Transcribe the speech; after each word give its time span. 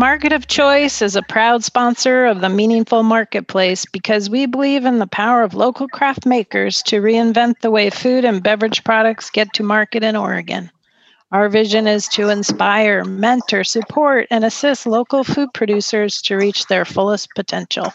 Market 0.00 0.32
of 0.32 0.46
Choice 0.46 1.02
is 1.02 1.14
a 1.14 1.20
proud 1.20 1.62
sponsor 1.62 2.24
of 2.24 2.40
the 2.40 2.48
Meaningful 2.48 3.02
Marketplace 3.02 3.84
because 3.84 4.30
we 4.30 4.46
believe 4.46 4.86
in 4.86 4.98
the 4.98 5.06
power 5.06 5.42
of 5.42 5.52
local 5.52 5.88
craft 5.88 6.24
makers 6.24 6.82
to 6.84 7.02
reinvent 7.02 7.60
the 7.60 7.70
way 7.70 7.90
food 7.90 8.24
and 8.24 8.42
beverage 8.42 8.82
products 8.82 9.28
get 9.28 9.52
to 9.52 9.62
market 9.62 10.02
in 10.02 10.16
Oregon. 10.16 10.70
Our 11.32 11.50
vision 11.50 11.86
is 11.86 12.08
to 12.14 12.30
inspire, 12.30 13.04
mentor, 13.04 13.62
support, 13.62 14.26
and 14.30 14.42
assist 14.42 14.86
local 14.86 15.22
food 15.22 15.52
producers 15.52 16.22
to 16.22 16.36
reach 16.36 16.64
their 16.68 16.86
fullest 16.86 17.28
potential. 17.36 17.92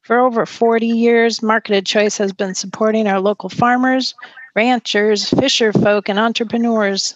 For 0.00 0.18
over 0.18 0.46
40 0.46 0.86
years, 0.86 1.42
Market 1.42 1.76
of 1.76 1.84
Choice 1.84 2.16
has 2.16 2.32
been 2.32 2.54
supporting 2.54 3.06
our 3.06 3.20
local 3.20 3.50
farmers, 3.50 4.14
ranchers, 4.54 5.28
fisher 5.28 5.74
folk, 5.74 6.08
and 6.08 6.18
entrepreneurs 6.18 7.14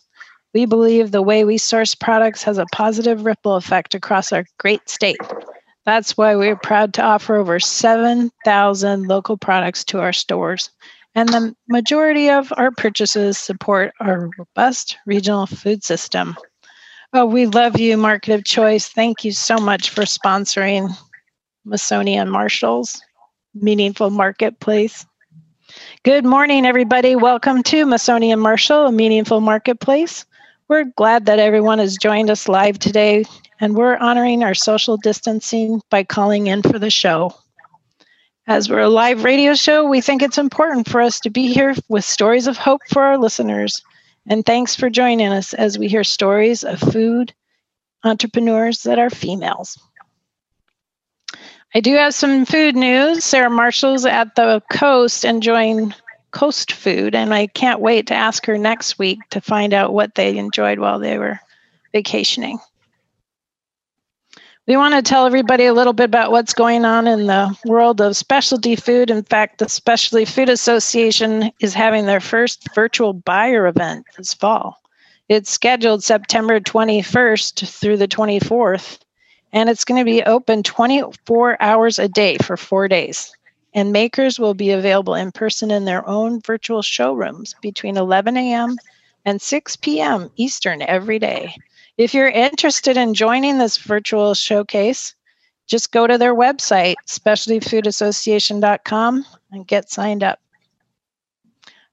we 0.53 0.67
believe 0.67 1.11
the 1.11 1.23
way 1.23 1.45
we 1.45 1.59
source 1.59 1.95
products 1.95 2.43
has 2.43 2.59
a 2.59 2.67
positive 2.73 3.25
ripple 3.25 3.57
effect 3.57 3.95
across 3.95 4.33
our 4.33 4.45
great 4.59 4.89
state. 4.89 5.21
That's 5.87 6.17
why 6.17 6.37
we're 6.37 6.57
proud 6.57 6.93
to 6.95 7.03
offer 7.03 7.37
over 7.37 7.59
7,000 7.59 9.09
local 9.09 9.37
products 9.37 9.85
to 9.87 10.01
our 10.01 10.13
stores. 10.13 10.71
And 11.15 11.29
the 11.29 11.55
majority 11.69 12.31
of 12.31 12.53
our 12.57 12.71
purchases 12.71 13.39
support 13.39 13.93
our 14.01 14.31
robust 14.39 14.99
regional 15.07 15.47
food 15.47 15.83
system. 15.83 16.37
Oh, 17.13 17.27
we 17.27 17.47
love 17.47 17.81
you, 17.81 17.97
Market 17.97 18.35
of 18.35 18.45
Choice. 18.45 18.89
Thank 18.89 19.25
you 19.25 19.33
so 19.33 19.57
much 19.57 19.91
for 19.91 20.03
sponsoring 20.03 20.97
Masoni 21.67 22.15
and 22.15 22.31
Marshall's 22.31 23.01
Meaningful 23.55 24.11
Marketplace. 24.11 25.05
Good 26.05 26.25
morning, 26.25 26.67
everybody. 26.67 27.17
Welcome 27.17 27.63
to 27.65 27.85
Masoni 27.85 28.33
and 28.33 28.41
Marshall, 28.41 28.87
a 28.87 28.93
Meaningful 28.93 29.41
Marketplace. 29.41 30.25
We're 30.71 30.85
glad 30.85 31.27
that 31.27 31.41
everyone 31.41 31.81
has 31.81 31.97
joined 31.97 32.31
us 32.31 32.47
live 32.47 32.79
today, 32.79 33.25
and 33.59 33.75
we're 33.75 33.97
honoring 33.97 34.45
our 34.45 34.55
social 34.55 34.97
distancing 34.97 35.83
by 35.91 36.05
calling 36.05 36.47
in 36.47 36.63
for 36.63 36.79
the 36.79 36.91
show. 36.91 37.35
As 38.47 38.71
we're 38.71 38.79
a 38.79 38.89
live 38.89 39.25
radio 39.25 39.55
show, 39.55 39.89
we 39.89 40.01
think 40.01 40.23
it's 40.23 40.39
important 40.39 40.89
for 40.89 41.01
us 41.01 41.19
to 41.21 41.29
be 41.29 41.53
here 41.53 41.75
with 41.89 42.05
stories 42.05 42.47
of 42.47 42.57
hope 42.57 42.83
for 42.89 43.03
our 43.03 43.19
listeners. 43.19 43.83
And 44.29 44.47
thanks 44.47 44.77
for 44.77 44.89
joining 44.89 45.33
us 45.33 45.55
as 45.55 45.77
we 45.77 45.89
hear 45.89 46.05
stories 46.05 46.63
of 46.63 46.79
food 46.79 47.35
entrepreneurs 48.05 48.85
that 48.85 49.01
are 49.01 49.11
females. 49.11 49.77
I 51.75 51.81
do 51.81 51.97
have 51.97 52.15
some 52.15 52.45
food 52.45 52.77
news. 52.77 53.25
Sarah 53.25 53.51
Marshall's 53.51 54.07
at 54.07 54.37
the 54.37 54.63
coast 54.71 55.25
enjoying 55.25 55.93
coast 56.31 56.73
food, 56.73 57.15
and 57.15 57.35
I 57.35 57.47
can't 57.47 57.81
wait 57.81 58.07
to 58.09 58.15
ask 58.15 58.47
her 58.47 58.59
next 58.59 58.99
week 58.99 59.19
to 59.31 59.41
find 59.41 59.75
out 59.75 59.93
what 59.93 60.15
they 60.15 60.37
enjoyed 60.37 60.79
while 60.79 60.99
they 60.99 61.19
were 61.19 61.41
vacationing. 61.93 62.59
We 64.67 64.77
want 64.77 64.95
to 64.95 65.03
tell 65.03 65.27
everybody 65.27 65.65
a 65.65 65.75
little 65.75 65.93
bit 65.93 66.05
about 66.05 66.31
what's 66.31 66.55
going 66.55 66.85
on 66.85 67.09
in 67.09 67.27
the 67.27 67.57
world 67.65 68.01
of 68.01 68.17
specialty 68.17 68.77
food. 68.77 69.11
In 69.11 69.25
fact, 69.25 69.59
the 69.59 69.69
Specialty 69.69 70.25
Food 70.25 70.49
Association 70.49 71.51
is 71.61 71.75
having 71.75 72.07
their 72.07 72.21
first 72.21 72.73
virtual 72.75 73.13
buyer 73.13 73.67
event 73.67 74.07
this 74.17 74.33
fall. 74.33 74.81
It's 75.29 75.51
scheduled 75.51 76.05
September 76.05 76.61
21st 76.61 77.67
through 77.69 77.97
the 77.97 78.07
24th, 78.07 78.99
and 79.53 79.69
it's 79.69 79.85
going 79.85 80.01
to 80.01 80.05
be 80.05 80.23
open 80.23 80.63
24 80.63 81.61
hours 81.61 81.99
a 81.99 82.07
day 82.07 82.37
for 82.39 82.57
four 82.57 82.87
days 82.87 83.33
and 83.75 83.93
makers 83.93 84.39
will 84.39 84.55
be 84.55 84.71
available 84.71 85.15
in 85.15 85.33
person 85.33 85.71
in 85.71 85.85
their 85.85 86.09
own 86.09 86.41
virtual 86.41 86.81
showrooms 86.83 87.55
between 87.63 87.97
11 87.97 88.37
a.m. 88.37 88.77
and 89.25 89.41
6 89.41 89.77
p.m. 89.77 90.31
Eastern 90.37 90.83
every 90.83 91.19
day. 91.19 91.55
If 91.97 92.15
you're 92.15 92.29
interested 92.29 92.97
in 92.97 93.15
joining 93.15 93.59
this 93.59 93.77
virtual 93.77 94.35
showcase, 94.35 95.15
just 95.67 95.93
go 95.93 96.07
to 96.07 96.17
their 96.19 96.35
website, 96.35 96.95
specialtyfoodassociation.com, 97.07 99.27
and 99.53 99.67
get 99.67 99.91
signed 99.91 100.23
up. 100.23 100.41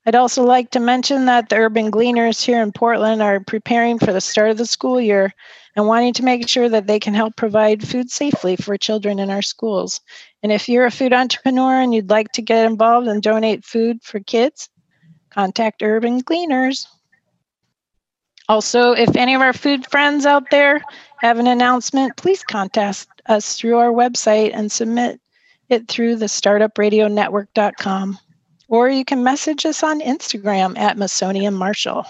I'd 0.07 0.15
also 0.15 0.43
like 0.43 0.71
to 0.71 0.79
mention 0.79 1.25
that 1.25 1.49
the 1.49 1.57
Urban 1.57 1.91
Gleaners 1.91 2.41
here 2.41 2.61
in 2.61 2.71
Portland 2.71 3.21
are 3.21 3.41
preparing 3.41 3.99
for 3.99 4.13
the 4.13 4.21
start 4.21 4.49
of 4.49 4.57
the 4.57 4.65
school 4.65 5.01
year 5.01 5.33
and 5.75 5.85
wanting 5.85 6.13
to 6.13 6.23
make 6.23 6.47
sure 6.47 6.69
that 6.69 6.87
they 6.87 6.97
can 6.97 7.13
help 7.13 7.35
provide 7.35 7.85
food 7.85 8.09
safely 8.09 8.55
for 8.55 8.77
children 8.77 9.19
in 9.19 9.29
our 9.29 9.41
schools. 9.41 9.99
And 10.41 10.49
if 10.49 10.69
you're 10.69 10.85
a 10.85 10.91
food 10.91 11.11
entrepreneur 11.11 11.81
and 11.81 11.93
you'd 11.93 12.09
like 12.09 12.31
to 12.31 12.41
get 12.41 12.65
involved 12.65 13.09
and 13.09 13.21
donate 13.21 13.65
food 13.65 14.01
for 14.01 14.21
kids, 14.21 14.69
contact 15.29 15.83
Urban 15.83 16.21
Gleaners. 16.21 16.87
Also, 18.47 18.93
if 18.93 19.13
any 19.17 19.35
of 19.35 19.41
our 19.41 19.51
food 19.51 19.85
friends 19.91 20.25
out 20.25 20.49
there 20.51 20.81
have 21.17 21.37
an 21.37 21.47
announcement, 21.47 22.15
please 22.15 22.43
contact 22.43 23.07
us 23.25 23.55
through 23.55 23.77
our 23.77 23.91
website 23.91 24.51
and 24.53 24.71
submit 24.71 25.19
it 25.67 25.89
through 25.89 26.15
the 26.15 26.27
startupradionetwork.com. 26.27 28.17
Or 28.67 28.89
you 28.89 29.05
can 29.05 29.23
message 29.23 29.65
us 29.65 29.83
on 29.83 30.01
Instagram 30.01 30.77
at 30.77 30.97
Masoni 30.97 31.47
and 31.47 31.57
Marshall. 31.57 32.05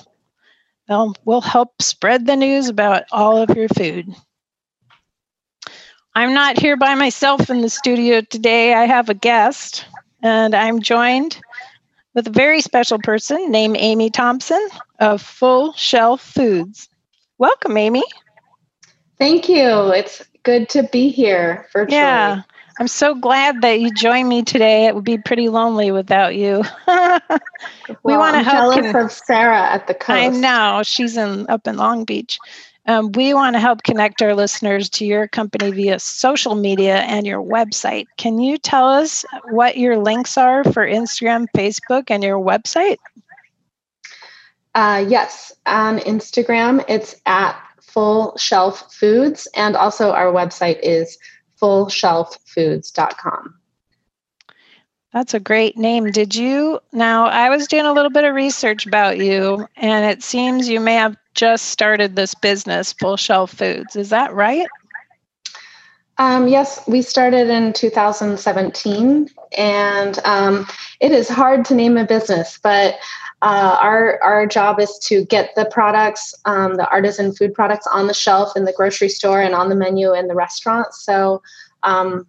They'll, 0.88 1.16
we'll 1.26 1.42
help 1.42 1.82
spread 1.82 2.26
the 2.26 2.36
news 2.36 2.70
about 2.70 3.04
all 3.12 3.38
of 3.38 3.56
your 3.56 3.70
food. 3.70 4.14
I'm 6.16 6.34
not 6.34 6.58
here 6.58 6.78
by 6.78 6.96
myself 6.96 7.50
in 7.50 7.62
the 7.62 7.70
studio 7.70 8.22
today. 8.22 8.74
I 8.74 8.86
have 8.86 9.10
a 9.10 9.14
guest, 9.14 9.86
and 10.24 10.56
I'm 10.56 10.82
joined 10.82 11.40
with 12.16 12.26
a 12.26 12.32
very 12.32 12.62
special 12.62 12.98
person 12.98 13.52
named 13.52 13.78
Amy 13.78 14.10
Thompson 14.10 14.68
of 15.00 15.22
Full 15.22 15.74
Shelf 15.74 16.22
Foods. 16.22 16.90
Welcome, 17.38 17.78
Amy. 17.78 18.04
Thank 19.20 19.48
you. 19.48 19.92
It's 19.92 20.24
good 20.42 20.70
to 20.70 20.84
be 20.84 21.10
here 21.10 21.68
virtually. 21.72 21.98
Yeah, 21.98 22.42
I'm 22.80 22.88
so 22.88 23.16
glad 23.16 23.62
that 23.62 23.80
you 23.80 23.92
joined 23.92 24.30
me 24.30 24.44
today. 24.44 24.86
It 24.86 24.96
would 24.96 25.04
be 25.04 25.18
pretty 25.18 25.50
lonely 25.50 25.92
without 25.92 26.36
you. 26.36 26.64
we 26.88 27.98
well, 28.04 28.20
want 28.20 28.36
to 28.36 28.44
help. 28.44 28.76
Jealous 28.76 28.92
con- 28.92 29.06
of 29.06 29.12
Sarah 29.12 29.72
at 29.72 29.88
the 29.88 29.96
coast. 29.96 30.10
I 30.12 30.28
know 30.28 30.84
she's 30.84 31.18
in 31.18 31.48
up 31.50 31.68
in 31.68 31.78
Long 31.78 32.06
Beach. 32.06 32.38
Um, 32.86 33.12
we 33.12 33.34
want 33.34 33.56
to 33.56 33.60
help 33.60 33.84
connect 33.84 34.22
our 34.22 34.34
listeners 34.34 34.90
to 34.92 35.06
your 35.06 35.28
company 35.28 35.72
via 35.72 36.00
social 36.00 36.56
media 36.56 37.00
and 37.00 37.28
your 37.28 37.42
website. 37.44 38.06
Can 38.18 38.40
you 38.40 38.58
tell 38.58 38.88
us 38.88 39.26
what 39.50 39.78
your 39.78 39.98
links 39.98 40.38
are 40.38 40.64
for 40.64 40.88
Instagram, 40.88 41.48
Facebook, 41.56 42.06
and 42.10 42.24
your 42.24 42.40
website? 42.40 42.98
Uh, 44.74 45.04
yes, 45.06 45.52
on 45.66 46.00
Instagram, 46.00 46.86
it's 46.88 47.16
at 47.26 47.60
Full 47.82 48.38
Shelf 48.38 48.94
Foods, 48.94 49.48
and 49.56 49.76
also 49.76 50.12
our 50.12 50.32
website 50.32 50.80
is 50.82 51.18
fullshelffoods.com. 51.62 53.56
That's 55.14 55.34
a 55.34 55.40
great 55.40 55.78
name. 55.78 56.12
Did 56.12 56.36
you? 56.36 56.80
Now, 56.92 57.28
I 57.28 57.50
was 57.50 57.68
doing 57.68 57.86
a 57.86 57.94
little 57.94 58.12
bit 58.12 58.24
of 58.24 58.36
research 58.36 58.86
about 58.86 59.18
you, 59.18 59.68
and 59.76 60.06
it 60.06 60.22
seems 60.22 60.70
you 60.70 60.80
may 60.80 60.96
have 60.96 61.16
just 61.34 61.66
started 61.70 62.16
this 62.16 62.36
business, 62.36 62.94
Full 62.94 63.18
Shelf 63.18 63.52
Foods. 63.52 63.96
Is 63.96 64.10
that 64.10 64.34
right? 64.34 64.68
Um, 66.20 66.48
yes, 66.48 66.86
we 66.88 67.02
started 67.02 67.50
in 67.50 67.74
2017, 67.74 69.30
and 69.58 70.20
um, 70.26 70.68
it 71.00 71.12
is 71.12 71.30
hard 71.30 71.64
to 71.66 71.76
name 71.76 71.96
a 71.96 72.06
business, 72.06 72.60
but 72.62 72.96
uh, 73.42 73.78
our 73.82 74.22
our 74.24 74.48
job 74.48 74.80
is 74.80 74.98
to 75.00 75.26
get 75.26 75.54
the 75.56 75.66
products, 75.66 76.34
um, 76.46 76.76
the 76.76 76.90
artisan 76.90 77.34
food 77.34 77.54
products, 77.54 77.88
on 77.88 78.08
the 78.08 78.14
shelf 78.14 78.56
in 78.56 78.66
the 78.66 78.74
grocery 78.74 79.10
store 79.10 79.42
and 79.42 79.54
on 79.54 79.70
the 79.70 79.76
menu 79.76 80.14
in 80.14 80.28
the 80.28 80.36
restaurant. 80.36 80.94
So, 80.94 81.42
um, 81.84 82.26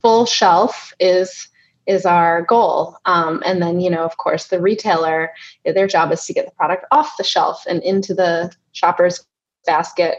full 0.00 0.26
shelf 0.26 0.92
is 0.98 1.48
is 1.86 2.04
our 2.04 2.42
goal. 2.42 2.96
Um, 3.06 3.42
and 3.46 3.62
then, 3.62 3.80
you 3.80 3.88
know, 3.88 4.04
of 4.04 4.18
course, 4.18 4.48
the 4.48 4.60
retailer, 4.60 5.32
their 5.64 5.86
job 5.86 6.12
is 6.12 6.24
to 6.26 6.34
get 6.34 6.44
the 6.44 6.52
product 6.52 6.84
off 6.90 7.16
the 7.16 7.24
shelf 7.24 7.64
and 7.66 7.82
into 7.82 8.14
the 8.14 8.52
shopper's 8.72 9.24
basket. 9.64 10.18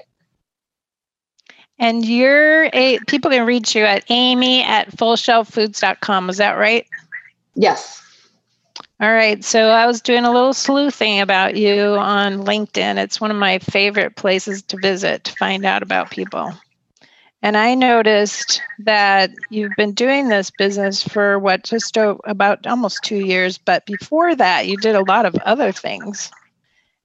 And 1.78 2.04
you're 2.06 2.70
a 2.74 3.00
people 3.08 3.32
can 3.32 3.46
reach 3.46 3.76
you 3.76 3.84
at 3.84 4.04
amy 4.10 4.64
at 4.64 4.90
fullshelffoods.com. 4.92 6.30
Is 6.30 6.38
that 6.38 6.54
right? 6.54 6.86
Yes. 7.56 8.04
All 9.02 9.12
right. 9.14 9.42
So 9.46 9.70
I 9.70 9.86
was 9.86 10.02
doing 10.02 10.26
a 10.26 10.32
little 10.32 10.54
sleuthing 10.54 11.22
about 11.22 11.56
you 11.56 11.96
on 11.96 12.44
LinkedIn. 12.44 12.98
It's 12.98 13.22
one 13.22 13.32
of 13.32 13.38
my 13.38 13.60
favorite 13.60 14.18
places 14.18 14.62
to 14.64 14.78
visit 14.78 15.24
to 15.24 15.32
find 15.38 15.64
out 15.64 15.84
about 15.84 16.12
people. 16.12 16.54
And 17.42 17.56
I 17.56 17.76
noticed 17.76 18.62
that 18.80 19.30
you've 19.50 19.76
been 19.78 19.94
doing 19.94 20.28
this 20.28 20.52
business 20.52 21.02
for 21.02 21.40
what, 21.40 21.64
just 21.64 21.96
about 21.96 22.68
almost 22.68 23.02
two 23.02 23.16
years. 23.16 23.58
But 23.58 23.86
before 23.86 24.36
that, 24.36 24.68
you 24.68 24.76
did 24.76 24.96
a 24.96 25.06
lot 25.06 25.26
of 25.26 25.36
other 25.36 25.72
things. 25.72 26.30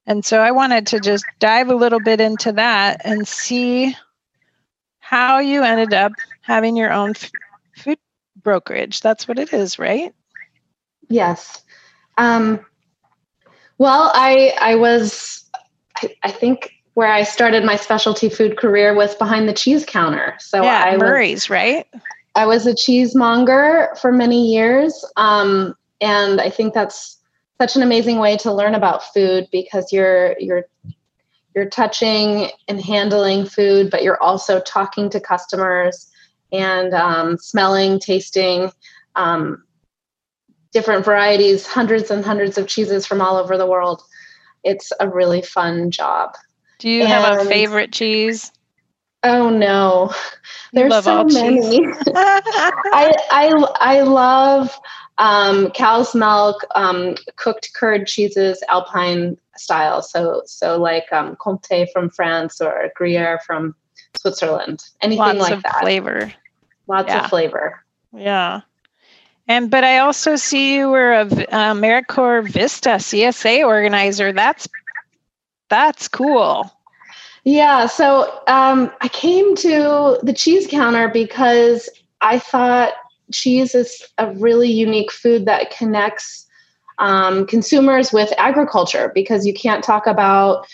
And 0.06 0.24
so 0.24 0.40
I 0.40 0.50
wanted 0.50 0.88
to 0.88 0.98
just 0.98 1.24
dive 1.38 1.68
a 1.68 1.76
little 1.76 2.00
bit 2.00 2.20
into 2.20 2.50
that 2.52 3.02
and 3.04 3.26
see 3.26 3.96
how 4.98 5.38
you 5.38 5.62
ended 5.62 5.94
up 5.94 6.12
having 6.40 6.76
your 6.76 6.92
own 6.92 7.14
food 7.76 7.98
brokerage. 8.42 9.00
That's 9.00 9.28
what 9.28 9.38
it 9.38 9.52
is, 9.52 9.78
right? 9.78 10.12
Yes. 11.08 11.63
Um, 12.16 12.64
well, 13.78 14.10
I 14.14 14.52
I 14.60 14.76
was 14.76 15.44
I, 15.96 16.14
I, 16.22 16.30
think 16.30 16.72
where 16.94 17.08
I 17.08 17.24
started 17.24 17.64
my 17.64 17.76
specialty 17.76 18.28
food 18.28 18.56
career 18.56 18.94
was 18.94 19.14
behind 19.16 19.48
the 19.48 19.52
cheese 19.52 19.84
counter. 19.84 20.34
So 20.38 20.62
yeah, 20.62 20.84
I 20.86 20.96
Murray's, 20.96 21.44
was, 21.44 21.50
right? 21.50 21.86
I 22.34 22.46
was 22.46 22.66
a 22.66 22.74
cheesemonger 22.74 23.98
for 24.00 24.12
many 24.12 24.52
years, 24.52 25.04
um, 25.16 25.74
and 26.00 26.40
I 26.40 26.50
think 26.50 26.74
that's 26.74 27.18
such 27.60 27.76
an 27.76 27.82
amazing 27.82 28.18
way 28.18 28.36
to 28.38 28.52
learn 28.52 28.74
about 28.74 29.12
food 29.12 29.48
because 29.50 29.92
you're 29.92 30.36
you're 30.38 30.64
you're 31.54 31.68
touching 31.68 32.50
and 32.68 32.80
handling 32.80 33.46
food, 33.46 33.90
but 33.90 34.02
you're 34.02 34.22
also 34.22 34.60
talking 34.60 35.08
to 35.10 35.20
customers 35.20 36.10
and 36.52 36.92
um, 36.94 37.38
smelling, 37.38 37.98
tasting. 37.98 38.70
Um, 39.16 39.62
different 40.74 41.04
varieties, 41.04 41.66
hundreds 41.66 42.10
and 42.10 42.24
hundreds 42.24 42.58
of 42.58 42.66
cheeses 42.66 43.06
from 43.06 43.22
all 43.22 43.36
over 43.36 43.56
the 43.56 43.66
world. 43.66 44.02
It's 44.64 44.92
a 45.00 45.08
really 45.08 45.40
fun 45.40 45.90
job. 45.90 46.34
Do 46.78 46.90
you 46.90 47.02
and, 47.02 47.08
have 47.08 47.38
a 47.38 47.44
favorite 47.46 47.92
cheese? 47.92 48.52
Oh 49.22 49.48
no, 49.48 50.12
there's 50.74 51.02
so 51.02 51.24
many. 51.24 51.78
I 52.06 53.12
I 53.30 53.66
I 53.80 54.00
love 54.02 54.78
um, 55.16 55.70
cow's 55.70 56.14
milk, 56.14 56.62
um, 56.74 57.14
cooked 57.36 57.70
curd 57.74 58.06
cheeses, 58.06 58.62
Alpine 58.68 59.38
style. 59.56 60.02
So 60.02 60.42
so 60.44 60.78
like 60.78 61.10
um, 61.12 61.36
Comté 61.36 61.86
from 61.92 62.10
France 62.10 62.60
or 62.60 62.90
Gruyere 62.96 63.40
from 63.46 63.74
Switzerland. 64.16 64.82
Anything 65.00 65.20
Lots 65.20 65.38
like 65.38 65.52
of 65.54 65.62
that. 65.62 65.80
Flavor. 65.80 66.32
Lots 66.86 67.08
yeah. 67.08 67.24
of 67.24 67.30
flavor. 67.30 67.82
Yeah. 68.12 68.60
And 69.46 69.70
but 69.70 69.84
I 69.84 69.98
also 69.98 70.36
see 70.36 70.76
you 70.76 70.88
were 70.88 71.12
a 71.12 71.20
uh, 71.20 71.74
AmeriCorps 71.74 72.48
Vista 72.48 72.90
CSA 72.90 73.66
organizer. 73.66 74.32
That's 74.32 74.66
that's 75.68 76.08
cool. 76.08 76.70
Yeah, 77.44 77.86
so 77.86 78.42
um, 78.46 78.90
I 79.02 79.08
came 79.08 79.54
to 79.56 80.18
the 80.22 80.32
cheese 80.32 80.66
counter 80.66 81.08
because 81.08 81.90
I 82.22 82.38
thought 82.38 82.94
cheese 83.32 83.74
is 83.74 84.02
a 84.16 84.30
really 84.32 84.70
unique 84.70 85.12
food 85.12 85.44
that 85.44 85.70
connects 85.70 86.46
um, 86.98 87.46
consumers 87.46 88.12
with 88.12 88.32
agriculture 88.38 89.12
because 89.14 89.46
you 89.46 89.52
can't 89.52 89.84
talk 89.84 90.06
about 90.06 90.66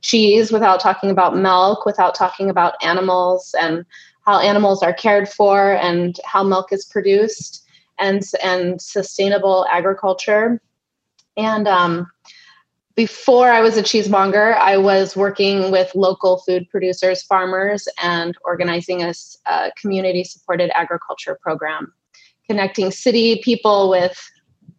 cheese 0.00 0.50
without 0.50 0.80
talking 0.80 1.10
about 1.10 1.36
milk, 1.36 1.84
without 1.84 2.14
talking 2.14 2.48
about 2.48 2.82
animals 2.82 3.54
and 3.60 3.84
how 4.24 4.38
animals 4.40 4.82
are 4.82 4.94
cared 4.94 5.28
for 5.28 5.72
and 5.72 6.18
how 6.24 6.42
milk 6.42 6.72
is 6.72 6.84
produced 6.84 7.65
and 7.98 8.22
and 8.42 8.80
sustainable 8.80 9.66
agriculture. 9.70 10.60
And 11.36 11.68
um, 11.68 12.10
before 12.94 13.50
I 13.50 13.60
was 13.60 13.76
a 13.76 13.82
cheesemonger, 13.82 14.56
I 14.56 14.78
was 14.78 15.14
working 15.14 15.70
with 15.70 15.94
local 15.94 16.38
food 16.38 16.68
producers, 16.70 17.22
farmers, 17.22 17.86
and 18.02 18.36
organizing 18.42 19.02
a, 19.02 19.12
a 19.44 19.70
community 19.76 20.24
supported 20.24 20.70
agriculture 20.76 21.38
program, 21.40 21.92
connecting 22.48 22.90
city 22.90 23.40
people 23.44 23.90
with 23.90 24.18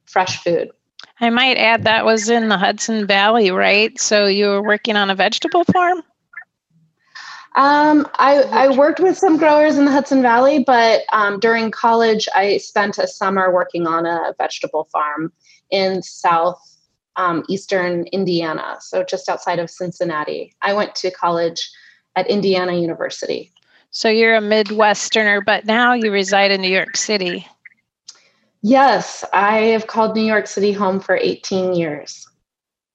fresh 0.06 0.44
food. 0.44 0.72
I 1.20 1.30
might 1.30 1.58
add 1.58 1.84
that 1.84 2.06
was 2.06 2.30
in 2.30 2.50
the 2.50 2.58
Hudson 2.58 3.06
Valley, 3.06 3.52
right? 3.52 4.00
So 4.00 4.26
you 4.26 4.48
were 4.48 4.64
working 4.64 4.96
on 4.96 5.10
a 5.10 5.16
vegetable 5.16 5.64
farm? 5.64 6.02
Um, 7.58 8.08
I, 8.20 8.44
I 8.44 8.78
worked 8.78 9.00
with 9.00 9.18
some 9.18 9.36
growers 9.36 9.80
in 9.80 9.86
the 9.86 9.92
Hudson 9.92 10.22
Valley, 10.22 10.64
but 10.64 11.06
um, 11.12 11.40
during 11.40 11.72
college, 11.72 12.28
I 12.36 12.58
spent 12.58 13.00
a 13.00 13.08
summer 13.08 13.52
working 13.52 13.88
on 13.88 14.06
a 14.06 14.36
vegetable 14.38 14.88
farm 14.92 15.34
in 15.72 16.04
south 16.04 16.62
um, 17.16 17.44
eastern 17.50 18.04
Indiana, 18.14 18.78
so 18.80 19.04
just 19.04 19.28
outside 19.28 19.58
of 19.58 19.72
Cincinnati. 19.72 20.54
I 20.62 20.74
went 20.74 20.94
to 20.98 21.10
college 21.10 21.68
at 22.16 22.30
Indiana 22.30 22.74
University. 22.74 23.52
So 23.90 24.08
you're 24.08 24.36
a 24.36 24.42
Midwesterner, 24.42 25.44
but 25.44 25.66
now 25.66 25.94
you 25.94 26.12
reside 26.12 26.52
in 26.52 26.62
New 26.62 26.70
York 26.70 26.96
City. 26.96 27.48
Yes, 28.62 29.26
I 29.34 29.58
have 29.58 29.88
called 29.88 30.16
New 30.16 30.24
York 30.24 30.46
City 30.46 30.74
home 30.74 31.00
for 31.00 31.18
18 31.18 31.74
years. 31.74 32.28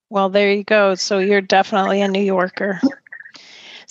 Well, 0.09 0.29
there 0.29 0.53
you 0.53 0.63
go. 0.63 0.95
So 0.95 1.19
you're 1.19 1.41
definitely 1.41 2.01
a 2.01 2.07
New 2.07 2.23
Yorker. 2.23 2.81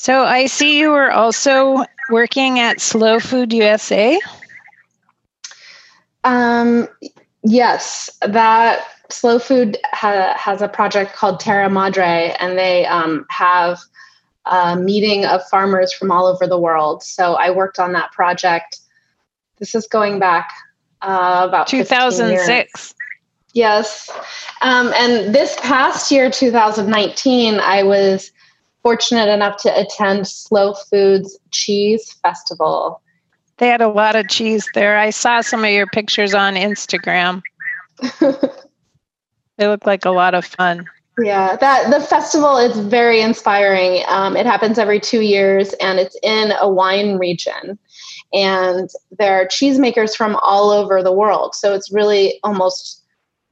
So 0.02 0.24
I 0.24 0.48
see 0.48 0.80
you 0.80 0.94
are 0.94 1.12
also 1.12 1.86
working 2.10 2.58
at 2.58 2.82
Slow 2.82 3.20
Food 3.20 3.54
USA. 3.54 4.20
Um, 6.24 6.88
yes, 7.44 8.10
that 8.26 8.84
Slow 9.10 9.38
Food 9.38 9.78
ha- 9.94 10.34
has 10.36 10.64
a 10.64 10.68
project 10.68 11.14
called 11.14 11.40
Terra 11.40 11.70
Madre, 11.70 12.36
and 12.40 12.58
they 12.58 12.84
um, 12.88 13.28
have 13.30 13.78
a 14.48 14.76
meeting 14.76 15.24
of 15.26 15.48
farmers 15.50 15.94
from 15.94 16.10
all 16.10 16.26
over 16.26 16.48
the 16.48 16.58
world. 16.58 17.04
So 17.04 17.36
I 17.36 17.52
worked 17.52 17.78
on 17.78 17.94
that 17.94 18.12
project. 18.12 18.80
This 19.60 19.76
is 19.76 19.86
going 19.86 20.18
back 20.18 20.52
uh, 21.04 21.46
about 21.48 21.68
2006. 21.68 22.96
Yes. 23.54 24.10
Um, 24.64 24.92
and 24.96 25.36
this 25.36 25.56
past 25.62 26.10
year, 26.10 26.32
2019, 26.32 27.60
I 27.60 27.84
was 27.84 28.32
fortunate 28.84 29.30
enough 29.30 29.58
to 29.64 29.80
attend 29.80 30.28
Slow 30.28 30.74
Foods 30.74 31.38
Cheese 31.52 32.14
Festival. 32.24 33.02
They 33.58 33.68
had 33.68 33.82
a 33.82 33.90
lot 33.90 34.16
of 34.16 34.28
cheese 34.28 34.68
there. 34.74 34.98
I 34.98 35.12
saw 35.12 35.42
some 35.42 35.64
of 35.64 35.70
your 35.70 35.88
pictures 35.88 36.34
on 36.34 36.56
Instagram. 36.56 37.42
they 38.20 39.68
look 39.68 39.86
like 39.86 40.06
a 40.06 40.12
lot 40.12 40.34
of 40.34 40.46
fun. 40.46 40.88
Yeah, 41.20 41.56
that 41.58 41.92
the 41.92 42.00
festival 42.00 42.58
is 42.58 42.78
very 42.80 43.22
inspiring. 43.22 44.04
Um, 44.08 44.36
it 44.36 44.46
happens 44.46 44.80
every 44.80 45.00
two 45.00 45.22
years, 45.22 45.74
and 45.74 46.00
it's 46.00 46.18
in 46.24 46.54
a 46.60 46.70
wine 46.70 47.18
region, 47.18 47.78
and 48.34 48.90
there 49.20 49.40
are 49.40 49.46
cheesemakers 49.46 50.16
from 50.16 50.38
all 50.42 50.72
over 50.72 51.04
the 51.04 51.12
world. 51.12 51.54
So 51.54 51.76
it's 51.76 51.92
really 51.92 52.40
almost 52.44 53.04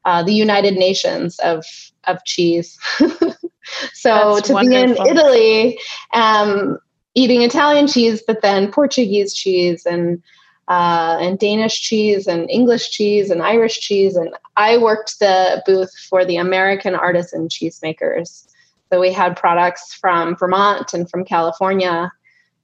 uh, 0.05 0.23
the 0.23 0.33
United 0.33 0.75
Nations 0.75 1.37
of 1.39 1.63
of 2.05 2.23
cheese. 2.25 2.79
so 3.93 4.35
That's 4.35 4.47
to 4.47 4.53
wonderful. 4.53 5.03
be 5.03 5.09
in 5.09 5.17
Italy, 5.17 5.79
um, 6.13 6.79
eating 7.15 7.41
Italian 7.41 7.87
cheese, 7.87 8.23
but 8.25 8.41
then 8.41 8.71
Portuguese 8.71 9.33
cheese 9.33 9.85
and 9.85 10.21
uh, 10.69 11.17
and 11.19 11.39
Danish 11.39 11.81
cheese 11.81 12.27
and 12.27 12.49
English 12.49 12.91
cheese 12.91 13.31
and 13.31 13.41
Irish 13.41 13.79
cheese. 13.79 14.15
And 14.15 14.29
I 14.55 14.77
worked 14.77 15.19
the 15.19 15.63
booth 15.65 15.91
for 16.09 16.23
the 16.23 16.37
American 16.37 16.93
artisan 16.93 17.49
cheesemakers. 17.49 18.47
So 18.91 18.99
we 18.99 19.11
had 19.11 19.35
products 19.35 19.93
from 19.95 20.35
Vermont 20.35 20.93
and 20.93 21.09
from 21.09 21.25
California 21.25 22.11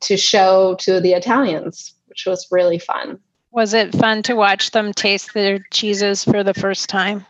to 0.01 0.17
show 0.17 0.75
to 0.81 0.99
the 0.99 1.13
Italians, 1.13 1.93
which 2.07 2.25
was 2.27 2.47
really 2.51 2.77
fun. 2.77 3.19
Was 3.51 3.73
it 3.73 3.95
fun 3.95 4.21
to 4.23 4.35
watch 4.35 4.71
them 4.71 4.93
taste 4.93 5.33
their 5.33 5.59
cheeses 5.71 6.23
for 6.23 6.43
the 6.43 6.53
first 6.53 6.89
time? 6.89 7.25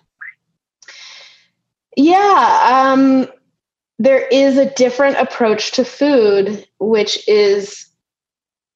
Yeah, 1.96 2.92
um, 2.94 3.28
there 4.00 4.28
is 4.28 4.58
a 4.58 4.70
different 4.72 5.18
approach 5.18 5.72
to 5.72 5.86
food, 5.86 6.68
which 6.80 7.28
is, 7.28 7.88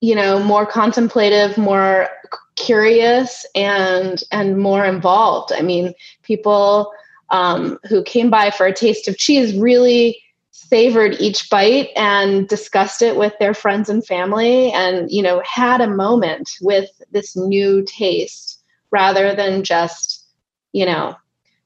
you 0.02 0.16
know, 0.16 0.42
more 0.42 0.66
contemplative, 0.66 1.58
more 1.58 2.08
curious, 2.56 3.46
and 3.56 4.22
and 4.32 4.58
more 4.58 4.86
involved. 4.86 5.52
I 5.52 5.62
mean, 5.62 5.94
people 6.24 6.92
um, 7.32 7.80
who 7.88 8.04
came 8.04 8.30
by 8.30 8.52
for 8.52 8.66
a 8.66 8.74
taste 8.74 9.08
of 9.08 9.18
cheese 9.18 9.56
really 9.56 10.22
savored 10.52 11.20
each 11.20 11.50
bite 11.50 11.90
and 11.96 12.48
discussed 12.48 13.02
it 13.02 13.16
with 13.16 13.34
their 13.40 13.54
friends 13.54 13.90
and 13.90 14.06
family 14.06 14.72
and 14.72 15.10
you 15.10 15.22
know 15.22 15.42
had 15.46 15.82
a 15.82 15.90
moment 15.90 16.52
with 16.62 16.90
this 17.12 17.36
new 17.36 17.84
taste 17.86 18.60
rather 18.92 19.36
than 19.36 19.64
just, 19.64 20.26
you 20.72 20.86
know, 20.86 21.16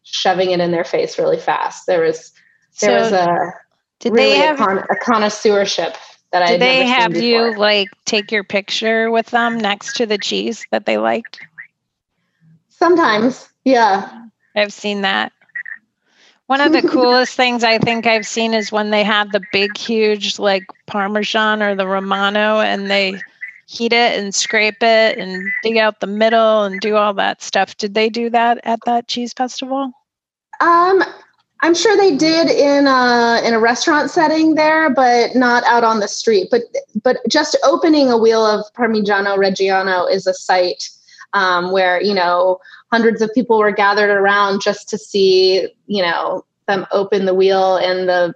shoving 0.04 0.52
it 0.52 0.60
in 0.60 0.72
their 0.72 0.84
face 0.84 1.18
really 1.18 1.40
fast. 1.40 1.86
There 1.86 2.02
was 2.02 2.32
there 2.82 3.00
so 3.00 3.04
was 3.04 3.12
a 3.14 3.54
did 4.00 4.14
really 4.14 4.32
they 4.32 4.38
have 4.38 4.60
a, 4.60 4.66
con- 4.66 4.86
a 4.90 4.96
connoisseurship 4.96 5.96
that 6.34 6.44
I 6.44 6.48
did 6.48 6.62
they 6.62 6.86
have 6.88 7.16
you 7.16 7.56
like 7.56 7.90
take 8.06 8.32
your 8.32 8.44
picture 8.44 9.10
with 9.12 9.28
them 9.28 9.58
next 9.58 9.96
to 9.98 10.06
the 10.06 10.18
cheese 10.18 10.66
that 10.72 10.86
they 10.86 10.98
liked? 10.98 11.40
Sometimes, 12.70 13.48
yeah. 13.64 14.26
I've 14.56 14.74
seen 14.74 15.02
that. 15.02 15.32
One 16.48 16.60
of 16.60 16.74
the 16.74 16.82
coolest 16.90 17.36
things 17.36 17.64
I 17.64 17.78
think 17.78 18.06
I've 18.06 18.26
seen 18.26 18.54
is 18.54 18.72
when 18.72 18.90
they 18.90 19.04
have 19.04 19.32
the 19.32 19.44
big, 19.52 19.78
huge, 19.78 20.40
like 20.40 20.66
Parmesan 20.88 21.64
or 21.64 21.76
the 21.76 21.88
Romano, 21.88 22.60
and 22.60 22.90
they 22.90 23.22
heat 23.68 23.94
it 23.94 24.20
and 24.20 24.36
scrape 24.36 24.84
it 24.84 25.18
and 25.18 25.50
dig 25.62 25.78
out 25.78 26.00
the 26.00 26.08
middle 26.08 26.64
and 26.64 26.82
do 26.82 26.96
all 26.96 27.14
that 27.14 27.42
stuff. 27.42 27.78
Did 27.78 27.94
they 27.94 28.10
do 28.10 28.30
that 28.32 28.60
at 28.64 28.80
that 28.86 29.08
cheese 29.08 29.34
festival? 29.34 29.92
Um, 30.60 31.04
I'm 31.64 31.74
sure 31.74 31.96
they 31.96 32.18
did 32.18 32.50
in 32.50 32.88
a 32.88 33.42
in 33.46 33.54
a 33.54 33.60
restaurant 33.60 34.12
setting 34.12 34.56
there, 34.56 34.90
but 34.90 35.34
not 35.34 35.64
out 35.64 35.86
on 35.86 36.02
the 36.02 36.10
street. 36.10 36.50
But 36.52 36.64
but 37.02 37.20
just 37.30 37.58
opening 37.64 38.12
a 38.12 38.18
wheel 38.18 38.46
of 38.46 38.66
Parmigiano 38.74 39.38
Reggiano 39.38 40.12
is 40.12 40.28
a 40.28 40.34
sight 40.34 40.90
um, 41.32 41.72
where 41.72 42.02
you 42.02 42.14
know 42.14 42.60
hundreds 42.92 43.22
of 43.22 43.34
people 43.34 43.60
were 43.60 43.72
gathered 43.72 44.10
around 44.10 44.62
just 44.62 44.90
to 44.90 44.98
see 44.98 45.70
you 45.88 46.02
know 46.02 46.44
them 46.68 46.86
open 46.92 47.24
the 47.24 47.34
wheel 47.34 47.78
in 47.78 48.08
the 48.08 48.36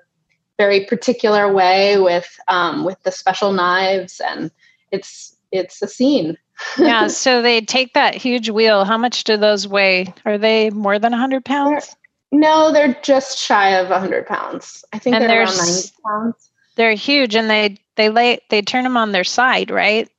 very 0.57 0.85
particular 0.85 1.51
way 1.51 1.99
with 1.99 2.33
um, 2.47 2.85
with 2.85 3.03
the 3.03 3.11
special 3.11 3.51
knives 3.51 4.21
and 4.25 4.51
it's 4.93 5.35
it's 5.51 5.81
a 5.81 5.87
scene. 5.87 6.37
Yeah 6.77 7.07
so 7.07 7.41
they 7.41 7.59
take 7.59 7.93
that 7.93 8.15
huge 8.15 8.49
wheel. 8.49 8.85
How 8.85 8.97
much 8.97 9.25
do 9.25 9.35
those 9.35 9.67
weigh? 9.67 10.13
Are 10.23 10.37
they 10.37 10.69
more 10.69 10.97
than 10.97 11.11
100 11.11 11.43
pounds 11.43 11.96
no 12.31 12.71
they're 12.71 12.97
just 13.03 13.37
shy 13.37 13.69
of 13.69 13.89
100 13.89 14.25
pounds. 14.25 14.83
I 14.93 14.99
think 14.99 15.15
and 15.15 15.25
they're 15.25 15.43
around 15.43 15.57
90 15.57 15.89
pounds. 16.05 16.49
they're 16.75 16.93
huge 16.93 17.35
and 17.35 17.49
they 17.49 17.77
they 17.95 18.09
lay 18.09 18.39
they 18.49 18.61
turn 18.61 18.83
them 18.83 18.97
on 18.97 19.11
their 19.11 19.23
side 19.23 19.71
right? 19.71 20.09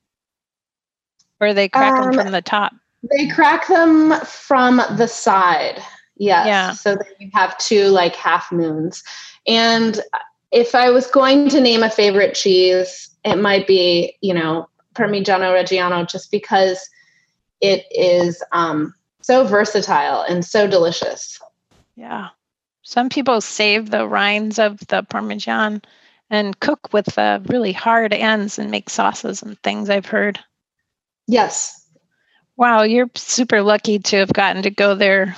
Or 1.41 1.53
they 1.53 1.69
crack 1.69 1.93
um, 1.93 2.11
them 2.11 2.23
from 2.23 2.31
the 2.31 2.41
top. 2.41 2.73
they 3.09 3.27
crack 3.27 3.67
them 3.67 4.13
from 4.25 4.81
the 4.97 5.07
side 5.07 5.81
yes. 6.17 6.47
Yeah. 6.47 6.71
So 6.73 6.95
that 6.95 7.07
you 7.19 7.29
have 7.33 7.57
two 7.57 7.85
like 7.85 8.15
half 8.15 8.51
moons. 8.51 9.03
And 9.47 9.99
if 10.51 10.73
i 10.73 10.89
was 10.89 11.05
going 11.05 11.47
to 11.47 11.61
name 11.61 11.83
a 11.83 11.91
favorite 11.91 12.33
cheese 12.33 13.09
it 13.23 13.35
might 13.35 13.67
be 13.67 14.15
you 14.21 14.33
know 14.33 14.67
Parmigiano 14.95 15.53
Reggiano 15.53 16.09
just 16.09 16.31
because 16.31 16.89
it 17.61 17.85
is 17.91 18.43
um, 18.51 18.93
so 19.21 19.45
versatile 19.45 20.21
and 20.21 20.45
so 20.45 20.67
delicious. 20.67 21.39
Yeah. 21.99 22.29
Some 22.81 23.09
people 23.09 23.41
save 23.41 23.89
the 23.89 24.07
rinds 24.07 24.57
of 24.57 24.79
the 24.87 25.03
Parmesan 25.03 25.81
and 26.29 26.57
cook 26.61 26.93
with 26.93 27.07
the 27.07 27.43
really 27.47 27.73
hard 27.73 28.13
ends 28.13 28.57
and 28.57 28.71
make 28.71 28.89
sauces 28.89 29.43
and 29.43 29.61
things, 29.63 29.89
I've 29.89 30.05
heard. 30.05 30.39
Yes. 31.27 31.85
Wow, 32.55 32.83
you're 32.83 33.09
super 33.15 33.61
lucky 33.61 33.99
to 33.99 34.15
have 34.15 34.31
gotten 34.31 34.63
to 34.63 34.69
go 34.69 34.95
there 34.95 35.35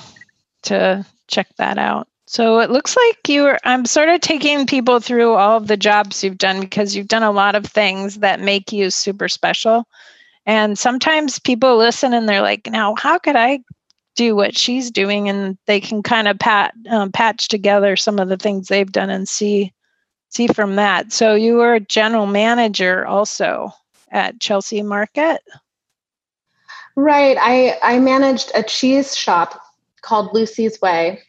to 0.62 1.04
check 1.26 1.48
that 1.56 1.78
out. 1.78 2.06
So 2.26 2.60
it 2.60 2.70
looks 2.70 2.96
like 2.96 3.18
you're, 3.26 3.58
I'm 3.64 3.84
sort 3.84 4.08
of 4.08 4.20
taking 4.20 4.64
people 4.64 5.00
through 5.00 5.32
all 5.32 5.56
of 5.56 5.66
the 5.66 5.76
jobs 5.76 6.22
you've 6.22 6.38
done 6.38 6.60
because 6.60 6.94
you've 6.94 7.08
done 7.08 7.24
a 7.24 7.32
lot 7.32 7.56
of 7.56 7.66
things 7.66 8.20
that 8.20 8.38
make 8.38 8.72
you 8.72 8.90
super 8.90 9.28
special. 9.28 9.84
And 10.46 10.78
sometimes 10.78 11.40
people 11.40 11.76
listen 11.76 12.14
and 12.14 12.28
they're 12.28 12.40
like, 12.40 12.70
now, 12.70 12.94
how 12.94 13.18
could 13.18 13.36
I 13.36 13.64
do 14.14 14.36
what 14.36 14.56
she's 14.56 14.90
doing? 14.90 15.28
And 15.28 15.58
they 15.66 15.80
can 15.80 16.02
kind 16.02 16.28
of 16.28 16.38
pat, 16.38 16.74
um, 16.90 17.12
patch 17.12 17.48
together 17.48 17.96
some 17.96 18.18
of 18.18 18.28
the 18.28 18.36
things 18.36 18.68
they've 18.68 18.90
done 18.90 19.10
and 19.10 19.28
see, 19.28 19.72
see 20.28 20.46
from 20.46 20.76
that. 20.76 21.12
So 21.12 21.34
you 21.34 21.56
were 21.56 21.74
a 21.74 21.80
general 21.80 22.26
manager 22.26 23.06
also 23.06 23.72
at 24.10 24.40
Chelsea 24.40 24.82
Market. 24.82 25.40
Right. 26.94 27.36
I, 27.40 27.78
I 27.82 27.98
managed 27.98 28.52
a 28.54 28.62
cheese 28.62 29.16
shop 29.16 29.62
called 30.02 30.34
Lucy's 30.34 30.78
Whey 30.82 31.22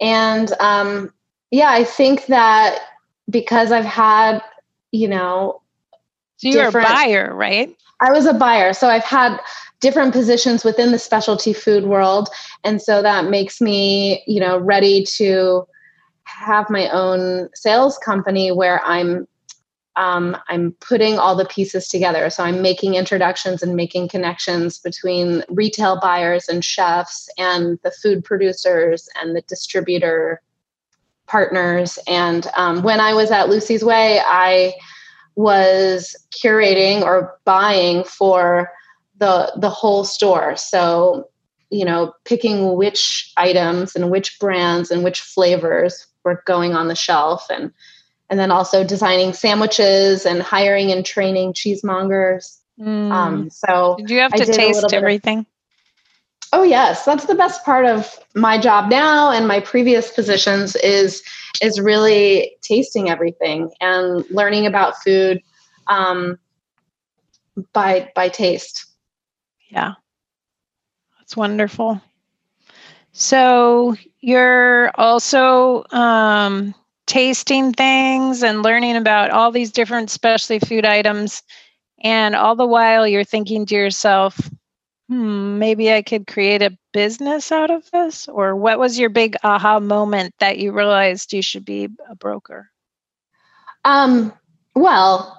and 0.00 0.52
um, 0.60 1.12
yeah, 1.50 1.70
I 1.70 1.84
think 1.84 2.26
that 2.26 2.80
because 3.28 3.72
I've 3.72 3.84
had, 3.84 4.40
you 4.92 5.08
know, 5.08 5.60
so 6.36 6.48
you're 6.48 6.68
a 6.68 6.72
buyer, 6.72 7.34
right? 7.34 7.74
I 8.00 8.12
was 8.12 8.26
a 8.26 8.32
buyer. 8.32 8.72
So 8.72 8.88
I've 8.88 9.04
had 9.04 9.38
different 9.80 10.12
positions 10.12 10.64
within 10.64 10.92
the 10.92 10.98
specialty 10.98 11.52
food 11.52 11.84
world. 11.84 12.28
And 12.64 12.82
so 12.82 13.02
that 13.02 13.26
makes 13.26 13.60
me, 13.60 14.22
you 14.26 14.40
know, 14.40 14.58
ready 14.58 15.04
to 15.16 15.66
have 16.24 16.68
my 16.68 16.88
own 16.90 17.48
sales 17.54 17.98
company 17.98 18.52
where 18.52 18.82
I'm 18.84 19.26
um, 19.96 20.36
I'm 20.48 20.76
putting 20.78 21.18
all 21.18 21.34
the 21.34 21.44
pieces 21.44 21.88
together. 21.88 22.30
So 22.30 22.44
I'm 22.44 22.62
making 22.62 22.94
introductions 22.94 23.64
and 23.64 23.74
making 23.74 24.08
connections 24.08 24.78
between 24.78 25.42
retail 25.48 25.98
buyers 26.00 26.48
and 26.48 26.64
chefs 26.64 27.28
and 27.36 27.80
the 27.82 27.90
food 27.90 28.22
producers 28.22 29.08
and 29.20 29.34
the 29.34 29.42
distributor 29.42 30.40
partners. 31.26 31.98
And 32.06 32.46
um, 32.54 32.84
when 32.84 33.00
I 33.00 33.12
was 33.12 33.32
at 33.32 33.48
Lucy's 33.48 33.82
Whey, 33.82 34.20
I 34.24 34.74
was 35.34 36.14
curating 36.30 37.02
or 37.02 37.36
buying 37.44 38.04
for 38.04 38.70
the 39.18 39.52
the 39.56 39.70
whole 39.70 40.04
store. 40.04 40.56
So 40.56 41.28
you 41.70 41.84
know, 41.84 42.14
picking 42.24 42.76
which 42.76 43.32
items 43.36 43.94
and 43.94 44.10
which 44.10 44.38
brands 44.38 44.90
and 44.90 45.04
which 45.04 45.20
flavors 45.20 46.06
were 46.24 46.42
going 46.46 46.74
on 46.74 46.88
the 46.88 46.94
shelf 46.94 47.46
and 47.50 47.72
and 48.30 48.38
then 48.38 48.50
also 48.50 48.84
designing 48.84 49.32
sandwiches 49.32 50.26
and 50.26 50.42
hiring 50.42 50.92
and 50.92 51.04
training 51.04 51.54
cheesemongers. 51.54 52.58
Mm. 52.78 53.10
Um, 53.10 53.50
so 53.50 53.96
did 53.98 54.10
you 54.10 54.18
have 54.20 54.32
to 54.32 54.46
taste 54.46 54.92
everything? 54.92 55.40
Of, 55.40 55.46
oh 56.52 56.62
yes, 56.62 57.04
that's 57.04 57.24
the 57.26 57.34
best 57.34 57.64
part 57.64 57.86
of 57.86 58.18
my 58.34 58.58
job 58.58 58.90
now 58.90 59.30
and 59.30 59.48
my 59.48 59.60
previous 59.60 60.10
positions 60.10 60.76
is 60.76 61.22
is 61.62 61.80
really 61.80 62.56
tasting 62.62 63.10
everything 63.10 63.70
and 63.80 64.24
learning 64.30 64.66
about 64.66 65.02
food 65.02 65.42
um, 65.88 66.38
by 67.72 68.10
by 68.14 68.28
taste. 68.28 68.87
Yeah, 69.68 69.94
that's 71.18 71.36
wonderful. 71.36 72.00
So 73.12 73.96
you're 74.20 74.90
also 74.94 75.84
um, 75.90 76.74
tasting 77.06 77.72
things 77.72 78.42
and 78.42 78.62
learning 78.62 78.96
about 78.96 79.30
all 79.30 79.50
these 79.50 79.72
different 79.72 80.10
specialty 80.10 80.64
food 80.64 80.84
items. 80.84 81.42
And 82.02 82.36
all 82.36 82.54
the 82.54 82.66
while, 82.66 83.08
you're 83.08 83.24
thinking 83.24 83.66
to 83.66 83.74
yourself, 83.74 84.38
hmm, 85.08 85.58
maybe 85.58 85.92
I 85.92 86.02
could 86.02 86.26
create 86.26 86.62
a 86.62 86.76
business 86.92 87.50
out 87.50 87.70
of 87.70 87.90
this? 87.90 88.28
Or 88.28 88.54
what 88.54 88.78
was 88.78 88.98
your 88.98 89.10
big 89.10 89.36
aha 89.42 89.80
moment 89.80 90.34
that 90.38 90.58
you 90.58 90.72
realized 90.72 91.32
you 91.32 91.42
should 91.42 91.64
be 91.64 91.88
a 92.08 92.14
broker? 92.14 92.70
Um, 93.84 94.32
well, 94.74 95.37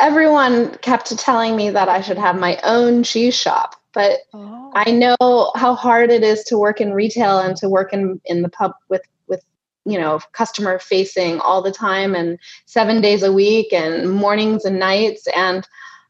everyone 0.00 0.74
kept 0.78 1.16
telling 1.18 1.56
me 1.56 1.70
that 1.70 1.88
I 1.88 2.00
should 2.00 2.18
have 2.18 2.38
my 2.38 2.58
own 2.64 3.02
cheese 3.02 3.36
shop, 3.36 3.76
but 3.92 4.20
oh. 4.32 4.72
I 4.74 4.90
know 4.90 5.52
how 5.54 5.74
hard 5.74 6.10
it 6.10 6.22
is 6.22 6.42
to 6.44 6.58
work 6.58 6.80
in 6.80 6.92
retail 6.92 7.38
and 7.38 7.56
to 7.58 7.68
work 7.68 7.92
in, 7.92 8.20
in 8.24 8.42
the 8.42 8.48
pub 8.48 8.72
with 8.88 9.02
with 9.28 9.44
you 9.84 9.98
know 9.98 10.20
customer 10.32 10.78
facing 10.78 11.38
all 11.40 11.62
the 11.62 11.72
time 11.72 12.14
and 12.14 12.38
seven 12.66 13.00
days 13.00 13.22
a 13.22 13.32
week 13.32 13.72
and 13.72 14.10
mornings 14.10 14.64
and 14.64 14.78
nights. 14.78 15.26
And 15.36 15.66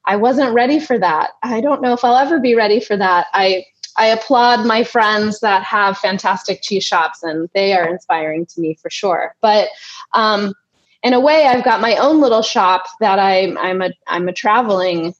i 0.06 0.16
wasn't 0.16 0.54
ready 0.54 0.80
for 0.80 0.98
that. 0.98 1.30
I 1.42 1.60
don't 1.60 1.82
know 1.82 1.92
if 1.92 2.04
i'll 2.04 2.16
ever 2.16 2.38
be 2.38 2.54
ready 2.54 2.80
for 2.80 2.96
that. 2.96 3.26
I 3.32 3.64
i 3.96 4.06
applaud 4.06 4.66
my 4.66 4.84
friends 4.84 5.40
that 5.40 5.62
have 5.62 5.98
fantastic 5.98 6.62
cheese 6.62 6.84
shops 6.84 7.22
and 7.22 7.48
they 7.54 7.72
are 7.74 7.88
inspiring 7.88 8.46
to 8.46 8.60
me 8.60 8.74
for 8.80 8.88
sure. 8.90 9.34
But 9.40 9.68
um, 10.14 10.54
in 11.02 11.12
a 11.12 11.20
way 11.20 11.46
i've 11.46 11.64
got 11.64 11.80
my 11.80 11.96
own 11.96 12.20
little 12.20 12.42
shop 12.42 12.86
that 13.00 13.18
i'm 13.18 13.56
i'm 13.58 13.82
a 13.82 13.90
i'm 14.06 14.28
a 14.28 14.32
traveling 14.32 15.14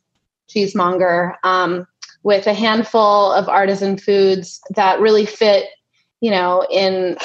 cheesemonger 0.49 1.35
um, 1.45 1.87
with 2.23 2.47
a 2.47 2.55
handful 2.55 3.33
of 3.33 3.49
artisan 3.49 3.97
foods 3.97 4.61
that 4.75 5.01
really 5.01 5.27
fit 5.27 5.67
you 6.21 6.31
know 6.31 6.67
in 6.71 7.17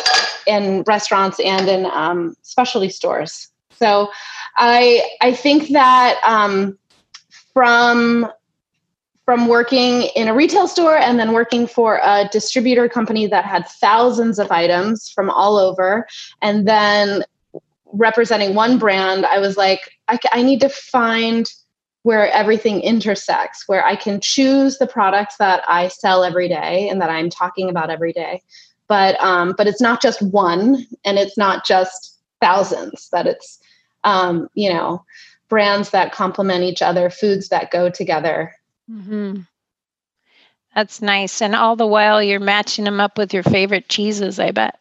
in 0.45 0.83
restaurants 0.83 1.39
and 1.39 1.67
in 1.67 1.85
um, 1.87 2.35
specialty 2.41 2.89
stores. 2.89 3.49
So 3.71 4.09
I 4.57 5.03
I 5.21 5.33
think 5.33 5.69
that 5.69 6.19
um, 6.23 6.77
from 7.53 8.27
from 9.25 9.47
working 9.47 10.03
in 10.15 10.27
a 10.27 10.35
retail 10.35 10.67
store 10.67 10.97
and 10.97 11.17
then 11.17 11.33
working 11.33 11.65
for 11.65 11.99
a 12.03 12.29
distributor 12.31 12.87
company 12.87 13.25
that 13.25 13.43
had 13.43 13.67
thousands 13.67 14.37
of 14.37 14.51
items 14.51 15.09
from 15.09 15.29
all 15.31 15.57
over, 15.57 16.07
and 16.41 16.67
then 16.67 17.23
representing 17.97 18.55
one 18.55 18.77
brand, 18.77 19.25
I 19.25 19.39
was 19.39 19.57
like, 19.57 19.91
I, 20.07 20.19
I 20.31 20.43
need 20.43 20.61
to 20.61 20.69
find 20.69 21.51
where 22.03 22.31
everything 22.31 22.81
intersects, 22.81 23.63
where 23.67 23.83
I 23.83 23.95
can 23.95 24.19
choose 24.21 24.77
the 24.77 24.85
products 24.85 25.37
that 25.37 25.63
I 25.67 25.87
sell 25.87 26.23
every 26.23 26.47
day 26.47 26.87
and 26.87 27.01
that 27.01 27.09
I'm 27.09 27.31
talking 27.31 27.67
about 27.67 27.89
every 27.89 28.13
day. 28.13 28.43
But 28.87 29.19
um, 29.23 29.55
but 29.57 29.65
it's 29.65 29.81
not 29.81 30.01
just 30.03 30.21
one, 30.21 30.85
and 31.03 31.17
it's 31.17 31.35
not 31.35 31.65
just 31.65 32.19
thousands. 32.39 33.09
That 33.11 33.25
it's 33.25 33.57
um, 34.03 34.47
you 34.53 34.71
know 34.71 35.03
brands 35.49 35.89
that 35.89 36.11
complement 36.11 36.63
each 36.63 36.83
other, 36.83 37.09
foods 37.09 37.49
that 37.49 37.71
go 37.71 37.89
together. 37.89 38.53
Mm-hmm. 38.89 39.41
That's 40.75 41.01
nice. 41.01 41.41
And 41.41 41.55
all 41.55 41.75
the 41.75 41.87
while, 41.87 42.21
you're 42.21 42.39
matching 42.39 42.85
them 42.85 42.99
up 42.99 43.17
with 43.17 43.33
your 43.33 43.43
favorite 43.43 43.89
cheeses. 43.89 44.39
I 44.39 44.51
bet. 44.51 44.77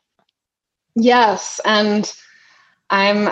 Yes, 0.95 1.59
and 1.65 2.13
I'm 2.95 3.29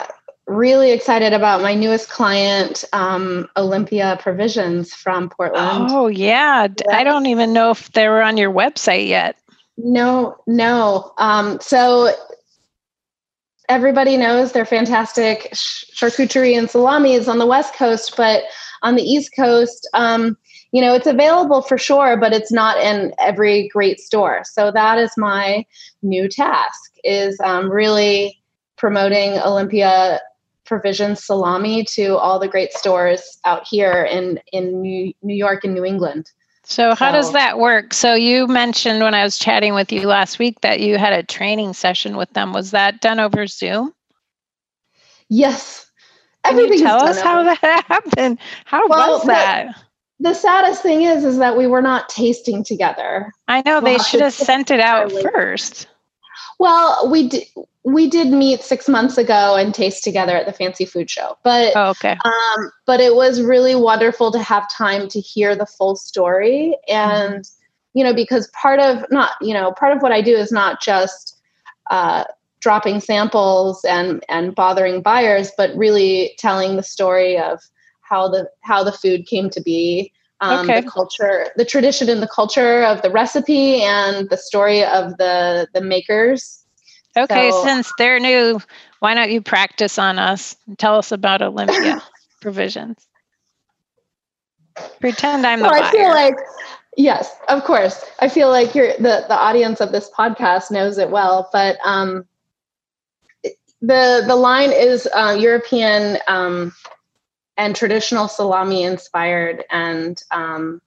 really 0.48 0.90
excited 0.90 1.32
about 1.32 1.62
my 1.62 1.72
newest 1.72 2.10
client, 2.10 2.84
um, 2.92 3.48
Olympia 3.56 4.18
Provisions 4.20 4.92
from 4.92 5.30
Portland. 5.30 5.86
Oh, 5.88 6.08
yeah. 6.08 6.66
yeah. 6.66 6.96
I 6.96 7.04
don't 7.04 7.26
even 7.26 7.52
know 7.52 7.70
if 7.70 7.92
they 7.92 8.08
were 8.08 8.22
on 8.22 8.36
your 8.36 8.52
website 8.52 9.06
yet. 9.06 9.36
No, 9.76 10.36
no. 10.48 11.12
Um, 11.16 11.60
so 11.60 12.12
everybody 13.68 14.16
knows 14.16 14.50
they're 14.50 14.64
fantastic 14.64 15.52
charcuterie 15.52 16.58
and 16.58 16.68
salamis 16.68 17.28
on 17.28 17.38
the 17.38 17.46
West 17.46 17.74
Coast, 17.74 18.16
but 18.16 18.42
on 18.82 18.96
the 18.96 19.02
East 19.02 19.30
Coast, 19.36 19.88
um, 19.94 20.36
you 20.72 20.82
know, 20.82 20.92
it's 20.92 21.06
available 21.06 21.62
for 21.62 21.78
sure, 21.78 22.16
but 22.16 22.32
it's 22.32 22.50
not 22.50 22.78
in 22.78 23.14
every 23.20 23.68
great 23.68 24.00
store. 24.00 24.42
So 24.42 24.72
that 24.72 24.98
is 24.98 25.12
my 25.16 25.64
new 26.02 26.28
task: 26.28 26.80
is 27.04 27.38
um, 27.44 27.70
really 27.70 28.41
promoting 28.82 29.38
Olympia 29.38 30.20
provision 30.64 31.14
salami 31.14 31.84
to 31.84 32.16
all 32.16 32.40
the 32.40 32.48
great 32.48 32.72
stores 32.72 33.38
out 33.44 33.64
here 33.64 34.02
in 34.02 34.40
in 34.52 34.82
New, 34.82 35.12
New 35.22 35.36
York 35.36 35.62
and 35.62 35.72
New 35.72 35.84
England. 35.84 36.28
So 36.64 36.92
how 36.96 37.10
so, 37.10 37.12
does 37.12 37.32
that 37.32 37.60
work? 37.60 37.94
So 37.94 38.14
you 38.14 38.48
mentioned 38.48 39.00
when 39.00 39.14
I 39.14 39.22
was 39.22 39.38
chatting 39.38 39.74
with 39.74 39.92
you 39.92 40.08
last 40.08 40.40
week 40.40 40.62
that 40.62 40.80
you 40.80 40.98
had 40.98 41.12
a 41.12 41.22
training 41.22 41.74
session 41.74 42.16
with 42.16 42.32
them. 42.32 42.52
Was 42.52 42.72
that 42.72 43.00
done 43.00 43.20
over 43.20 43.46
Zoom? 43.46 43.94
Yes. 45.28 45.88
Can 46.44 46.58
you 46.58 46.78
tell 46.78 47.04
us 47.04 47.20
how 47.20 47.44
that 47.44 47.84
happened? 47.86 48.40
How 48.64 48.88
well, 48.88 49.18
was 49.18 49.26
that? 49.28 49.76
The, 50.18 50.30
the, 50.30 50.34
saddest 50.34 50.82
thing 50.82 51.02
is, 51.02 51.24
is 51.24 51.38
that 51.38 51.56
we 51.56 51.68
were 51.68 51.82
not 51.82 52.08
tasting 52.08 52.64
together. 52.64 53.32
I 53.46 53.62
know 53.64 53.80
they 53.80 53.98
should 53.98 54.22
have 54.22 54.34
sent 54.34 54.72
it 54.72 54.80
out 54.80 55.12
first. 55.12 55.86
Well, 56.58 57.10
we 57.10 57.28
did 57.28 57.46
we 57.84 58.08
did 58.08 58.28
meet 58.28 58.62
six 58.62 58.88
months 58.88 59.18
ago 59.18 59.56
and 59.56 59.74
taste 59.74 60.04
together 60.04 60.36
at 60.36 60.46
the 60.46 60.52
fancy 60.52 60.84
food 60.84 61.10
show 61.10 61.36
but 61.42 61.72
oh, 61.74 61.90
okay 61.90 62.16
um, 62.24 62.70
but 62.86 63.00
it 63.00 63.14
was 63.14 63.42
really 63.42 63.74
wonderful 63.74 64.30
to 64.30 64.38
have 64.38 64.68
time 64.70 65.08
to 65.08 65.20
hear 65.20 65.56
the 65.56 65.66
full 65.66 65.96
story 65.96 66.76
and 66.88 67.44
mm-hmm. 67.44 67.98
you 67.98 68.04
know 68.04 68.14
because 68.14 68.46
part 68.48 68.78
of 68.78 69.04
not 69.10 69.32
you 69.40 69.52
know 69.52 69.72
part 69.72 69.96
of 69.96 70.02
what 70.02 70.12
i 70.12 70.20
do 70.20 70.34
is 70.34 70.52
not 70.52 70.80
just 70.80 71.40
uh, 71.90 72.24
dropping 72.60 73.00
samples 73.00 73.84
and 73.84 74.24
and 74.28 74.54
bothering 74.54 75.02
buyers 75.02 75.50
but 75.56 75.74
really 75.76 76.34
telling 76.38 76.76
the 76.76 76.82
story 76.82 77.36
of 77.36 77.60
how 78.02 78.28
the 78.28 78.48
how 78.60 78.84
the 78.84 78.92
food 78.92 79.26
came 79.26 79.50
to 79.50 79.60
be 79.60 80.12
um, 80.42 80.68
okay. 80.68 80.82
the 80.82 80.90
culture 80.90 81.46
the 81.56 81.64
tradition 81.64 82.10
and 82.10 82.22
the 82.22 82.28
culture 82.28 82.82
of 82.84 83.00
the 83.02 83.10
recipe 83.10 83.82
and 83.82 84.28
the 84.28 84.36
story 84.36 84.84
of 84.84 85.16
the 85.16 85.66
the 85.72 85.80
makers 85.80 86.62
Okay, 87.16 87.50
so, 87.50 87.64
since 87.64 87.92
they're 87.98 88.18
new, 88.18 88.60
why 89.00 89.14
don't 89.14 89.30
you 89.30 89.42
practice 89.42 89.98
on 89.98 90.18
us 90.18 90.56
and 90.66 90.78
tell 90.78 90.96
us 90.96 91.12
about 91.12 91.42
Olympia 91.42 92.02
provisions? 92.40 93.06
Pretend 95.00 95.46
I'm 95.46 95.58
the 95.58 95.64
well, 95.64 95.82
I 95.82 95.90
feel 95.90 96.08
like 96.08 96.34
yes, 96.96 97.36
of 97.48 97.64
course. 97.64 98.02
I 98.20 98.28
feel 98.28 98.48
like 98.48 98.74
you're 98.74 98.94
the 98.94 99.26
the 99.28 99.36
audience 99.36 99.82
of 99.82 99.92
this 99.92 100.10
podcast 100.10 100.70
knows 100.70 100.96
it 100.96 101.10
well, 101.10 101.50
but 101.52 101.76
um, 101.84 102.24
the 103.82 104.24
the 104.26 104.36
line 104.36 104.72
is 104.72 105.06
uh, 105.14 105.36
European 105.38 106.16
um, 106.28 106.72
and 107.56 107.76
traditional 107.76 108.28
salami 108.28 108.82
inspired 108.82 109.64
and 109.70 110.22
um, 110.30 110.80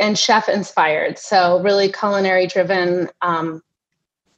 and 0.00 0.18
chef 0.18 0.48
inspired. 0.48 1.18
So 1.18 1.60
really 1.60 1.90
culinary 1.90 2.46
driven. 2.46 3.10
Um, 3.22 3.62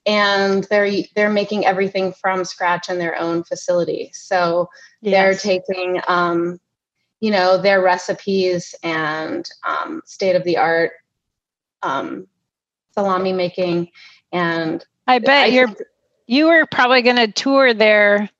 and 0.07 0.65
they're 0.65 1.03
they're 1.15 1.31
making 1.31 1.67
everything 1.67 2.13
from 2.13 2.45
scratch 2.45 2.89
in 2.89 2.99
their 2.99 3.19
own 3.19 3.43
facility. 3.43 4.11
So 4.15 4.71
yes. 5.03 5.13
they're 5.13 5.59
taking 5.59 6.01
um, 6.07 6.61
you 7.21 7.31
know 7.31 7.61
their 7.61 7.83
recipes 7.83 8.75
and 8.83 9.49
um, 9.67 10.03
state 10.05 10.37
of 10.37 10.45
the 10.45 10.59
art 10.59 10.93
um, 11.83 12.29
salami 12.93 13.33
making, 13.33 13.89
and 14.33 14.85
I 15.09 15.19
bet 15.19 15.45
I 15.45 15.47
you're 15.47 15.75
you 16.29 16.47
were 16.47 16.67
probably 16.67 17.03
going 17.03 17.17
to 17.17 17.31
tour 17.31 17.75
there 17.75 18.31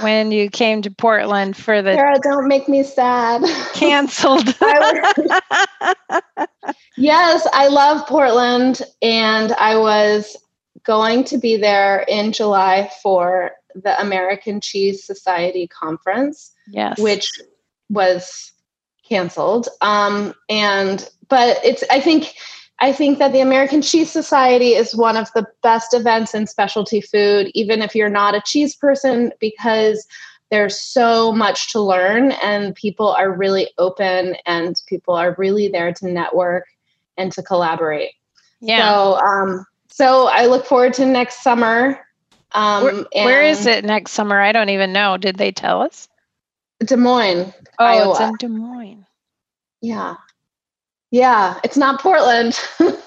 when 0.00 0.30
you 0.30 0.50
came 0.50 0.82
to 0.82 0.90
Portland 0.90 1.56
for 1.56 1.82
the 1.82 1.94
Sarah, 1.94 2.18
don't 2.22 2.48
make 2.48 2.68
me 2.68 2.82
sad. 2.82 3.42
Canceled. 3.74 4.46
yes, 6.96 7.46
I 7.52 7.68
love 7.68 8.06
Portland 8.06 8.82
and 9.02 9.52
I 9.52 9.76
was 9.76 10.36
going 10.84 11.24
to 11.24 11.38
be 11.38 11.56
there 11.56 12.04
in 12.06 12.32
July 12.32 12.90
for 13.02 13.52
the 13.74 14.00
American 14.00 14.60
Cheese 14.60 15.04
Society 15.04 15.66
conference, 15.66 16.52
yes. 16.68 16.98
which 17.00 17.28
was 17.90 18.52
canceled. 19.08 19.68
Um, 19.80 20.34
and 20.48 21.08
but 21.28 21.58
it's 21.64 21.82
I 21.90 22.00
think 22.00 22.34
I 22.80 22.92
think 22.92 23.18
that 23.18 23.32
the 23.32 23.40
American 23.40 23.82
Cheese 23.82 24.10
Society 24.10 24.74
is 24.74 24.96
one 24.96 25.16
of 25.16 25.32
the 25.32 25.46
best 25.62 25.94
events 25.94 26.34
in 26.34 26.46
specialty 26.46 27.00
food, 27.00 27.50
even 27.54 27.82
if 27.82 27.94
you're 27.94 28.08
not 28.08 28.34
a 28.34 28.42
cheese 28.44 28.74
person, 28.74 29.32
because 29.40 30.06
there's 30.50 30.78
so 30.78 31.32
much 31.32 31.72
to 31.72 31.80
learn 31.80 32.32
and 32.32 32.74
people 32.74 33.08
are 33.08 33.32
really 33.32 33.70
open 33.78 34.36
and 34.46 34.80
people 34.86 35.14
are 35.14 35.34
really 35.38 35.68
there 35.68 35.92
to 35.94 36.08
network 36.08 36.66
and 37.16 37.32
to 37.32 37.42
collaborate. 37.42 38.12
Yeah. 38.60 38.78
So 38.78 39.14
um, 39.18 39.66
so 39.88 40.26
I 40.26 40.46
look 40.46 40.66
forward 40.66 40.94
to 40.94 41.06
next 41.06 41.42
summer. 41.42 42.00
Um, 42.52 42.84
where, 42.84 43.04
where 43.12 43.42
is 43.42 43.66
it 43.66 43.84
next 43.84 44.12
summer? 44.12 44.40
I 44.40 44.52
don't 44.52 44.70
even 44.70 44.92
know. 44.92 45.16
Did 45.16 45.36
they 45.36 45.52
tell 45.52 45.82
us? 45.82 46.08
Des 46.84 46.96
Moines. 46.96 47.52
Oh, 47.78 47.84
Iowa. 47.84 48.10
it's 48.10 48.20
in 48.20 48.34
Des 48.38 48.48
Moines. 48.48 49.06
Yeah. 49.80 50.16
Yeah. 51.14 51.60
It's 51.62 51.76
not 51.76 52.00
Portland, 52.00 52.58
but 52.78 52.98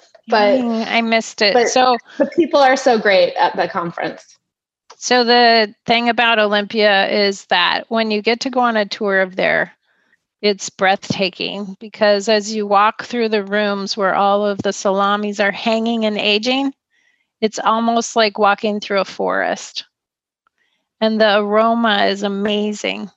mm, 0.61 0.87
I 0.87 1.01
missed 1.01 1.41
it. 1.41 1.53
But 1.53 1.67
so 1.67 1.97
the 2.17 2.27
people 2.27 2.61
are 2.61 2.77
so 2.77 2.97
great 2.97 3.33
at 3.33 3.57
the 3.57 3.67
conference. 3.67 4.37
So 4.95 5.25
the 5.25 5.75
thing 5.85 6.07
about 6.07 6.39
Olympia 6.39 7.09
is 7.09 7.43
that 7.47 7.83
when 7.89 8.09
you 8.09 8.21
get 8.21 8.39
to 8.41 8.49
go 8.49 8.61
on 8.61 8.77
a 8.77 8.85
tour 8.85 9.19
of 9.19 9.35
there, 9.35 9.73
it's 10.41 10.69
breathtaking 10.69 11.75
because 11.81 12.29
as 12.29 12.55
you 12.55 12.65
walk 12.65 13.03
through 13.03 13.27
the 13.27 13.43
rooms 13.43 13.97
where 13.97 14.15
all 14.15 14.45
of 14.45 14.59
the 14.59 14.71
salamis 14.71 15.41
are 15.41 15.51
hanging 15.51 16.05
and 16.05 16.17
aging, 16.17 16.73
it's 17.41 17.59
almost 17.59 18.15
like 18.15 18.39
walking 18.39 18.79
through 18.79 19.01
a 19.01 19.05
forest. 19.05 19.83
And 21.01 21.19
the 21.19 21.39
aroma 21.39 22.05
is 22.05 22.23
amazing. 22.23 23.11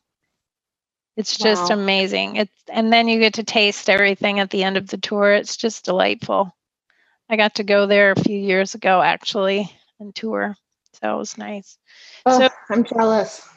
It's 1.16 1.36
just 1.36 1.70
wow. 1.70 1.76
amazing. 1.76 2.36
It's 2.36 2.52
and 2.68 2.92
then 2.92 3.08
you 3.08 3.18
get 3.20 3.34
to 3.34 3.44
taste 3.44 3.90
everything 3.90 4.40
at 4.40 4.50
the 4.50 4.64
end 4.64 4.76
of 4.76 4.88
the 4.88 4.98
tour. 4.98 5.32
It's 5.32 5.56
just 5.56 5.84
delightful. 5.84 6.54
I 7.28 7.36
got 7.36 7.56
to 7.56 7.64
go 7.64 7.86
there 7.86 8.12
a 8.12 8.20
few 8.20 8.38
years 8.38 8.74
ago 8.74 9.02
actually 9.02 9.70
and 9.98 10.14
tour. 10.14 10.56
So 11.00 11.14
it 11.14 11.18
was 11.18 11.38
nice. 11.38 11.78
Oh, 12.26 12.38
so 12.38 12.48
I'm 12.70 12.84
jealous 12.84 13.48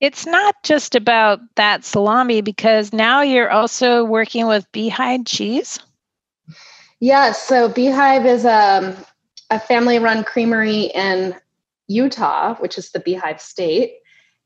it's 0.00 0.26
not 0.26 0.54
just 0.62 0.94
about 0.94 1.40
that 1.56 1.84
salami 1.84 2.40
because 2.40 2.92
now 2.92 3.22
you're 3.22 3.50
also 3.50 4.04
working 4.04 4.46
with 4.46 4.70
Beehive 4.72 5.24
Cheese. 5.24 5.80
Yes. 7.00 7.42
So 7.42 7.68
Beehive 7.68 8.26
is 8.26 8.44
a, 8.44 8.78
um, 8.78 8.96
a 9.50 9.58
family 9.58 9.98
run 9.98 10.24
creamery 10.24 10.82
in 10.94 11.34
Utah, 11.88 12.54
which 12.56 12.78
is 12.78 12.90
the 12.90 13.00
Beehive 13.00 13.40
state. 13.40 13.94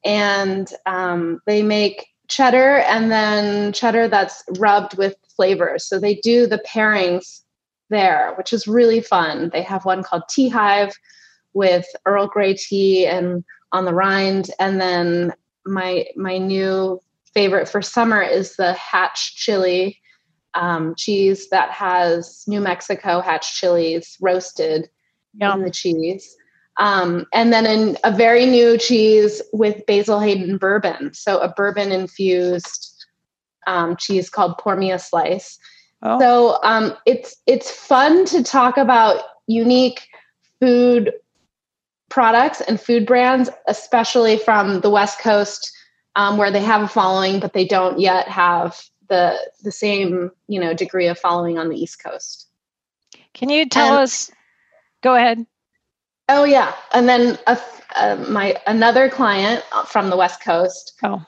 And 0.04 0.68
um, 0.86 1.40
they 1.46 1.62
make 1.62 2.06
cheddar 2.34 2.78
and 2.78 3.10
then 3.10 3.72
cheddar 3.72 4.08
that's 4.08 4.42
rubbed 4.58 4.96
with 4.96 5.16
flavors. 5.36 5.84
So 5.84 5.98
they 5.98 6.16
do 6.16 6.46
the 6.46 6.62
pairings 6.66 7.42
there, 7.90 8.34
which 8.36 8.52
is 8.52 8.66
really 8.66 9.00
fun. 9.00 9.50
They 9.52 9.62
have 9.62 9.84
one 9.84 10.02
called 10.02 10.22
Tea 10.28 10.48
Hive 10.48 10.92
with 11.52 11.86
Earl 12.06 12.26
Grey 12.26 12.54
tea 12.54 13.06
and 13.06 13.44
on 13.72 13.84
the 13.84 13.94
rind, 13.94 14.50
and 14.58 14.80
then 14.80 15.32
my 15.64 16.06
my 16.16 16.38
new 16.38 17.00
favorite 17.32 17.68
for 17.68 17.80
summer 17.80 18.20
is 18.22 18.56
the 18.56 18.74
hatch 18.74 19.36
chili 19.36 19.98
um, 20.54 20.94
cheese 20.96 21.48
that 21.48 21.70
has 21.70 22.44
New 22.46 22.60
Mexico 22.60 23.20
hatch 23.20 23.54
chilies 23.54 24.18
roasted 24.20 24.90
Yum. 25.34 25.60
in 25.60 25.64
the 25.64 25.70
cheese. 25.70 26.36
Um, 26.82 27.26
and 27.32 27.52
then 27.52 27.64
in 27.64 27.96
a 28.02 28.10
very 28.10 28.44
new 28.44 28.76
cheese 28.76 29.40
with 29.52 29.86
Basil 29.86 30.18
Hayden 30.18 30.58
bourbon. 30.58 31.14
So 31.14 31.38
a 31.38 31.48
bourbon 31.48 31.92
infused 31.92 33.06
um, 33.68 33.96
cheese 33.96 34.28
called 34.28 34.58
Pour 34.58 34.74
Me 34.74 34.90
a 34.90 34.98
Slice. 34.98 35.60
Oh. 36.02 36.18
So 36.18 36.58
um, 36.64 36.96
it's 37.06 37.36
it's 37.46 37.70
fun 37.70 38.24
to 38.26 38.42
talk 38.42 38.78
about 38.78 39.22
unique 39.46 40.08
food 40.58 41.12
products 42.08 42.60
and 42.60 42.80
food 42.80 43.06
brands, 43.06 43.48
especially 43.68 44.36
from 44.36 44.80
the 44.80 44.90
West 44.90 45.20
Coast, 45.20 45.72
um, 46.16 46.36
where 46.36 46.50
they 46.50 46.62
have 46.62 46.82
a 46.82 46.88
following, 46.88 47.38
but 47.38 47.52
they 47.52 47.64
don't 47.64 48.00
yet 48.00 48.26
have 48.26 48.82
the 49.08 49.38
the 49.62 49.70
same 49.70 50.32
you 50.48 50.58
know 50.58 50.74
degree 50.74 51.06
of 51.06 51.16
following 51.16 51.58
on 51.58 51.68
the 51.68 51.80
East 51.80 52.02
Coast. 52.02 52.48
Can 53.34 53.50
you 53.50 53.68
tell 53.68 53.94
and, 53.94 54.02
us? 54.02 54.32
Go 55.00 55.14
ahead. 55.14 55.46
Oh 56.34 56.44
yeah, 56.44 56.74
and 56.94 57.06
then 57.06 57.38
a, 57.46 57.58
uh, 57.96 58.16
my 58.28 58.56
another 58.66 59.10
client 59.10 59.62
from 59.86 60.08
the 60.08 60.16
West 60.16 60.42
Coast. 60.42 60.94
Oh. 61.02 61.22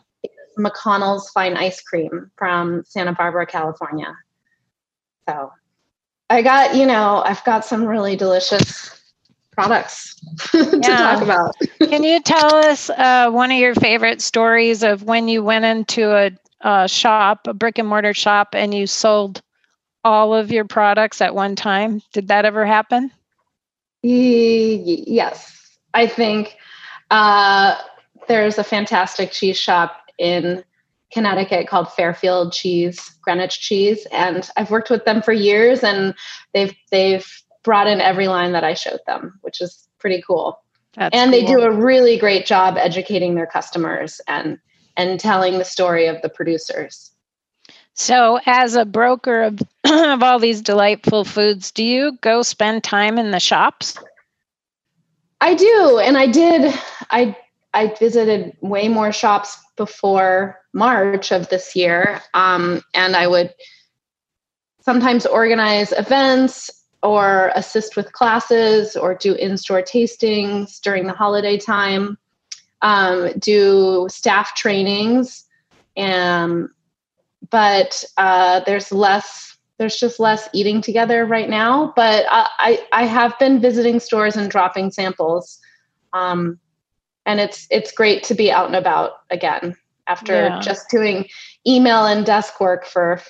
McConnell's 0.58 1.28
Fine 1.30 1.58
Ice 1.58 1.82
Cream 1.82 2.30
from 2.36 2.84
Santa 2.86 3.12
Barbara, 3.12 3.44
California. 3.44 4.16
So 5.28 5.52
I 6.30 6.40
got, 6.40 6.74
you 6.74 6.86
know, 6.86 7.22
I've 7.24 7.44
got 7.44 7.64
some 7.64 7.84
really 7.84 8.16
delicious 8.16 8.98
products 9.50 10.14
to 10.52 10.80
talk 10.80 11.22
about. 11.22 11.54
Can 11.80 12.02
you 12.02 12.20
tell 12.22 12.54
us 12.54 12.88
uh, 12.88 13.30
one 13.30 13.50
of 13.50 13.58
your 13.58 13.74
favorite 13.74 14.22
stories 14.22 14.82
of 14.82 15.02
when 15.02 15.28
you 15.28 15.42
went 15.42 15.64
into 15.64 16.12
a, 16.12 16.30
a, 16.60 16.88
shop, 16.88 17.46
a 17.46 17.52
brick 17.52 17.78
and 17.78 17.88
mortar 17.88 18.14
shop, 18.14 18.54
and 18.54 18.72
you 18.72 18.86
sold 18.86 19.42
all 20.02 20.34
of 20.34 20.50
your 20.50 20.64
products 20.64 21.20
at 21.20 21.34
one 21.34 21.56
time? 21.56 22.00
Did 22.12 22.28
that 22.28 22.44
ever 22.44 22.64
happen? 22.64 23.10
Yes. 24.04 25.78
I 25.94 26.06
think 26.06 26.56
uh, 27.10 27.76
there's 28.28 28.58
a 28.58 28.64
fantastic 28.64 29.30
cheese 29.30 29.56
shop 29.56 29.96
in 30.18 30.62
Connecticut 31.10 31.68
called 31.68 31.90
Fairfield 31.92 32.52
Cheese, 32.52 33.00
Greenwich 33.22 33.60
Cheese, 33.60 34.06
and 34.12 34.48
I've 34.56 34.70
worked 34.70 34.90
with 34.90 35.04
them 35.04 35.22
for 35.22 35.32
years, 35.32 35.82
and 35.82 36.14
they've 36.52 36.74
they've 36.90 37.26
brought 37.62 37.86
in 37.86 38.00
every 38.00 38.28
line 38.28 38.52
that 38.52 38.64
I 38.64 38.74
showed 38.74 39.00
them, 39.06 39.38
which 39.42 39.60
is 39.60 39.88
pretty 39.98 40.22
cool. 40.26 40.58
That's 40.96 41.16
and 41.16 41.32
cool. 41.32 41.40
they 41.40 41.46
do 41.46 41.62
a 41.62 41.72
really 41.72 42.18
great 42.18 42.46
job 42.46 42.76
educating 42.76 43.36
their 43.36 43.46
customers 43.46 44.20
and 44.28 44.58
and 44.96 45.18
telling 45.18 45.58
the 45.58 45.64
story 45.64 46.06
of 46.06 46.20
the 46.20 46.28
producers. 46.28 47.13
So, 47.94 48.40
as 48.44 48.74
a 48.74 48.84
broker 48.84 49.42
of, 49.42 49.60
of 49.84 50.22
all 50.22 50.38
these 50.40 50.60
delightful 50.60 51.24
foods, 51.24 51.70
do 51.70 51.84
you 51.84 52.18
go 52.20 52.42
spend 52.42 52.82
time 52.82 53.18
in 53.18 53.30
the 53.30 53.40
shops? 53.40 53.96
I 55.40 55.54
do, 55.54 56.00
and 56.02 56.18
I 56.18 56.26
did. 56.26 56.74
I 57.10 57.36
I 57.72 57.94
visited 57.98 58.56
way 58.60 58.88
more 58.88 59.12
shops 59.12 59.58
before 59.76 60.60
March 60.72 61.32
of 61.32 61.48
this 61.48 61.76
year, 61.76 62.20
um, 62.34 62.82
and 62.94 63.14
I 63.14 63.26
would 63.26 63.54
sometimes 64.80 65.24
organize 65.26 65.92
events 65.92 66.70
or 67.02 67.52
assist 67.54 67.96
with 67.96 68.12
classes 68.12 68.96
or 68.96 69.14
do 69.14 69.34
in-store 69.34 69.82
tastings 69.82 70.80
during 70.80 71.06
the 71.06 71.12
holiday 71.12 71.58
time. 71.58 72.18
Um, 72.82 73.32
do 73.38 74.08
staff 74.10 74.54
trainings 74.54 75.44
and 75.96 76.68
but 77.54 78.02
uh, 78.16 78.58
there's 78.66 78.90
less 78.90 79.56
there's 79.78 79.96
just 79.96 80.18
less 80.18 80.48
eating 80.52 80.80
together 80.80 81.24
right 81.24 81.48
now 81.48 81.92
but 81.94 82.26
I, 82.28 82.48
I, 82.58 83.02
I 83.02 83.04
have 83.04 83.38
been 83.38 83.60
visiting 83.60 84.00
stores 84.00 84.34
and 84.34 84.50
dropping 84.50 84.90
samples 84.90 85.60
um, 86.12 86.58
and 87.26 87.38
it's 87.38 87.68
it's 87.70 87.92
great 87.92 88.24
to 88.24 88.34
be 88.34 88.50
out 88.50 88.66
and 88.66 88.74
about 88.74 89.20
again 89.30 89.76
after 90.08 90.32
yeah. 90.32 90.60
just 90.60 90.90
doing 90.90 91.28
email 91.64 92.04
and 92.06 92.26
desk 92.26 92.60
work 92.60 92.86
for 92.86 93.22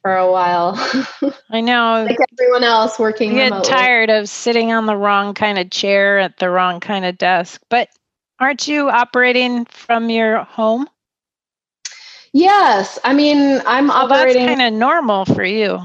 for 0.00 0.16
a 0.16 0.32
while 0.32 0.72
i 1.50 1.60
know 1.60 2.06
like 2.08 2.16
everyone 2.32 2.64
else 2.64 2.98
working 2.98 3.34
get 3.34 3.50
remotely. 3.50 3.70
tired 3.70 4.08
of 4.08 4.30
sitting 4.30 4.72
on 4.72 4.86
the 4.86 4.96
wrong 4.96 5.34
kind 5.34 5.58
of 5.58 5.68
chair 5.68 6.18
at 6.18 6.38
the 6.38 6.48
wrong 6.48 6.80
kind 6.80 7.04
of 7.04 7.18
desk 7.18 7.60
but 7.68 7.90
aren't 8.40 8.66
you 8.66 8.88
operating 8.88 9.66
from 9.66 10.08
your 10.08 10.42
home 10.44 10.88
Yes, 12.32 12.98
I 13.04 13.12
mean 13.12 13.60
I'm 13.66 13.88
well, 13.88 14.04
operating. 14.04 14.46
That's 14.46 14.58
kind 14.58 14.74
of 14.74 14.78
normal 14.78 15.24
for 15.24 15.44
you. 15.44 15.80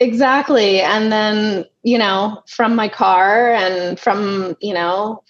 Exactly, 0.00 0.80
and 0.80 1.12
then 1.12 1.64
you 1.82 1.98
know 1.98 2.42
from 2.48 2.74
my 2.74 2.88
car 2.88 3.52
and 3.52 3.98
from 3.98 4.56
you 4.60 4.74
know 4.74 5.22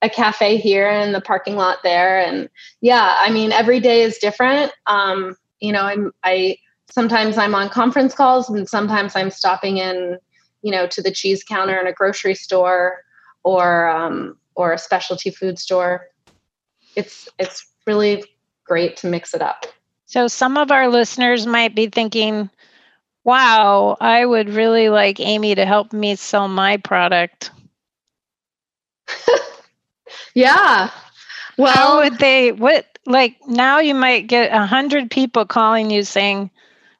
a 0.00 0.08
cafe 0.08 0.56
here 0.56 0.88
and 0.88 1.14
the 1.14 1.20
parking 1.20 1.56
lot 1.56 1.78
there, 1.82 2.20
and 2.20 2.48
yeah, 2.80 3.16
I 3.18 3.30
mean 3.30 3.52
every 3.52 3.80
day 3.80 4.02
is 4.02 4.18
different. 4.18 4.72
Um, 4.86 5.36
you 5.60 5.72
know, 5.72 5.82
I'm 5.82 6.12
I 6.22 6.56
sometimes 6.90 7.38
I'm 7.38 7.54
on 7.54 7.70
conference 7.70 8.14
calls 8.14 8.50
and 8.50 8.68
sometimes 8.68 9.16
I'm 9.16 9.30
stopping 9.30 9.78
in, 9.78 10.18
you 10.60 10.70
know, 10.70 10.86
to 10.88 11.00
the 11.00 11.10
cheese 11.10 11.42
counter 11.42 11.80
in 11.80 11.86
a 11.86 11.92
grocery 11.92 12.34
store 12.34 13.02
or 13.44 13.88
um, 13.88 14.36
or 14.54 14.72
a 14.72 14.78
specialty 14.78 15.30
food 15.30 15.58
store. 15.58 16.08
It's 16.96 17.28
it's 17.38 17.66
really 17.86 18.24
great 18.64 18.96
to 18.98 19.06
mix 19.06 19.34
it 19.34 19.40
up. 19.40 19.66
So 20.12 20.28
some 20.28 20.58
of 20.58 20.70
our 20.70 20.88
listeners 20.88 21.46
might 21.46 21.74
be 21.74 21.86
thinking, 21.86 22.50
wow, 23.24 23.96
I 23.98 24.26
would 24.26 24.50
really 24.50 24.90
like 24.90 25.18
Amy 25.20 25.54
to 25.54 25.64
help 25.64 25.94
me 25.94 26.16
sell 26.16 26.48
my 26.48 26.76
product. 26.76 27.50
yeah. 30.34 30.90
Well, 31.56 31.72
how 31.72 31.96
would 32.02 32.18
they, 32.18 32.52
what, 32.52 32.84
like 33.06 33.38
now 33.46 33.78
you 33.78 33.94
might 33.94 34.26
get 34.26 34.52
a 34.52 34.66
hundred 34.66 35.10
people 35.10 35.46
calling 35.46 35.90
you 35.90 36.02
saying, 36.02 36.50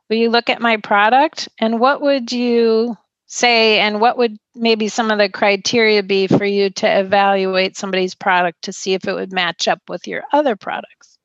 will 0.08 0.16
you 0.16 0.30
look 0.30 0.48
at 0.48 0.62
my 0.62 0.78
product? 0.78 1.50
And 1.58 1.78
what 1.78 2.00
would 2.00 2.32
you 2.32 2.96
say, 3.26 3.78
and 3.80 4.00
what 4.00 4.16
would 4.16 4.38
maybe 4.54 4.88
some 4.88 5.10
of 5.10 5.18
the 5.18 5.28
criteria 5.28 6.02
be 6.02 6.28
for 6.28 6.46
you 6.46 6.70
to 6.70 7.00
evaluate 7.00 7.76
somebody's 7.76 8.14
product 8.14 8.62
to 8.62 8.72
see 8.72 8.94
if 8.94 9.06
it 9.06 9.12
would 9.12 9.34
match 9.34 9.68
up 9.68 9.82
with 9.86 10.06
your 10.08 10.22
other 10.32 10.56
products? 10.56 11.18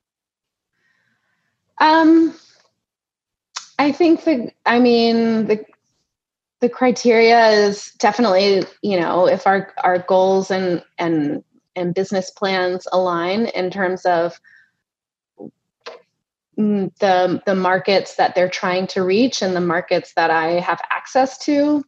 Um, 1.80 2.34
I 3.80 3.92
think 3.92 4.24
the, 4.24 4.52
I 4.66 4.80
mean, 4.80 5.46
the, 5.46 5.64
the 6.60 6.70
criteria 6.70 7.50
is 7.50 7.92
definitely, 8.00 8.64
you 8.82 9.00
know, 9.00 9.28
if 9.28 9.46
our, 9.46 9.74
our 9.84 10.00
goals 10.00 10.50
and, 10.50 10.84
and, 10.98 11.44
and 11.76 11.94
business 11.94 12.32
plans 12.32 12.88
align 12.92 13.46
in 13.48 13.70
terms 13.70 14.06
of 14.06 14.40
mm, 16.58 16.92
the, 16.98 17.42
the 17.46 17.56
markets 17.56 18.16
that 18.16 18.34
they're 18.34 18.50
trying 18.50 18.88
to 18.88 19.04
reach 19.04 19.44
and 19.44 19.56
the 19.56 19.62
markets 19.62 20.14
that 20.16 20.32
I 20.32 20.54
have 20.54 20.82
access 20.90 21.38
to. 21.46 21.84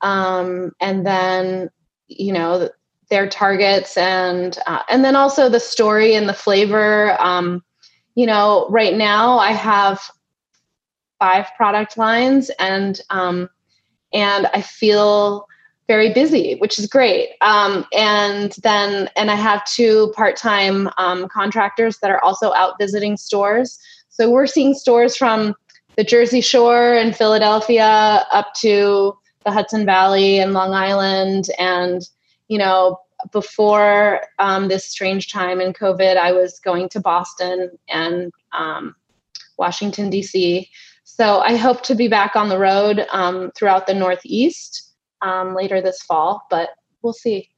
Um, 0.00 0.72
and 0.80 1.06
then, 1.06 1.68
you 2.08 2.32
know, 2.32 2.70
their 3.10 3.28
targets 3.28 3.98
and, 3.98 4.58
uh, 4.66 4.82
and 4.88 5.04
then 5.04 5.16
also 5.16 5.50
the 5.50 5.60
story 5.60 6.14
and 6.14 6.26
the 6.26 6.34
flavor. 6.34 7.20
Um, 7.20 7.62
you 8.14 8.26
know, 8.26 8.66
right 8.70 8.94
now 8.94 9.38
I 9.38 9.52
have 9.52 10.00
five 11.18 11.46
product 11.56 11.96
lines 11.96 12.50
and 12.58 13.00
um, 13.10 13.48
and 14.12 14.46
I 14.54 14.60
feel 14.60 15.48
very 15.86 16.12
busy, 16.12 16.54
which 16.56 16.78
is 16.78 16.86
great. 16.86 17.30
Um, 17.40 17.84
and 17.92 18.52
then 18.62 19.10
and 19.16 19.30
I 19.30 19.34
have 19.34 19.64
two 19.64 20.12
part-time 20.16 20.88
um, 20.96 21.28
contractors 21.28 21.98
that 21.98 22.10
are 22.10 22.22
also 22.22 22.52
out 22.54 22.78
visiting 22.78 23.16
stores. 23.16 23.78
So 24.08 24.30
we're 24.30 24.46
seeing 24.46 24.74
stores 24.74 25.16
from 25.16 25.54
the 25.96 26.04
Jersey 26.04 26.40
Shore 26.40 26.94
and 26.94 27.14
Philadelphia 27.14 28.24
up 28.32 28.54
to 28.60 29.16
the 29.44 29.50
Hudson 29.50 29.84
Valley 29.84 30.38
and 30.38 30.52
Long 30.52 30.72
Island 30.72 31.48
and 31.58 32.02
you 32.48 32.58
know 32.58 32.98
before 33.32 34.22
um, 34.38 34.68
this 34.68 34.84
strange 34.84 35.32
time 35.32 35.60
in 35.60 35.72
COVID, 35.72 36.16
I 36.16 36.32
was 36.32 36.60
going 36.60 36.88
to 36.90 37.00
Boston 37.00 37.70
and 37.88 38.32
um, 38.52 38.94
Washington, 39.58 40.10
D.C. 40.10 40.68
So 41.04 41.40
I 41.40 41.56
hope 41.56 41.82
to 41.84 41.94
be 41.94 42.08
back 42.08 42.36
on 42.36 42.48
the 42.48 42.58
road 42.58 43.06
um, 43.12 43.50
throughout 43.56 43.86
the 43.86 43.94
Northeast 43.94 44.92
um, 45.22 45.54
later 45.54 45.80
this 45.80 46.02
fall, 46.02 46.46
but 46.50 46.70
we'll 47.02 47.12
see. 47.12 47.50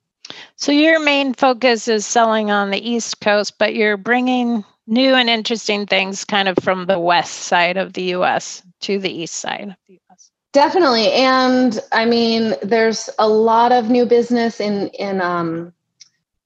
So 0.56 0.72
your 0.72 1.00
main 1.00 1.34
focus 1.34 1.88
is 1.88 2.06
selling 2.06 2.50
on 2.50 2.70
the 2.70 2.90
East 2.90 3.20
Coast, 3.20 3.58
but 3.58 3.74
you're 3.74 3.96
bringing 3.96 4.64
new 4.86 5.14
and 5.14 5.28
interesting 5.28 5.86
things 5.86 6.24
kind 6.24 6.48
of 6.48 6.58
from 6.62 6.86
the 6.86 6.98
west 6.98 7.34
side 7.34 7.76
of 7.76 7.92
the 7.92 8.14
US 8.14 8.62
to 8.80 8.98
the 8.98 9.10
east 9.10 9.34
side 9.34 9.68
of 9.68 9.76
the 9.88 9.98
US. 10.10 10.30
Definitely. 10.52 11.12
And 11.12 11.78
I 11.92 12.06
mean, 12.06 12.54
there's 12.62 13.10
a 13.18 13.28
lot 13.28 13.72
of 13.72 13.90
new 13.90 14.06
business 14.06 14.60
in, 14.60 14.88
in 14.88 15.20
um, 15.20 15.72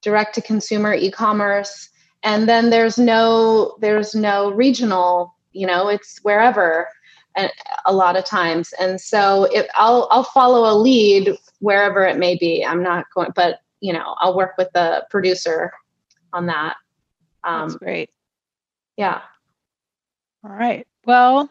direct 0.01 0.35
to 0.35 0.41
consumer 0.41 0.93
e-commerce. 0.93 1.89
And 2.23 2.47
then 2.47 2.69
there's 2.69 2.97
no, 2.97 3.77
there's 3.79 4.13
no 4.13 4.51
regional, 4.51 5.33
you 5.53 5.65
know, 5.65 5.87
it's 5.87 6.19
wherever 6.23 6.87
and 7.35 7.49
a 7.85 7.93
lot 7.93 8.17
of 8.17 8.25
times. 8.25 8.73
And 8.79 8.99
so 8.99 9.45
if 9.45 9.65
I'll, 9.75 10.07
I'll 10.11 10.23
follow 10.23 10.69
a 10.69 10.75
lead 10.75 11.37
wherever 11.59 12.05
it 12.05 12.17
may 12.17 12.35
be. 12.35 12.65
I'm 12.65 12.83
not 12.83 13.05
going, 13.15 13.31
but 13.35 13.59
you 13.79 13.93
know, 13.93 14.15
I'll 14.19 14.35
work 14.35 14.57
with 14.57 14.69
the 14.73 15.05
producer 15.09 15.71
on 16.33 16.45
that. 16.47 16.75
Um, 17.43 17.69
That's 17.69 17.79
great. 17.79 18.09
Yeah. 18.97 19.21
All 20.43 20.51
right. 20.51 20.87
Well, 21.05 21.49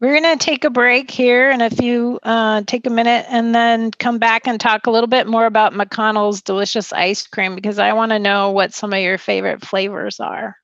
we're 0.00 0.20
going 0.20 0.38
to 0.38 0.44
take 0.44 0.64
a 0.64 0.70
break 0.70 1.10
here 1.10 1.50
and 1.50 1.62
if 1.62 1.80
you 1.80 2.18
uh, 2.22 2.62
take 2.66 2.86
a 2.86 2.90
minute 2.90 3.26
and 3.28 3.54
then 3.54 3.90
come 3.90 4.18
back 4.18 4.46
and 4.46 4.60
talk 4.60 4.86
a 4.86 4.90
little 4.90 5.06
bit 5.06 5.26
more 5.26 5.46
about 5.46 5.72
McConnell's 5.72 6.42
delicious 6.42 6.92
ice 6.92 7.26
cream 7.26 7.54
because 7.54 7.78
I 7.78 7.92
want 7.92 8.10
to 8.12 8.18
know 8.18 8.50
what 8.50 8.74
some 8.74 8.92
of 8.92 9.00
your 9.00 9.18
favorite 9.18 9.64
flavors 9.64 10.20
are. 10.20 10.56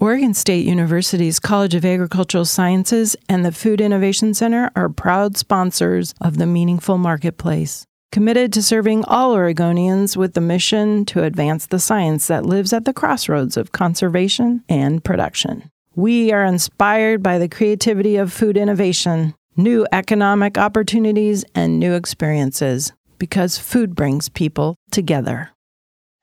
Oregon 0.00 0.34
State 0.34 0.66
University's 0.66 1.38
College 1.38 1.74
of 1.74 1.84
Agricultural 1.84 2.44
Sciences 2.44 3.14
and 3.28 3.44
the 3.44 3.52
Food 3.52 3.80
Innovation 3.80 4.34
Center 4.34 4.70
are 4.74 4.88
proud 4.88 5.36
sponsors 5.36 6.14
of 6.20 6.38
the 6.38 6.46
Meaningful 6.46 6.98
Marketplace, 6.98 7.86
committed 8.10 8.52
to 8.52 8.62
serving 8.62 9.04
all 9.04 9.34
Oregonians 9.36 10.16
with 10.16 10.34
the 10.34 10.40
mission 10.40 11.04
to 11.06 11.22
advance 11.22 11.66
the 11.66 11.78
science 11.78 12.26
that 12.26 12.44
lives 12.44 12.72
at 12.72 12.84
the 12.84 12.92
crossroads 12.92 13.56
of 13.56 13.72
conservation 13.72 14.64
and 14.68 15.04
production. 15.04 15.70
We 15.94 16.32
are 16.32 16.44
inspired 16.44 17.22
by 17.22 17.38
the 17.38 17.48
creativity 17.48 18.16
of 18.16 18.32
food 18.32 18.56
innovation, 18.56 19.34
new 19.56 19.86
economic 19.92 20.56
opportunities, 20.56 21.44
and 21.54 21.78
new 21.78 21.92
experiences 21.94 22.92
because 23.18 23.58
food 23.58 23.94
brings 23.94 24.30
people 24.30 24.76
together. 24.90 25.50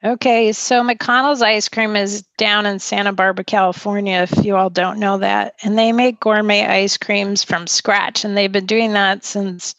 Okay, 0.04 0.54
so 0.54 0.82
McConnell's 0.82 1.42
ice 1.42 1.70
cream 1.70 1.96
is 1.96 2.24
down 2.38 2.66
in 2.66 2.80
Santa 2.80 3.14
Barbara, 3.14 3.44
California, 3.44 4.22
if 4.30 4.44
you 4.44 4.56
all 4.56 4.70
don't 4.70 4.98
know 4.98 5.18
that. 5.18 5.56
And 5.62 5.78
they 5.78 5.92
make 5.92 6.20
gourmet 6.20 6.66
ice 6.66 6.98
creams 6.98 7.44
from 7.44 7.68
scratch. 7.68 8.24
And 8.24 8.36
they've 8.36 8.52
been 8.52 8.66
doing 8.66 8.94
that 8.94 9.24
since 9.24 9.76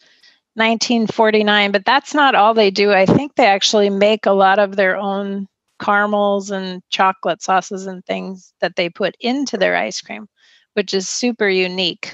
1949. 0.53 1.71
But 1.71 1.85
that's 1.85 2.13
not 2.13 2.35
all 2.35 2.53
they 2.53 2.71
do. 2.71 2.93
I 2.93 3.05
think 3.05 3.35
they 3.35 3.47
actually 3.47 3.89
make 3.89 4.25
a 4.25 4.31
lot 4.31 4.59
of 4.59 4.75
their 4.75 4.95
own 4.95 5.47
caramels 5.81 6.51
and 6.51 6.81
chocolate 6.89 7.41
sauces 7.41 7.87
and 7.87 8.05
things 8.05 8.53
that 8.61 8.75
they 8.75 8.89
put 8.89 9.15
into 9.19 9.57
their 9.57 9.75
ice 9.75 9.99
cream, 9.99 10.27
which 10.73 10.93
is 10.93 11.09
super 11.09 11.49
unique. 11.49 12.13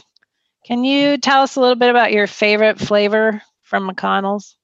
Can 0.65 0.83
you 0.83 1.17
tell 1.17 1.43
us 1.43 1.55
a 1.55 1.61
little 1.61 1.75
bit 1.75 1.89
about 1.89 2.11
your 2.11 2.27
favorite 2.27 2.79
flavor 2.79 3.41
from 3.61 3.89
McConnell's? 3.89 4.57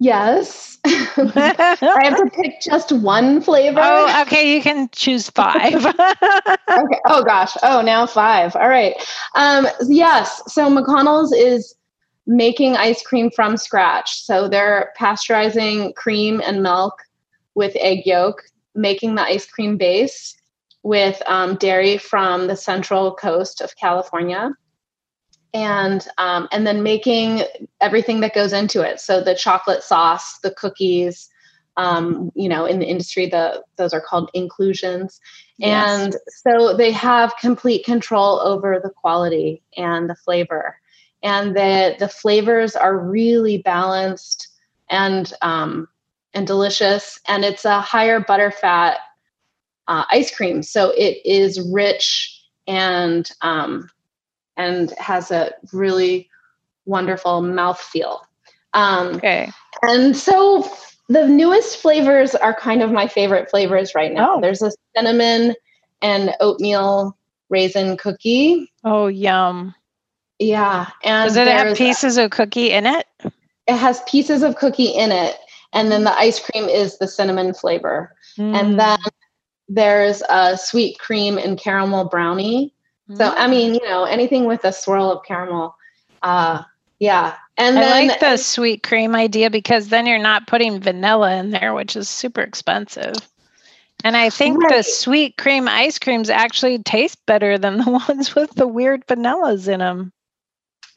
Yes. 0.00 0.78
I 0.86 2.00
have 2.02 2.16
to 2.16 2.30
pick 2.34 2.60
just 2.60 2.90
one 2.90 3.40
flavor. 3.40 3.80
Oh, 3.82 4.22
okay. 4.22 4.54
You 4.54 4.60
can 4.60 4.88
choose 4.90 5.30
five. 5.30 5.86
okay. 5.86 7.00
Oh 7.06 7.22
gosh. 7.24 7.56
Oh, 7.62 7.80
now 7.80 8.06
five. 8.06 8.56
All 8.56 8.68
right. 8.68 8.94
Um, 9.34 9.68
yes. 9.86 10.42
So 10.52 10.68
McConnell's 10.68 11.32
is 11.32 11.74
making 12.26 12.76
ice 12.76 13.02
cream 13.02 13.30
from 13.30 13.56
scratch. 13.56 14.20
So 14.22 14.48
they're 14.48 14.92
pasteurizing 14.98 15.94
cream 15.94 16.42
and 16.44 16.62
milk 16.62 17.03
with 17.54 17.76
egg 17.76 18.06
yolk, 18.06 18.42
making 18.74 19.14
the 19.14 19.22
ice 19.22 19.46
cream 19.46 19.76
base 19.76 20.36
with 20.82 21.22
um, 21.26 21.56
dairy 21.56 21.96
from 21.96 22.46
the 22.46 22.56
central 22.56 23.14
coast 23.14 23.60
of 23.60 23.76
California, 23.76 24.52
and 25.52 26.06
um, 26.18 26.48
and 26.52 26.66
then 26.66 26.82
making 26.82 27.42
everything 27.80 28.20
that 28.20 28.34
goes 28.34 28.52
into 28.52 28.82
it. 28.82 29.00
So 29.00 29.20
the 29.20 29.34
chocolate 29.34 29.82
sauce, 29.82 30.38
the 30.38 30.50
cookies. 30.50 31.28
Um, 31.76 32.30
you 32.36 32.48
know, 32.48 32.66
in 32.66 32.78
the 32.78 32.86
industry, 32.86 33.26
the 33.26 33.64
those 33.74 33.92
are 33.92 34.00
called 34.00 34.30
inclusions, 34.32 35.18
yes. 35.58 35.98
and 35.98 36.16
so 36.28 36.76
they 36.76 36.92
have 36.92 37.34
complete 37.40 37.84
control 37.84 38.38
over 38.38 38.78
the 38.80 38.90
quality 38.90 39.60
and 39.76 40.08
the 40.08 40.14
flavor, 40.14 40.78
and 41.24 41.56
the 41.56 41.96
the 41.98 42.06
flavors 42.06 42.76
are 42.76 42.96
really 42.96 43.58
balanced 43.58 44.54
and 44.88 45.32
um, 45.42 45.88
and 46.34 46.46
delicious. 46.46 47.18
And 47.26 47.44
it's 47.44 47.64
a 47.64 47.80
higher 47.80 48.20
butterfat 48.20 48.96
uh, 49.86 50.04
ice 50.10 50.34
cream, 50.34 50.62
so 50.62 50.90
it 50.90 51.18
is 51.24 51.60
rich 51.72 52.42
and 52.66 53.30
um, 53.42 53.90
and 54.56 54.90
has 54.98 55.30
a 55.30 55.52
really 55.72 56.28
wonderful 56.86 57.42
mouth 57.42 57.80
feel. 57.80 58.26
Um, 58.72 59.16
okay. 59.16 59.50
And 59.82 60.16
so 60.16 60.68
the 61.08 61.26
newest 61.28 61.78
flavors 61.78 62.34
are 62.34 62.54
kind 62.54 62.82
of 62.82 62.90
my 62.90 63.08
favorite 63.08 63.50
flavors 63.50 63.94
right 63.94 64.12
now. 64.12 64.36
Oh. 64.36 64.40
There's 64.40 64.62
a 64.62 64.72
cinnamon 64.96 65.54
and 66.02 66.34
oatmeal 66.40 67.16
raisin 67.50 67.96
cookie. 67.96 68.72
Oh, 68.84 69.06
yum. 69.06 69.74
Yeah. 70.38 70.88
And 71.02 71.28
does 71.28 71.36
it 71.36 71.46
have 71.46 71.76
pieces 71.76 72.16
of 72.16 72.30
cookie 72.30 72.70
in 72.70 72.86
it? 72.86 73.06
It 73.66 73.76
has 73.76 74.02
pieces 74.02 74.42
of 74.42 74.56
cookie 74.56 74.88
in 74.88 75.12
it 75.12 75.36
and 75.74 75.92
then 75.92 76.04
the 76.04 76.18
ice 76.18 76.40
cream 76.40 76.68
is 76.68 76.98
the 76.98 77.08
cinnamon 77.08 77.52
flavor 77.52 78.14
mm. 78.38 78.54
and 78.54 78.78
then 78.78 78.98
there's 79.68 80.22
a 80.28 80.56
sweet 80.56 80.98
cream 80.98 81.36
and 81.36 81.58
caramel 81.58 82.06
brownie 82.06 82.72
mm. 83.10 83.16
so 83.16 83.30
i 83.36 83.46
mean 83.46 83.74
you 83.74 83.82
know 83.84 84.04
anything 84.04 84.46
with 84.46 84.64
a 84.64 84.72
swirl 84.72 85.10
of 85.10 85.24
caramel 85.24 85.76
uh 86.22 86.62
yeah 86.98 87.34
and 87.56 87.76
then 87.76 87.84
I 87.84 87.86
then, 87.86 88.08
like 88.08 88.20
the 88.20 88.36
sweet 88.36 88.82
cream 88.82 89.14
idea 89.14 89.50
because 89.50 89.88
then 89.88 90.06
you're 90.06 90.18
not 90.18 90.46
putting 90.46 90.80
vanilla 90.80 91.36
in 91.36 91.50
there 91.50 91.74
which 91.74 91.96
is 91.96 92.08
super 92.08 92.40
expensive 92.40 93.14
and 94.04 94.18
I 94.18 94.28
think 94.28 94.62
right. 94.62 94.76
the 94.76 94.82
sweet 94.82 95.38
cream 95.38 95.66
ice 95.66 95.98
creams 95.98 96.28
actually 96.28 96.78
taste 96.78 97.18
better 97.26 97.56
than 97.56 97.78
the 97.84 98.02
ones 98.08 98.34
with 98.34 98.54
the 98.54 98.68
weird 98.68 99.06
vanillas 99.06 99.66
in 99.66 99.80
them. 99.80 100.12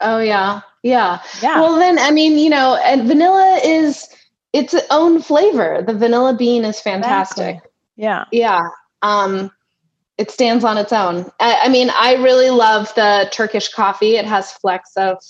Oh 0.00 0.20
yeah. 0.20 0.60
Yeah. 0.82 1.20
Yeah. 1.42 1.60
Well 1.60 1.76
then 1.76 1.98
I 1.98 2.10
mean, 2.10 2.38
you 2.38 2.50
know, 2.50 2.76
and 2.84 3.08
vanilla 3.08 3.60
is 3.64 4.08
its 4.52 4.74
own 4.90 5.20
flavor. 5.20 5.82
The 5.86 5.94
vanilla 5.94 6.34
bean 6.34 6.64
is 6.64 6.80
fantastic. 6.80 7.56
Exactly. 7.56 7.70
Yeah. 7.96 8.24
Yeah. 8.32 8.68
Um, 9.02 9.50
it 10.16 10.30
stands 10.30 10.64
on 10.64 10.78
its 10.78 10.92
own. 10.92 11.30
I, 11.38 11.60
I, 11.64 11.68
mean, 11.68 11.90
I 11.90 12.14
really 12.14 12.50
love 12.50 12.92
the 12.94 13.28
Turkish 13.32 13.68
coffee. 13.68 14.16
It 14.16 14.24
has 14.24 14.52
flecks 14.52 14.96
of 14.96 15.22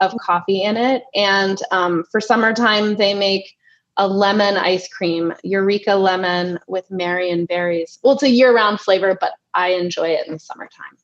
of 0.00 0.12
coffee 0.16 0.64
in 0.64 0.76
it, 0.76 1.04
and 1.14 1.58
um, 1.70 2.02
for 2.10 2.20
summertime, 2.20 2.96
they 2.96 3.14
make 3.14 3.56
a 3.96 4.08
lemon 4.08 4.56
ice 4.56 4.88
cream, 4.88 5.32
Eureka 5.44 5.94
lemon 5.94 6.58
with 6.66 6.90
Marion 6.90 7.46
berries. 7.46 8.00
Well, 8.02 8.14
it's 8.14 8.24
a 8.24 8.28
year 8.28 8.52
round 8.52 8.80
flavor, 8.80 9.16
but 9.20 9.34
I 9.54 9.68
enjoy 9.68 10.08
it 10.08 10.26
in 10.26 10.32
the 10.32 10.38
summertime. 10.40 10.98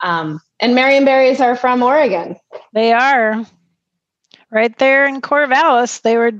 Um, 0.00 0.40
and 0.60 0.74
Marion 0.74 1.06
berries 1.06 1.40
are 1.40 1.56
from 1.56 1.82
Oregon. 1.82 2.36
They 2.74 2.92
are 2.92 3.46
right 4.50 4.76
there 4.78 5.06
in 5.06 5.22
Corvallis. 5.22 6.02
They 6.02 6.16
were 6.18 6.32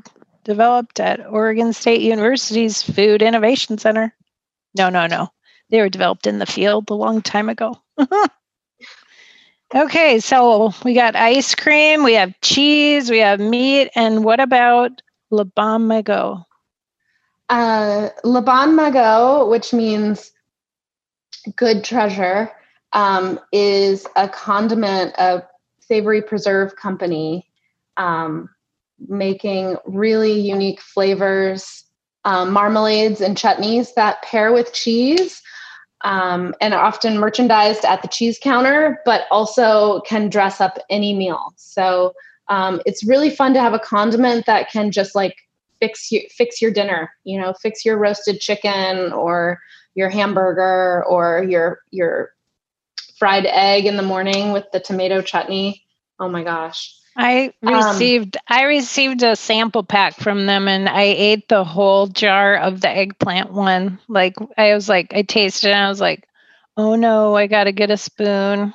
developed 0.48 0.98
at 0.98 1.26
Oregon 1.26 1.74
State 1.74 2.00
University's 2.00 2.82
Food 2.82 3.20
Innovation 3.20 3.76
Center. 3.76 4.14
No, 4.76 4.88
no, 4.88 5.06
no. 5.06 5.28
They 5.68 5.80
were 5.80 5.90
developed 5.90 6.26
in 6.26 6.38
the 6.38 6.46
field 6.46 6.88
a 6.88 6.94
long 6.94 7.20
time 7.20 7.50
ago. 7.50 7.78
okay, 9.74 10.18
so 10.20 10.72
we 10.84 10.94
got 10.94 11.14
ice 11.14 11.54
cream, 11.54 12.02
we 12.02 12.14
have 12.14 12.40
cheese, 12.40 13.10
we 13.10 13.18
have 13.18 13.38
meat, 13.38 13.90
and 13.94 14.24
what 14.24 14.40
about 14.40 15.02
Le 15.30 15.44
Bon 15.44 15.86
Magot? 15.86 16.42
Uh, 17.50 18.08
Le 18.24 18.40
Bon 18.40 19.50
which 19.50 19.74
means 19.74 20.32
good 21.56 21.84
treasure, 21.84 22.50
um, 22.94 23.38
is 23.52 24.06
a 24.16 24.30
condiment, 24.30 25.14
a 25.18 25.46
savory 25.80 26.22
preserve 26.22 26.74
company 26.76 27.46
um, 27.98 28.48
making 29.06 29.76
really 29.86 30.38
unique 30.38 30.80
flavors, 30.80 31.84
um, 32.24 32.50
marmalades 32.50 33.20
and 33.20 33.36
chutneys 33.36 33.94
that 33.94 34.22
pair 34.22 34.52
with 34.52 34.72
cheese. 34.72 35.40
Um, 36.02 36.54
and 36.60 36.74
often 36.74 37.18
merchandised 37.18 37.84
at 37.84 38.02
the 38.02 38.08
cheese 38.08 38.38
counter, 38.40 39.00
but 39.04 39.22
also 39.32 40.00
can 40.02 40.28
dress 40.28 40.60
up 40.60 40.78
any 40.88 41.12
meal. 41.12 41.52
So 41.56 42.14
um, 42.48 42.80
it's 42.86 43.04
really 43.04 43.30
fun 43.30 43.52
to 43.54 43.60
have 43.60 43.74
a 43.74 43.80
condiment 43.80 44.46
that 44.46 44.70
can 44.70 44.90
just 44.90 45.14
like 45.16 45.34
fix 45.80 46.10
you 46.10 46.22
fix 46.30 46.62
your 46.62 46.70
dinner. 46.70 47.10
You 47.24 47.40
know, 47.40 47.52
fix 47.52 47.84
your 47.84 47.98
roasted 47.98 48.40
chicken 48.40 49.12
or 49.12 49.60
your 49.94 50.08
hamburger 50.08 51.04
or 51.04 51.44
your 51.48 51.80
your 51.90 52.32
fried 53.18 53.46
egg 53.46 53.84
in 53.84 53.96
the 53.96 54.02
morning 54.02 54.52
with 54.52 54.64
the 54.72 54.80
tomato 54.80 55.20
chutney. 55.20 55.84
Oh 56.20 56.28
my 56.28 56.44
gosh. 56.44 56.94
I 57.18 57.52
um, 57.64 57.74
received 57.74 58.36
um, 58.36 58.42
I 58.46 58.62
received 58.62 59.22
a 59.24 59.34
sample 59.34 59.82
pack 59.82 60.14
from 60.14 60.46
them 60.46 60.68
and 60.68 60.88
I 60.88 61.02
ate 61.02 61.48
the 61.48 61.64
whole 61.64 62.06
jar 62.06 62.54
of 62.54 62.80
the 62.80 62.88
eggplant 62.88 63.52
one. 63.52 63.98
Like 64.08 64.36
I 64.56 64.72
was 64.74 64.88
like 64.88 65.12
I 65.12 65.22
tasted 65.22 65.68
it 65.68 65.72
and 65.72 65.84
I 65.84 65.88
was 65.88 66.00
like, 66.00 66.28
"Oh 66.76 66.94
no, 66.94 67.34
I 67.34 67.48
got 67.48 67.64
to 67.64 67.72
get 67.72 67.90
a 67.90 67.96
spoon." 67.96 68.72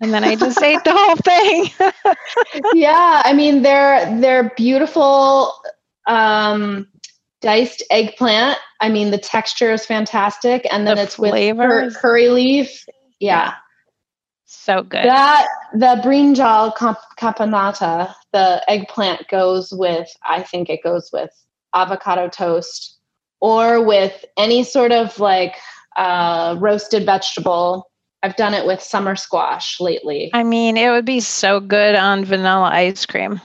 And 0.00 0.12
then 0.12 0.24
I 0.24 0.34
just 0.34 0.60
ate 0.60 0.82
the 0.84 0.92
whole 0.92 1.16
thing. 1.16 2.64
yeah, 2.74 3.22
I 3.24 3.32
mean 3.32 3.62
they're 3.62 4.20
they're 4.20 4.52
beautiful 4.56 5.52
um 6.08 6.88
diced 7.40 7.84
eggplant. 7.88 8.58
I 8.80 8.88
mean 8.88 9.12
the 9.12 9.18
texture 9.18 9.72
is 9.72 9.86
fantastic 9.86 10.66
and 10.72 10.88
then 10.88 10.96
the 10.96 11.04
it's 11.04 11.14
flavor 11.14 11.84
with 11.84 11.96
curry 11.96 12.30
leaf. 12.30 12.84
yeah. 13.20 13.44
yeah 13.44 13.54
so 14.46 14.82
good. 14.82 15.04
That 15.04 15.46
the 15.72 16.00
brinjal 16.04 16.74
caponata, 17.18 18.14
the 18.32 18.62
eggplant 18.68 19.28
goes 19.28 19.72
with. 19.72 20.08
I 20.24 20.42
think 20.42 20.70
it 20.70 20.82
goes 20.82 21.10
with 21.12 21.30
avocado 21.74 22.28
toast 22.28 22.96
or 23.40 23.84
with 23.84 24.24
any 24.36 24.64
sort 24.64 24.92
of 24.92 25.18
like 25.18 25.56
uh, 25.96 26.56
roasted 26.58 27.04
vegetable. 27.04 27.90
I've 28.22 28.36
done 28.36 28.54
it 28.54 28.66
with 28.66 28.80
summer 28.80 29.16
squash 29.16 29.80
lately. 29.80 30.30
I 30.32 30.42
mean, 30.42 30.76
it 30.76 30.90
would 30.90 31.04
be 31.04 31.20
so 31.20 31.60
good 31.60 31.94
on 31.94 32.24
vanilla 32.24 32.70
ice 32.72 33.04
cream. 33.04 33.40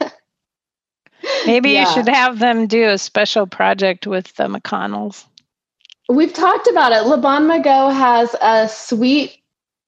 Maybe 1.46 1.70
yeah. 1.70 1.86
you 1.86 1.94
should 1.94 2.08
have 2.08 2.38
them 2.38 2.66
do 2.66 2.88
a 2.88 2.98
special 2.98 3.46
project 3.46 4.06
with 4.06 4.34
the 4.36 4.44
McConnells. 4.44 5.24
We've 6.08 6.32
talked 6.32 6.68
about 6.68 6.92
it. 6.92 7.02
Le 7.02 7.18
Bon 7.18 7.46
Magot 7.46 7.94
has 7.94 8.34
a 8.40 8.68
sweet 8.68 9.37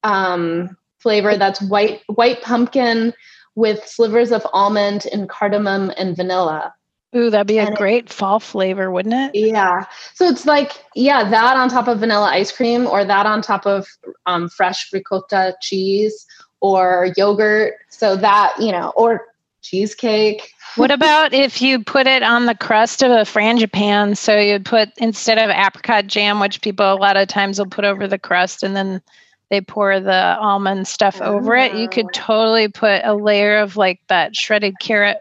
um, 0.03 0.77
flavor 0.99 1.37
that's 1.37 1.61
white 1.63 2.03
white 2.07 2.43
pumpkin 2.43 3.13
with 3.55 3.87
slivers 3.87 4.33
of 4.33 4.47
almond 4.53 5.07
and 5.13 5.29
cardamom 5.29 5.93
and 5.97 6.17
vanilla. 6.17 6.75
Ooh, 7.15 7.29
that'd 7.29 7.49
be 7.49 7.59
and 7.59 7.75
a 7.75 7.77
great 7.77 8.05
it, 8.05 8.13
fall 8.13 8.39
flavor, 8.39 8.91
wouldn't 8.91 9.15
it? 9.15 9.39
Yeah. 9.39 9.87
So 10.15 10.29
it's 10.29 10.47
like, 10.47 10.85
yeah, 10.95 11.29
that 11.29 11.57
on 11.57 11.69
top 11.69 11.89
of 11.89 11.99
vanilla 11.99 12.29
ice 12.31 12.53
cream 12.53 12.87
or 12.87 13.05
that 13.05 13.27
on 13.27 13.43
top 13.43 13.67
of 13.67 13.89
um, 14.27 14.49
fresh 14.49 14.93
ricotta 14.93 15.57
cheese 15.61 16.25
or 16.61 17.13
yogurt. 17.17 17.75
So 17.89 18.15
that, 18.17 18.55
you 18.61 18.71
know, 18.71 18.93
or 18.95 19.27
cheesecake. 19.61 20.53
what 20.77 20.91
about 20.93 21.35
if 21.35 21.61
you 21.61 21.83
put 21.83 22.07
it 22.07 22.23
on 22.23 22.47
the 22.47 22.55
crust 22.55 23.03
of 23.03 23.11
a 23.11 23.25
frangipane? 23.25 24.17
So 24.17 24.39
you'd 24.39 24.65
put, 24.65 24.91
instead 24.99 25.39
of 25.39 25.51
apricot 25.51 26.07
jam, 26.07 26.39
which 26.39 26.63
people 26.63 26.93
a 26.93 26.95
lot 26.95 27.17
of 27.17 27.27
times 27.27 27.59
will 27.59 27.67
put 27.67 27.85
over 27.85 28.07
the 28.07 28.21
crust 28.21 28.63
and 28.63 28.77
then 28.77 29.03
they 29.51 29.61
pour 29.61 30.01
the 30.01 30.37
almond 30.39 30.87
stuff 30.87 31.21
over 31.21 31.57
it, 31.57 31.75
you 31.75 31.89
could 31.89 32.07
oh. 32.07 32.11
totally 32.13 32.69
put 32.69 33.03
a 33.05 33.15
layer 33.15 33.59
of 33.59 33.77
like 33.77 34.01
that 34.09 34.35
shredded 34.35 34.75
carrot 34.81 35.19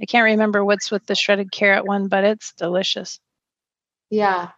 I 0.00 0.06
can't 0.06 0.24
remember 0.24 0.64
what's 0.64 0.90
with 0.90 1.06
the 1.06 1.14
shredded 1.14 1.50
carrot 1.50 1.84
one, 1.84 2.08
but 2.08 2.24
it's 2.24 2.52
delicious. 2.52 3.18
Yeah. 4.10 4.50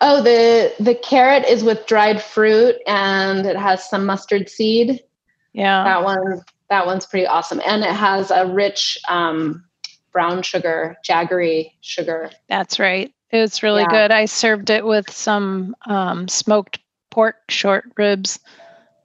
Oh, 0.00 0.22
the 0.22 0.74
the 0.80 0.94
carrot 0.94 1.44
is 1.48 1.62
with 1.62 1.86
dried 1.86 2.20
fruit 2.20 2.76
and 2.86 3.46
it 3.46 3.56
has 3.56 3.88
some 3.88 4.04
mustard 4.04 4.48
seed. 4.48 5.00
Yeah. 5.52 5.84
That 5.84 6.04
one 6.04 6.42
that 6.70 6.86
one's 6.86 7.06
pretty 7.06 7.26
awesome. 7.26 7.60
And 7.64 7.84
it 7.84 7.92
has 7.92 8.30
a 8.30 8.46
rich 8.46 8.98
um, 9.08 9.64
brown 10.12 10.42
sugar, 10.42 10.96
jaggery 11.06 11.72
sugar. 11.80 12.30
That's 12.48 12.80
right. 12.80 13.12
It 13.30 13.40
was 13.40 13.62
really 13.62 13.82
yeah. 13.82 13.90
good. 13.90 14.10
I 14.10 14.24
served 14.24 14.70
it 14.70 14.84
with 14.84 15.10
some 15.10 15.76
um, 15.86 16.26
smoked 16.28 16.78
pork 17.14 17.36
short 17.48 17.84
ribs 17.96 18.40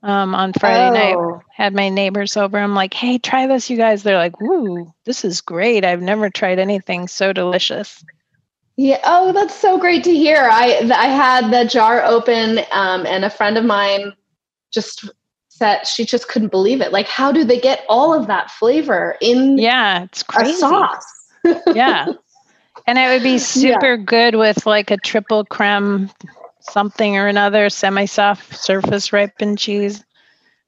um, 0.02 0.34
on 0.34 0.52
Friday 0.54 1.14
oh. 1.14 1.32
night. 1.32 1.42
Had 1.56 1.76
my 1.76 1.90
neighbors 1.90 2.36
over. 2.36 2.58
I'm 2.58 2.74
like, 2.74 2.94
hey, 2.94 3.20
try 3.20 3.46
this, 3.46 3.70
you 3.70 3.78
guys. 3.78 4.02
They're 4.02 4.18
like, 4.18 4.42
ooh, 4.42 4.92
this 5.06 5.24
is 5.24 5.42
great. 5.42 5.86
I've 5.86 6.02
never 6.02 6.30
tried 6.30 6.58
anything 6.58 7.08
so 7.08 7.34
delicious. 7.34 8.04
Yeah. 8.78 9.00
Oh, 9.04 9.32
that's 9.32 9.54
so 9.54 9.78
great 9.78 10.04
to 10.06 10.16
hear. 10.16 10.38
I 10.38 10.90
I 10.96 11.08
had 11.08 11.52
the 11.52 11.70
jar 11.70 12.04
open, 12.04 12.60
um, 12.72 13.06
and 13.06 13.26
a 13.26 13.30
friend 13.30 13.58
of 13.58 13.66
mine 13.66 14.14
just 14.74 15.08
said 15.50 15.86
she 15.86 16.06
just 16.06 16.30
couldn't 16.30 16.50
believe 16.50 16.82
it. 16.82 16.94
Like, 16.94 17.08
how 17.08 17.32
do 17.32 17.44
they 17.44 17.60
get 17.60 17.84
all 17.90 18.14
of 18.14 18.28
that 18.28 18.50
flavor 18.50 19.18
in? 19.22 19.58
Yeah, 19.58 20.04
it's 20.04 20.24
crazy. 20.24 20.54
A 20.54 20.56
sauce. 20.56 21.28
yeah, 21.76 22.08
and 22.88 22.98
it 22.98 23.10
would 23.10 23.24
be 23.24 23.38
super 23.38 23.96
yeah. 23.96 24.04
good 24.04 24.36
with 24.36 24.66
like 24.66 24.92
a 24.92 24.98
triple 24.98 25.44
creme 25.44 26.10
something 26.60 27.18
or 27.18 27.28
another, 27.28 27.70
semi-soft 27.70 28.56
surface 28.56 29.14
ripened 29.14 29.58
cheese. 29.58 30.04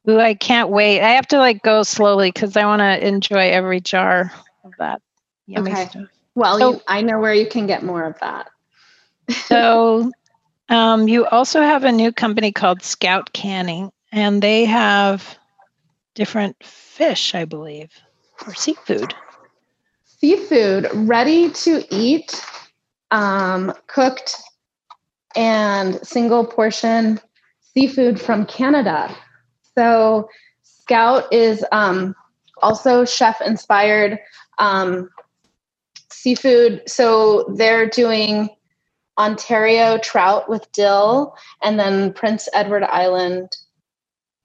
Ooh, 0.10 0.20
I 0.20 0.34
can't 0.34 0.70
wait. 0.70 1.02
I 1.02 1.10
have 1.12 1.28
to 1.28 1.38
like 1.38 1.62
go 1.62 1.84
slowly 1.84 2.32
because 2.32 2.58
I 2.58 2.66
want 2.66 2.82
to 2.82 3.08
enjoy 3.08 3.52
every 3.52 3.80
jar 3.80 4.32
of 4.64 4.74
that 4.80 5.02
yummy 5.46 5.72
okay. 5.72 5.86
stuff. 5.88 6.08
Well, 6.34 6.58
so, 6.58 6.72
you, 6.74 6.82
I 6.88 7.02
know 7.02 7.20
where 7.20 7.34
you 7.34 7.48
can 7.48 7.68
get 7.68 7.84
more 7.84 8.04
of 8.04 8.18
that. 8.20 8.50
so, 9.30 10.12
um, 10.70 11.08
you 11.08 11.26
also 11.28 11.62
have 11.62 11.84
a 11.84 11.92
new 11.92 12.12
company 12.12 12.52
called 12.52 12.82
Scout 12.82 13.34
Canning, 13.34 13.92
and 14.12 14.42
they 14.42 14.66
have 14.66 15.38
different 16.16 16.62
fish, 16.64 17.36
I 17.36 17.46
believe, 17.46 17.92
or 18.48 18.56
seafood. 18.56 19.14
Seafood 20.06 20.88
ready 20.94 21.50
to 21.52 21.84
eat, 21.90 22.44
um, 23.12 23.74
cooked 23.88 24.42
and 25.36 26.00
single 26.06 26.46
portion 26.46 27.20
seafood 27.74 28.20
from 28.20 28.46
Canada. 28.46 29.16
So, 29.78 30.30
Scout 30.64 31.32
is 31.32 31.66
um, 31.72 32.16
also 32.62 33.06
chef 33.06 33.42
inspired 33.42 34.20
um, 34.60 35.10
seafood. 36.10 36.82
So, 36.88 37.54
they're 37.56 37.88
doing 37.88 38.50
Ontario 39.18 39.98
trout 40.00 40.50
with 40.50 40.72
dill 40.72 41.36
and 41.62 41.80
then 41.80 42.14
Prince 42.14 42.50
Edward 42.54 42.84
Island 42.84 43.56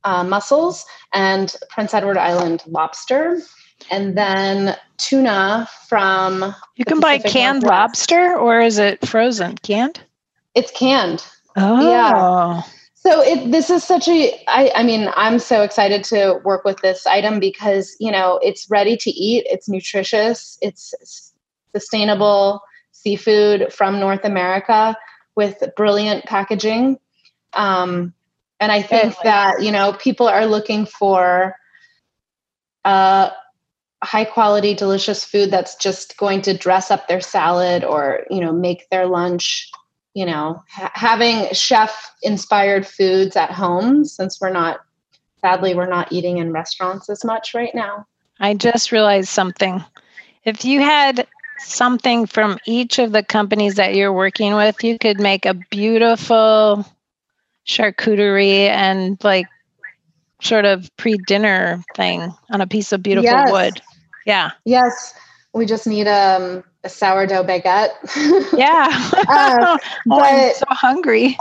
uh, 0.04 0.22
mussels 0.22 0.84
and 1.12 1.54
Prince 1.70 1.94
Edward 1.94 2.16
Island 2.16 2.62
lobster. 2.66 3.40
And 3.90 4.16
then 4.16 4.76
tuna 4.96 5.68
from. 5.88 6.54
You 6.76 6.84
can 6.84 6.98
buy 6.98 7.18
canned 7.18 7.62
Northwest. 7.62 8.10
lobster 8.10 8.36
or 8.36 8.60
is 8.60 8.78
it 8.78 9.06
frozen? 9.06 9.56
Canned? 9.58 10.00
It's 10.56 10.72
canned. 10.72 11.24
Oh. 11.54 11.88
Yeah. 11.88 12.62
So 12.94 13.22
it 13.22 13.52
this 13.52 13.70
is 13.70 13.84
such 13.84 14.08
a 14.08 14.32
I 14.48 14.72
I 14.74 14.82
mean 14.82 15.10
I'm 15.14 15.38
so 15.38 15.62
excited 15.62 16.02
to 16.04 16.40
work 16.44 16.64
with 16.64 16.78
this 16.78 17.06
item 17.06 17.38
because 17.38 17.94
you 18.00 18.10
know 18.10 18.40
it's 18.42 18.68
ready 18.68 18.96
to 18.96 19.10
eat, 19.10 19.46
it's 19.48 19.68
nutritious, 19.68 20.58
it's 20.60 21.32
sustainable 21.72 22.62
seafood 22.90 23.72
from 23.72 24.00
North 24.00 24.24
America 24.24 24.96
with 25.36 25.62
brilliant 25.76 26.24
packaging. 26.24 26.98
Um, 27.52 28.12
and 28.58 28.72
I 28.72 28.82
think 28.82 29.14
that 29.22 29.62
you 29.62 29.70
know 29.70 29.92
people 29.92 30.26
are 30.26 30.46
looking 30.46 30.86
for 30.86 31.54
uh, 32.84 33.30
high 34.02 34.24
quality, 34.24 34.74
delicious 34.74 35.24
food 35.24 35.50
that's 35.50 35.76
just 35.76 36.16
going 36.16 36.42
to 36.42 36.56
dress 36.56 36.90
up 36.90 37.06
their 37.08 37.20
salad 37.20 37.84
or 37.84 38.26
you 38.30 38.40
know 38.40 38.52
make 38.52 38.88
their 38.90 39.06
lunch 39.06 39.70
you 40.16 40.24
know 40.24 40.62
ha- 40.70 40.90
having 40.94 41.52
chef 41.52 42.10
inspired 42.22 42.86
foods 42.86 43.36
at 43.36 43.50
home 43.50 44.04
since 44.04 44.40
we're 44.40 44.50
not 44.50 44.80
sadly 45.42 45.74
we're 45.74 45.86
not 45.86 46.10
eating 46.10 46.38
in 46.38 46.52
restaurants 46.52 47.10
as 47.10 47.22
much 47.22 47.52
right 47.54 47.74
now. 47.74 48.06
I 48.40 48.54
just 48.54 48.92
realized 48.92 49.28
something. 49.28 49.84
If 50.44 50.64
you 50.64 50.80
had 50.80 51.26
something 51.58 52.26
from 52.26 52.58
each 52.66 52.98
of 52.98 53.12
the 53.12 53.22
companies 53.22 53.74
that 53.74 53.94
you're 53.94 54.12
working 54.12 54.54
with 54.54 54.82
you 54.82 54.98
could 54.98 55.20
make 55.20 55.44
a 55.44 55.54
beautiful 55.54 56.86
charcuterie 57.66 58.68
and 58.68 59.22
like 59.22 59.46
sort 60.40 60.64
of 60.64 60.90
pre-dinner 60.96 61.82
thing 61.94 62.32
on 62.50 62.62
a 62.62 62.66
piece 62.66 62.92
of 62.92 63.02
beautiful 63.02 63.30
yes. 63.30 63.52
wood. 63.52 63.82
Yeah. 64.24 64.52
Yes. 64.64 65.14
We 65.52 65.66
just 65.66 65.86
need 65.86 66.08
um 66.08 66.64
a 66.86 66.88
sourdough 66.88 67.44
baguette. 67.44 67.90
yeah. 68.56 68.88
uh, 69.28 69.76
but, 70.06 70.16
oh, 70.16 70.20
I'm 70.20 70.54
so 70.54 70.64
hungry. 70.70 71.36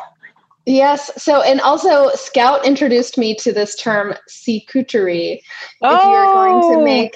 Yes. 0.65 1.12
So, 1.21 1.41
and 1.41 1.62
also, 1.62 2.10
Scout 2.15 2.65
introduced 2.65 3.17
me 3.17 3.36
to 3.36 3.53
this 3.53 3.75
term 3.75 4.15
"seacouterie." 4.27 5.41
Oh. 5.81 5.95
If 5.95 6.03
you're 6.03 6.25
going 6.25 6.62
to 6.73 6.79
oh. 6.79 6.84
make, 6.84 7.15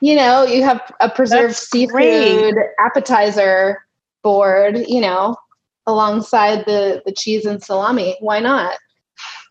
you 0.00 0.16
know, 0.16 0.44
you 0.44 0.64
have 0.64 0.80
a 1.00 1.10
preserved 1.10 1.50
That's 1.50 1.68
seafood 1.68 1.92
great. 1.92 2.54
appetizer 2.80 3.84
board, 4.22 4.78
you 4.88 5.00
know, 5.00 5.36
alongside 5.86 6.64
the 6.64 7.02
the 7.04 7.12
cheese 7.12 7.44
and 7.44 7.62
salami. 7.62 8.16
Why 8.20 8.40
not? 8.40 8.78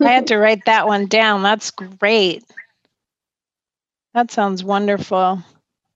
I 0.01 0.09
had 0.09 0.27
to 0.27 0.37
write 0.37 0.65
that 0.65 0.87
one 0.87 1.05
down. 1.05 1.43
That's 1.43 1.71
great. 1.71 2.43
That 4.13 4.31
sounds 4.31 4.63
wonderful. 4.63 5.43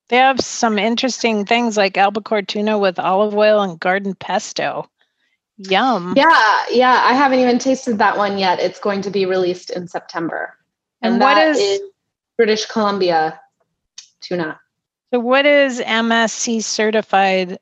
They 0.09 0.17
have 0.17 0.39
some 0.39 0.77
interesting 0.79 1.45
things 1.45 1.77
like 1.77 1.97
albacore 1.97 2.41
tuna 2.41 2.77
with 2.77 2.99
olive 2.99 3.35
oil 3.35 3.61
and 3.61 3.79
garden 3.79 4.15
pesto. 4.15 4.89
Yum. 5.57 6.13
Yeah, 6.17 6.65
yeah. 6.71 7.01
I 7.05 7.13
haven't 7.13 7.39
even 7.39 7.59
tasted 7.59 7.99
that 7.99 8.17
one 8.17 8.37
yet. 8.37 8.59
It's 8.59 8.79
going 8.79 9.01
to 9.01 9.11
be 9.11 9.25
released 9.25 9.69
in 9.69 9.87
September. 9.87 10.55
And, 11.01 11.15
and 11.15 11.21
what 11.21 11.37
is, 11.37 11.57
is 11.59 11.81
British 12.37 12.65
Columbia 12.65 13.39
tuna? 14.21 14.59
So, 15.13 15.19
what 15.19 15.45
is 15.45 15.79
MSC 15.79 16.63
certified 16.63 17.59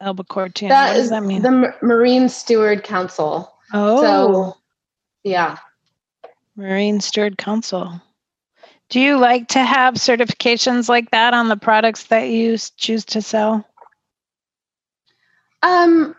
albacore 0.00 0.48
tuna? 0.48 0.70
That 0.70 0.88
what 0.88 0.96
does 0.96 1.10
that 1.10 1.22
mean? 1.22 1.42
The 1.42 1.74
Marine 1.80 2.28
Steward 2.28 2.84
Council. 2.84 3.54
Oh, 3.72 4.02
so, 4.02 4.56
yeah. 5.22 5.58
Marine 6.56 7.00
Steward 7.00 7.38
Council. 7.38 8.00
Do 8.90 9.00
you 9.00 9.18
like 9.18 9.48
to 9.48 9.62
have 9.62 9.94
certifications 9.94 10.88
like 10.88 11.10
that 11.10 11.34
on 11.34 11.48
the 11.48 11.56
products 11.56 12.04
that 12.04 12.30
you 12.30 12.56
choose 12.76 13.04
to 13.06 13.20
sell? 13.20 13.66
Um, 15.62 16.14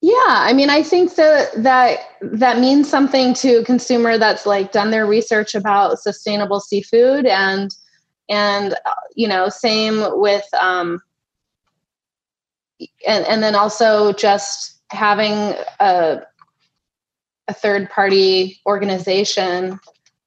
yeah, 0.00 0.14
I 0.26 0.52
mean, 0.52 0.70
I 0.70 0.82
think 0.82 1.14
that 1.16 1.50
that 1.62 1.98
that 2.22 2.58
means 2.58 2.88
something 2.88 3.34
to 3.34 3.56
a 3.56 3.64
consumer 3.64 4.18
that's 4.18 4.46
like 4.46 4.72
done 4.72 4.90
their 4.90 5.06
research 5.06 5.54
about 5.54 5.98
sustainable 6.00 6.60
seafood, 6.60 7.26
and 7.26 7.74
and 8.28 8.74
you 9.14 9.28
know, 9.28 9.48
same 9.48 10.04
with 10.18 10.46
um, 10.54 11.00
and 13.06 13.26
and 13.26 13.42
then 13.42 13.54
also 13.54 14.12
just 14.12 14.80
having 14.90 15.54
a 15.80 16.22
a 17.48 17.54
third 17.54 17.90
party 17.90 18.60
organization 18.66 19.80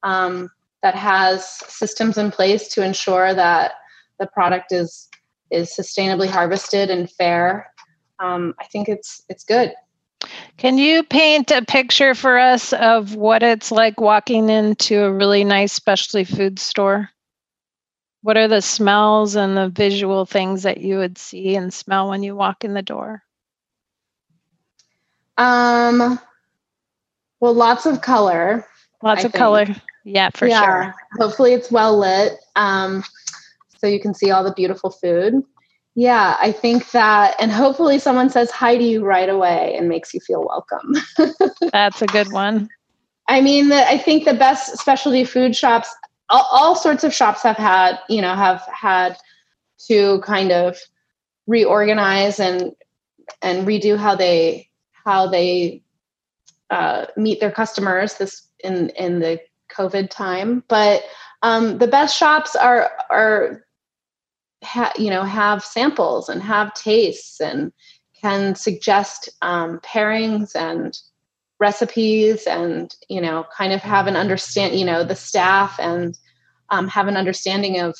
um, 0.03 0.49
that 0.83 0.95
has 0.95 1.47
systems 1.67 2.17
in 2.17 2.31
place 2.31 2.67
to 2.69 2.83
ensure 2.83 3.33
that 3.33 3.73
the 4.19 4.27
product 4.27 4.71
is 4.71 5.09
is 5.49 5.69
sustainably 5.69 6.27
harvested 6.27 6.89
and 6.89 7.11
fair, 7.11 7.71
um, 8.19 8.53
I 8.59 8.65
think 8.65 8.87
it's 8.87 9.23
it's 9.29 9.43
good. 9.43 9.73
Can 10.57 10.77
you 10.77 11.03
paint 11.03 11.51
a 11.51 11.63
picture 11.65 12.13
for 12.13 12.37
us 12.37 12.73
of 12.73 13.15
what 13.15 13.41
it's 13.43 13.71
like 13.71 13.99
walking 13.99 14.49
into 14.49 15.03
a 15.03 15.11
really 15.11 15.43
nice 15.43 15.73
specialty 15.73 16.23
food 16.23 16.59
store? 16.59 17.09
What 18.21 18.37
are 18.37 18.47
the 18.47 18.61
smells 18.61 19.35
and 19.35 19.57
the 19.57 19.69
visual 19.69 20.25
things 20.27 20.61
that 20.63 20.77
you 20.77 20.97
would 20.97 21.17
see 21.17 21.55
and 21.55 21.73
smell 21.73 22.09
when 22.09 22.21
you 22.21 22.35
walk 22.35 22.63
in 22.63 22.75
the 22.75 22.83
door? 22.83 23.23
Um, 25.37 26.19
well, 27.39 27.53
lots 27.53 27.87
of 27.87 28.01
color. 28.01 28.67
Lots 29.01 29.23
I 29.23 29.25
of 29.25 29.31
think. 29.31 29.39
color. 29.39 29.65
Yeah, 30.03 30.29
for 30.33 30.47
yeah. 30.47 30.63
sure. 30.63 30.95
Hopefully, 31.19 31.53
it's 31.53 31.71
well 31.71 31.97
lit, 31.97 32.33
um, 32.55 33.03
so 33.77 33.87
you 33.87 33.99
can 33.99 34.13
see 34.13 34.31
all 34.31 34.43
the 34.43 34.53
beautiful 34.53 34.89
food. 34.89 35.43
Yeah, 35.93 36.37
I 36.39 36.51
think 36.51 36.91
that, 36.91 37.35
and 37.39 37.51
hopefully, 37.51 37.99
someone 37.99 38.29
says 38.29 38.49
hi 38.49 38.77
to 38.77 38.83
you 38.83 39.03
right 39.03 39.29
away 39.29 39.75
and 39.77 39.89
makes 39.89 40.13
you 40.13 40.19
feel 40.21 40.45
welcome. 40.47 40.95
That's 41.71 42.01
a 42.01 42.07
good 42.07 42.31
one. 42.31 42.69
I 43.27 43.41
mean, 43.41 43.69
the, 43.69 43.87
I 43.87 43.97
think 43.97 44.25
the 44.25 44.33
best 44.33 44.77
specialty 44.77 45.23
food 45.25 45.55
shops, 45.55 45.93
all, 46.29 46.47
all 46.51 46.75
sorts 46.75 47.03
of 47.03 47.13
shops 47.13 47.43
have 47.43 47.57
had, 47.57 47.99
you 48.09 48.21
know, 48.21 48.35
have 48.35 48.61
had 48.73 49.17
to 49.87 50.19
kind 50.21 50.51
of 50.51 50.77
reorganize 51.47 52.39
and 52.39 52.71
and 53.41 53.67
redo 53.67 53.97
how 53.97 54.15
they 54.15 54.69
how 55.05 55.27
they 55.27 55.81
uh, 56.69 57.05
meet 57.17 57.39
their 57.39 57.51
customers 57.51 58.15
this 58.15 58.47
in 58.63 58.89
in 58.91 59.19
the 59.19 59.39
COVID 59.75 60.09
time. 60.09 60.63
But 60.67 61.03
um, 61.41 61.77
the 61.77 61.87
best 61.87 62.17
shops 62.17 62.55
are 62.55 62.91
are 63.09 63.65
ha, 64.63 64.91
you 64.97 65.09
know 65.09 65.23
have 65.23 65.63
samples 65.63 66.29
and 66.29 66.41
have 66.41 66.73
tastes 66.73 67.39
and 67.39 67.71
can 68.19 68.55
suggest 68.55 69.29
um, 69.41 69.79
pairings 69.79 70.55
and 70.55 70.97
recipes 71.59 72.45
and 72.47 72.95
you 73.09 73.21
know 73.21 73.45
kind 73.55 73.73
of 73.73 73.81
have 73.81 74.07
an 74.07 74.15
understand 74.15 74.77
you 74.77 74.85
know 74.85 75.03
the 75.03 75.15
staff 75.15 75.79
and 75.79 76.17
um, 76.69 76.87
have 76.87 77.07
an 77.07 77.17
understanding 77.17 77.79
of 77.79 77.95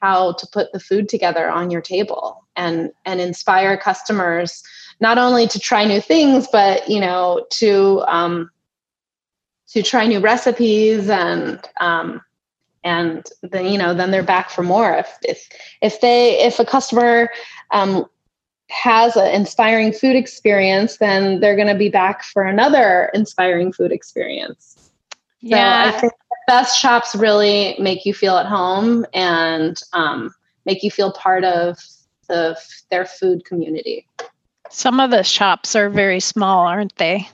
how 0.00 0.32
to 0.32 0.46
put 0.52 0.70
the 0.72 0.80
food 0.80 1.08
together 1.08 1.50
on 1.50 1.70
your 1.70 1.80
table 1.80 2.46
and 2.56 2.90
and 3.06 3.20
inspire 3.20 3.76
customers 3.76 4.62
not 5.00 5.18
only 5.18 5.46
to 5.48 5.58
try 5.58 5.84
new 5.84 6.00
things, 6.00 6.46
but 6.50 6.88
you 6.88 7.00
know, 7.00 7.46
to 7.50 8.02
um, 8.06 8.50
to 9.68 9.82
try 9.82 10.06
new 10.06 10.20
recipes 10.20 11.08
and 11.08 11.60
um, 11.80 12.20
and 12.84 13.26
then 13.42 13.66
you 13.66 13.78
know 13.78 13.94
then 13.94 14.10
they're 14.10 14.22
back 14.22 14.50
for 14.50 14.62
more. 14.62 14.94
If 14.94 15.16
if 15.22 15.48
if 15.80 16.00
they 16.00 16.38
if 16.40 16.58
a 16.58 16.64
customer 16.64 17.30
um, 17.70 18.06
has 18.70 19.16
an 19.16 19.28
inspiring 19.32 19.92
food 19.92 20.16
experience, 20.16 20.98
then 20.98 21.40
they're 21.40 21.56
going 21.56 21.68
to 21.68 21.74
be 21.74 21.88
back 21.88 22.24
for 22.24 22.42
another 22.42 23.10
inspiring 23.14 23.72
food 23.72 23.92
experience. 23.92 24.90
Yeah, 25.40 25.90
so 25.90 25.96
I 25.96 26.00
think 26.00 26.12
the 26.12 26.36
best 26.46 26.78
shops 26.78 27.14
really 27.14 27.76
make 27.78 28.06
you 28.06 28.14
feel 28.14 28.36
at 28.36 28.46
home 28.46 29.04
and 29.12 29.80
um, 29.92 30.34
make 30.64 30.82
you 30.82 30.90
feel 30.90 31.12
part 31.12 31.44
of 31.44 31.78
the 32.28 32.58
their 32.90 33.04
food 33.04 33.44
community. 33.44 34.06
Some 34.70 35.00
of 35.00 35.10
the 35.10 35.22
shops 35.22 35.76
are 35.76 35.90
very 35.90 36.20
small, 36.20 36.66
aren't 36.66 36.96
they? 36.96 37.28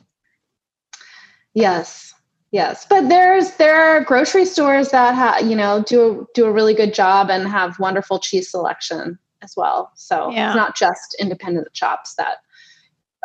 Yes. 1.55 2.15
Yes, 2.53 2.85
but 2.89 3.09
there's 3.09 3.53
there 3.53 3.77
are 3.77 4.03
grocery 4.03 4.45
stores 4.45 4.91
that 4.91 5.15
ha, 5.15 5.39
you 5.39 5.55
know 5.55 5.85
do 5.87 6.23
a, 6.23 6.27
do 6.35 6.47
a 6.47 6.53
really 6.53 6.75
good 6.75 6.93
job 6.93 7.31
and 7.31 7.47
have 7.47 7.79
wonderful 7.79 8.19
cheese 8.19 8.51
selection 8.51 9.19
as 9.43 9.55
well. 9.57 9.93
So 9.95 10.31
yeah. 10.31 10.49
it's 10.49 10.57
not 10.57 10.77
just 10.77 11.17
independent 11.21 11.69
shops 11.73 12.15
that 12.17 12.39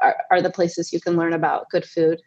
are, 0.01 0.17
are 0.31 0.41
the 0.41 0.49
places 0.49 0.93
you 0.93 1.01
can 1.01 1.17
learn 1.17 1.33
about 1.33 1.69
good 1.69 1.85
food. 1.85 2.21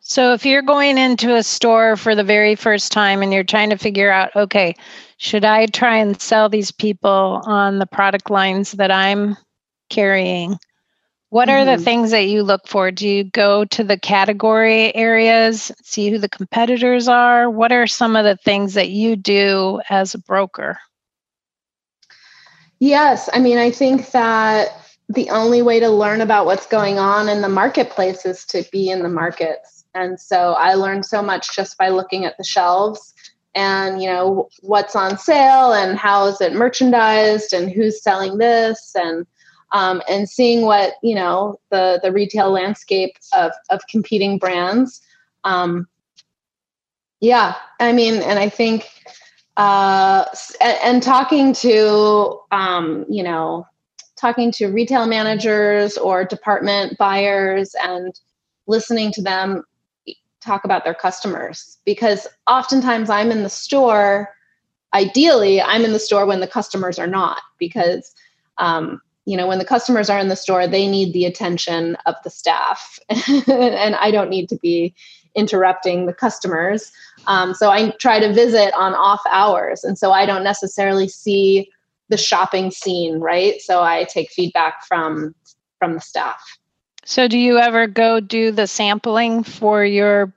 So 0.00 0.32
if 0.32 0.44
you're 0.44 0.62
going 0.62 0.98
into 0.98 1.36
a 1.36 1.44
store 1.44 1.96
for 1.96 2.14
the 2.14 2.24
very 2.24 2.56
first 2.56 2.90
time 2.90 3.22
and 3.22 3.32
you're 3.32 3.44
trying 3.44 3.70
to 3.70 3.78
figure 3.78 4.10
out, 4.10 4.34
okay, 4.34 4.74
should 5.16 5.44
I 5.44 5.66
try 5.66 5.96
and 5.96 6.20
sell 6.20 6.48
these 6.48 6.72
people 6.72 7.40
on 7.44 7.78
the 7.78 7.86
product 7.86 8.28
lines 8.28 8.72
that 8.72 8.90
I'm 8.90 9.36
carrying? 9.90 10.58
What 11.32 11.48
are 11.48 11.64
mm-hmm. 11.64 11.78
the 11.78 11.82
things 11.82 12.10
that 12.10 12.26
you 12.26 12.42
look 12.42 12.68
for? 12.68 12.90
Do 12.90 13.08
you 13.08 13.24
go 13.24 13.64
to 13.64 13.82
the 13.82 13.96
category 13.96 14.94
areas, 14.94 15.72
see 15.82 16.10
who 16.10 16.18
the 16.18 16.28
competitors 16.28 17.08
are? 17.08 17.48
What 17.48 17.72
are 17.72 17.86
some 17.86 18.16
of 18.16 18.24
the 18.26 18.36
things 18.36 18.74
that 18.74 18.90
you 18.90 19.16
do 19.16 19.80
as 19.88 20.14
a 20.14 20.18
broker? 20.18 20.78
Yes, 22.80 23.30
I 23.32 23.38
mean, 23.38 23.56
I 23.56 23.70
think 23.70 24.10
that 24.10 24.78
the 25.08 25.30
only 25.30 25.62
way 25.62 25.80
to 25.80 25.88
learn 25.88 26.20
about 26.20 26.44
what's 26.44 26.66
going 26.66 26.98
on 26.98 27.30
in 27.30 27.40
the 27.40 27.48
marketplace 27.48 28.26
is 28.26 28.44
to 28.48 28.62
be 28.70 28.90
in 28.90 29.02
the 29.02 29.08
markets. 29.08 29.86
And 29.94 30.20
so 30.20 30.52
I 30.58 30.74
learned 30.74 31.06
so 31.06 31.22
much 31.22 31.56
just 31.56 31.78
by 31.78 31.88
looking 31.88 32.26
at 32.26 32.36
the 32.36 32.44
shelves 32.44 33.14
and, 33.54 34.02
you 34.02 34.08
know, 34.10 34.50
what's 34.60 34.94
on 34.94 35.16
sale 35.16 35.72
and 35.72 35.96
how 35.96 36.26
is 36.26 36.42
it 36.42 36.52
merchandised 36.52 37.54
and 37.54 37.70
who's 37.70 38.02
selling 38.02 38.36
this 38.36 38.94
and 38.94 39.26
um, 39.72 40.02
and 40.08 40.28
seeing 40.28 40.62
what 40.62 40.94
you 41.02 41.14
know 41.14 41.58
the 41.70 42.00
the 42.02 42.12
retail 42.12 42.50
landscape 42.50 43.16
of 43.34 43.52
of 43.70 43.80
competing 43.88 44.38
brands. 44.38 45.00
Um, 45.44 45.88
yeah, 47.20 47.54
I 47.80 47.92
mean, 47.92 48.22
and 48.22 48.38
I 48.38 48.48
think 48.48 48.90
uh, 49.56 50.24
and, 50.60 50.78
and 50.84 51.02
talking 51.02 51.52
to 51.54 52.38
um, 52.50 53.04
you 53.08 53.22
know 53.22 53.66
talking 54.16 54.52
to 54.52 54.68
retail 54.68 55.06
managers 55.06 55.98
or 55.98 56.24
department 56.24 56.96
buyers 56.96 57.74
and 57.82 58.20
listening 58.68 59.10
to 59.12 59.20
them 59.20 59.64
talk 60.40 60.64
about 60.64 60.84
their 60.84 60.94
customers 60.94 61.78
because 61.84 62.26
oftentimes 62.48 63.10
I'm 63.10 63.30
in 63.30 63.42
the 63.42 63.48
store. 63.48 64.34
Ideally, 64.94 65.60
I'm 65.60 65.84
in 65.84 65.92
the 65.92 65.98
store 65.98 66.26
when 66.26 66.40
the 66.40 66.46
customers 66.46 66.98
are 66.98 67.06
not 67.06 67.40
because 67.58 68.14
um, 68.58 69.00
you 69.24 69.36
know 69.36 69.46
when 69.46 69.58
the 69.58 69.64
customers 69.64 70.10
are 70.10 70.18
in 70.18 70.28
the 70.28 70.36
store 70.36 70.66
they 70.66 70.88
need 70.88 71.12
the 71.12 71.24
attention 71.24 71.96
of 72.06 72.14
the 72.24 72.30
staff. 72.30 72.98
And 73.48 73.94
i 73.96 74.10
don't 74.10 74.30
need 74.30 74.48
to 74.48 74.56
be 74.56 74.94
interrupting 75.34 76.04
the 76.04 76.12
customers. 76.12 76.92
Um, 77.26 77.54
so 77.54 77.70
i 77.70 77.90
try 77.98 78.20
to 78.20 78.32
visit 78.32 78.74
on 78.74 78.94
off 78.94 79.20
hours. 79.30 79.84
And 79.84 79.98
so 79.98 80.12
i 80.12 80.26
don't 80.26 80.44
necessarily 80.44 81.08
see 81.08 81.70
the 82.08 82.16
shopping 82.16 82.70
scene 82.70 83.18
right? 83.20 83.60
So 83.60 83.82
i 83.82 84.04
take 84.04 84.30
feedback 84.30 84.84
from 84.86 85.34
from 85.78 85.94
the 85.94 86.00
staff. 86.00 86.40
So 87.04 87.26
do 87.26 87.38
you 87.38 87.58
ever 87.58 87.86
go 87.88 88.20
do 88.20 88.52
the 88.52 88.66
sampling 88.66 89.42
for 89.42 89.84
your 89.84 90.32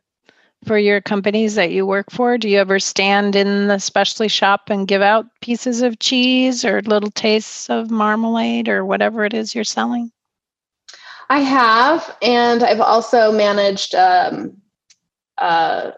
for 0.66 0.78
your 0.78 1.02
companies 1.02 1.56
that 1.56 1.72
you 1.72 1.86
work 1.86 2.12
for? 2.12 2.38
Do 2.38 2.50
you 2.50 2.60
ever 2.60 2.80
stand 2.80 3.36
in 3.36 3.68
the 3.68 3.80
specialty 3.80 4.28
shop 4.28 4.70
and 4.70 4.88
give 4.88 5.02
out 5.02 5.26
pieces 5.42 5.82
of 5.82 6.00
cheese 6.00 6.66
or 6.66 6.82
little 6.82 7.12
tastes 7.12 7.70
of 7.70 7.92
marmalade 7.92 8.68
or 8.68 8.86
whatever 8.86 9.26
it 9.26 9.34
is 9.34 9.54
you're 9.54 9.64
selling? 9.64 10.12
I 11.30 11.40
have, 11.40 12.16
and 12.22 12.64
I've 12.64 12.82
also 12.82 13.32
managed 13.32 13.96
um, 13.96 14.58
a 15.38 15.94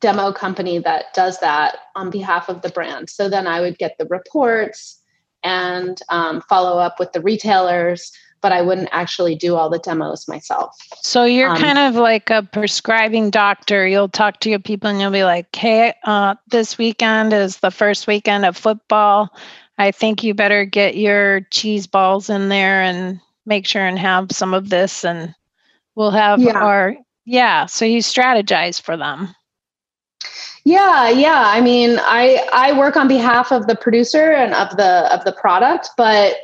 demo 0.00 0.32
company 0.32 0.78
that 0.78 1.12
does 1.14 1.38
that 1.40 1.76
on 1.94 2.10
behalf 2.10 2.48
of 2.48 2.62
the 2.62 2.70
brand. 2.70 3.10
So 3.10 3.28
then 3.28 3.46
I 3.46 3.60
would 3.60 3.78
get 3.78 3.96
the 3.98 4.06
reports 4.06 5.02
and 5.42 6.00
um, 6.08 6.40
follow 6.42 6.78
up 6.78 6.98
with 6.98 7.12
the 7.12 7.20
retailers 7.20 8.12
but 8.40 8.52
I 8.52 8.62
wouldn't 8.62 8.88
actually 8.92 9.34
do 9.34 9.56
all 9.56 9.68
the 9.68 9.78
demos 9.78 10.26
myself. 10.28 10.76
So 11.02 11.24
you're 11.24 11.50
um, 11.50 11.58
kind 11.58 11.78
of 11.78 11.94
like 11.94 12.30
a 12.30 12.42
prescribing 12.42 13.30
doctor. 13.30 13.86
You'll 13.86 14.08
talk 14.08 14.40
to 14.40 14.50
your 14.50 14.58
people 14.58 14.88
and 14.90 15.00
you'll 15.00 15.10
be 15.10 15.24
like, 15.24 15.54
hey, 15.54 15.94
uh, 16.04 16.34
this 16.48 16.78
weekend 16.78 17.32
is 17.32 17.58
the 17.58 17.70
first 17.70 18.06
weekend 18.06 18.44
of 18.44 18.56
football. 18.56 19.34
I 19.78 19.90
think 19.90 20.22
you 20.22 20.34
better 20.34 20.64
get 20.64 20.96
your 20.96 21.42
cheese 21.50 21.86
balls 21.86 22.28
in 22.30 22.48
there 22.48 22.82
and 22.82 23.20
make 23.46 23.66
sure 23.66 23.86
and 23.86 23.98
have 23.98 24.32
some 24.32 24.54
of 24.54 24.68
this. 24.68 25.04
And 25.04 25.34
we'll 25.94 26.10
have 26.10 26.40
yeah. 26.40 26.58
our, 26.58 26.96
yeah. 27.24 27.66
So 27.66 27.84
you 27.84 28.00
strategize 28.00 28.80
for 28.80 28.96
them. 28.96 29.34
Yeah, 30.64 31.08
yeah. 31.08 31.44
I 31.46 31.60
mean, 31.60 31.98
I 32.00 32.46
I 32.52 32.78
work 32.78 32.96
on 32.96 33.08
behalf 33.08 33.50
of 33.50 33.66
the 33.66 33.74
producer 33.76 34.32
and 34.32 34.54
of 34.54 34.76
the 34.76 35.12
of 35.12 35.24
the 35.24 35.32
product, 35.32 35.90
but 35.96 36.36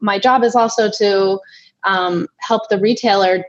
my 0.00 0.18
job 0.18 0.44
is 0.44 0.54
also 0.54 0.90
to 0.90 1.40
um, 1.84 2.28
help 2.38 2.68
the 2.68 2.78
retailer 2.78 3.44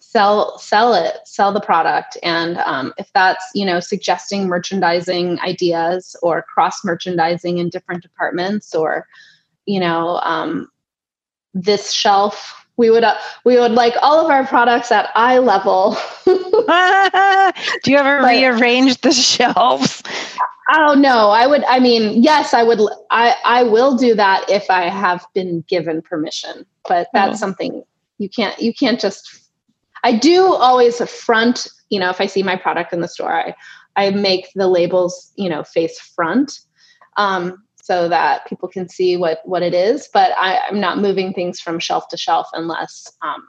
sell 0.00 0.58
sell 0.58 0.94
it, 0.94 1.16
sell 1.24 1.52
the 1.52 1.60
product, 1.60 2.16
and 2.22 2.58
um, 2.58 2.92
if 2.98 3.12
that's 3.12 3.44
you 3.54 3.64
know 3.64 3.78
suggesting 3.78 4.48
merchandising 4.48 5.38
ideas 5.40 6.16
or 6.22 6.42
cross 6.42 6.84
merchandising 6.84 7.58
in 7.58 7.68
different 7.68 8.02
departments, 8.02 8.74
or 8.74 9.06
you 9.66 9.78
know 9.78 10.18
um, 10.24 10.68
this 11.54 11.92
shelf 11.92 12.65
we 12.76 12.90
would 12.90 13.04
uh, 13.04 13.16
we 13.44 13.58
would 13.58 13.72
like 13.72 13.94
all 14.02 14.24
of 14.24 14.30
our 14.30 14.46
products 14.46 14.92
at 14.92 15.10
eye 15.14 15.38
level. 15.38 15.96
Do 16.24 17.90
you 17.90 17.96
ever 17.96 18.20
but, 18.20 18.28
rearrange 18.28 19.00
the 19.00 19.12
shelves? 19.12 20.02
Oh 20.72 20.94
no, 20.94 21.30
I 21.30 21.46
would. 21.46 21.64
I 21.64 21.78
mean, 21.78 22.22
yes, 22.22 22.52
I 22.52 22.62
would. 22.62 22.80
I 23.10 23.34
I 23.44 23.62
will 23.62 23.96
do 23.96 24.14
that 24.14 24.44
if 24.48 24.68
I 24.70 24.88
have 24.88 25.24
been 25.34 25.62
given 25.68 26.02
permission. 26.02 26.66
But 26.88 27.08
that's 27.12 27.34
oh. 27.34 27.36
something 27.36 27.84
you 28.18 28.28
can't. 28.28 28.58
You 28.60 28.74
can't 28.74 29.00
just. 29.00 29.42
I 30.04 30.12
do 30.12 30.54
always 30.54 31.00
front. 31.10 31.68
You 31.88 32.00
know, 32.00 32.10
if 32.10 32.20
I 32.20 32.26
see 32.26 32.42
my 32.42 32.56
product 32.56 32.92
in 32.92 33.00
the 33.00 33.08
store, 33.08 33.32
I 33.32 33.54
I 33.96 34.10
make 34.10 34.50
the 34.54 34.68
labels. 34.68 35.32
You 35.36 35.48
know, 35.48 35.62
face 35.62 36.00
front. 36.00 36.60
Um, 37.16 37.62
so 37.86 38.08
that 38.08 38.44
people 38.46 38.68
can 38.68 38.88
see 38.88 39.16
what 39.16 39.38
what 39.44 39.62
it 39.62 39.72
is. 39.72 40.08
But 40.12 40.32
I, 40.36 40.58
am 40.68 40.80
not 40.80 40.98
moving 40.98 41.32
things 41.32 41.60
from 41.60 41.78
shelf 41.78 42.08
to 42.08 42.16
shelf 42.16 42.48
unless 42.52 43.06
um, 43.22 43.46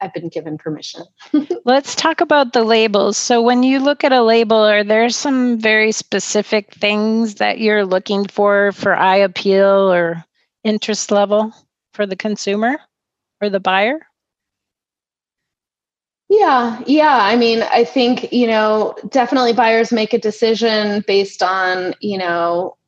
I've 0.00 0.14
been 0.14 0.30
given 0.30 0.56
permission. 0.56 1.02
Let's 1.66 1.94
talk 1.94 2.22
about 2.22 2.54
the 2.54 2.64
labels. 2.64 3.18
So 3.18 3.42
when 3.42 3.62
you 3.62 3.80
look 3.80 4.02
at 4.02 4.12
a 4.12 4.22
label, 4.22 4.56
are 4.56 4.84
there 4.84 5.10
some 5.10 5.58
very 5.58 5.92
specific 5.92 6.72
things 6.72 7.34
that 7.36 7.60
you're 7.60 7.84
looking 7.84 8.26
for 8.26 8.72
for 8.72 8.96
eye 8.96 9.18
appeal 9.18 9.92
or 9.92 10.24
interest 10.62 11.10
level 11.10 11.52
for 11.92 12.06
the 12.06 12.16
consumer 12.16 12.78
or 13.42 13.50
the 13.50 13.60
buyer? 13.60 14.00
Yeah, 16.30 16.82
yeah. 16.86 17.18
I 17.20 17.36
mean, 17.36 17.62
I 17.62 17.84
think, 17.84 18.32
you 18.32 18.46
know, 18.46 18.96
definitely 19.10 19.52
buyers 19.52 19.92
make 19.92 20.14
a 20.14 20.18
decision 20.18 21.04
based 21.06 21.42
on, 21.42 21.94
you 22.00 22.16
know, 22.16 22.78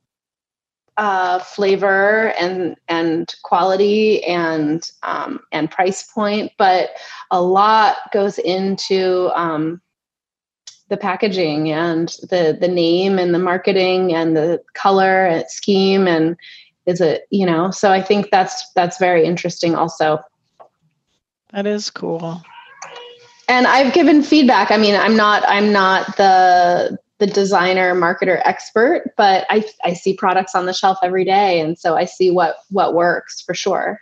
uh, 0.97 1.39
flavor 1.41 2.33
and 2.39 2.77
and 2.89 3.35
quality 3.43 4.25
and 4.25 4.91
um, 5.03 5.41
and 5.53 5.71
price 5.71 6.03
point, 6.03 6.53
but 6.59 6.91
a 7.31 7.41
lot 7.41 7.97
goes 8.13 8.39
into 8.39 9.31
um, 9.35 9.81
the 10.89 10.97
packaging 10.97 11.71
and 11.71 12.11
the 12.31 12.57
the 12.59 12.69
name 12.69 13.19
and 13.19 13.35
the 13.35 13.39
marketing 13.39 14.15
and 14.15 14.37
the 14.37 14.63
color 14.75 15.27
and 15.27 15.45
scheme 15.49 16.07
and 16.07 16.37
is 16.87 17.01
it 17.01 17.27
you 17.31 17.45
know 17.45 17.71
so 17.71 17.91
I 17.91 18.01
think 18.01 18.31
that's 18.31 18.71
that's 18.73 18.99
very 18.99 19.25
interesting 19.25 19.75
also. 19.75 20.21
That 21.53 21.67
is 21.67 21.91
cool. 21.91 22.43
And 23.49 23.67
I've 23.67 23.93
given 23.93 24.23
feedback. 24.23 24.71
I 24.71 24.77
mean, 24.77 24.95
I'm 24.95 25.17
not 25.17 25.45
I'm 25.47 25.73
not 25.73 26.17
the 26.17 26.99
the 27.19 27.27
designer 27.27 27.95
marketer 27.95 28.41
expert 28.45 29.13
but 29.17 29.47
I, 29.49 29.65
I 29.85 29.95
see 29.95 30.15
products 30.15 30.55
on 30.55 30.67
the 30.67 30.73
shelf 30.73 30.99
every 31.03 31.25
day 31.25 31.61
and 31.61 31.79
so 31.79 31.97
i 31.97 32.05
see 32.05 32.31
what 32.31 32.57
what 32.71 32.95
works 32.95 33.41
for 33.41 33.55
sure. 33.55 34.01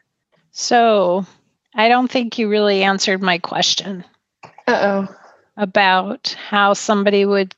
So 0.52 1.26
i 1.74 1.88
don't 1.88 2.10
think 2.10 2.38
you 2.38 2.48
really 2.48 2.82
answered 2.82 3.22
my 3.22 3.38
question 3.38 4.04
uh-oh. 4.66 5.08
about 5.56 6.36
how 6.48 6.72
somebody 6.72 7.24
would 7.24 7.54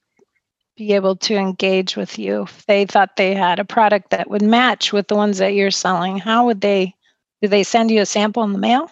be 0.77 0.93
able 0.93 1.17
to 1.17 1.35
engage 1.35 1.97
with 1.97 2.19
you. 2.19 2.43
If 2.43 2.67
they 2.67 2.85
thought 2.85 3.17
they 3.17 3.35
had 3.35 3.59
a 3.59 3.65
product 3.65 4.11
that 4.11 4.29
would 4.29 4.43
match 4.43 4.93
with 4.93 5.09
the 5.09 5.15
ones 5.15 5.39
that 5.39 5.55
you're 5.55 5.71
selling 5.71 6.19
how 6.19 6.47
would 6.47 6.61
they 6.61 6.95
do 7.43 7.49
they 7.49 7.63
send 7.63 7.91
you 7.91 8.01
a 8.01 8.07
sample 8.07 8.43
in 8.43 8.53
the 8.53 8.59
mail 8.59 8.91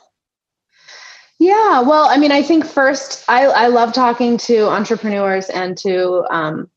yeah, 1.39 1.81
well, 1.81 2.07
I 2.07 2.17
mean, 2.17 2.33
I 2.33 2.43
think 2.43 2.65
first, 2.65 3.25
I, 3.29 3.47
I 3.47 3.67
love 3.67 3.93
talking 3.93 4.37
to 4.39 4.69
entrepreneurs 4.69 5.51
and 5.51 5.77
to 5.79 6.25
um, 6.31 6.71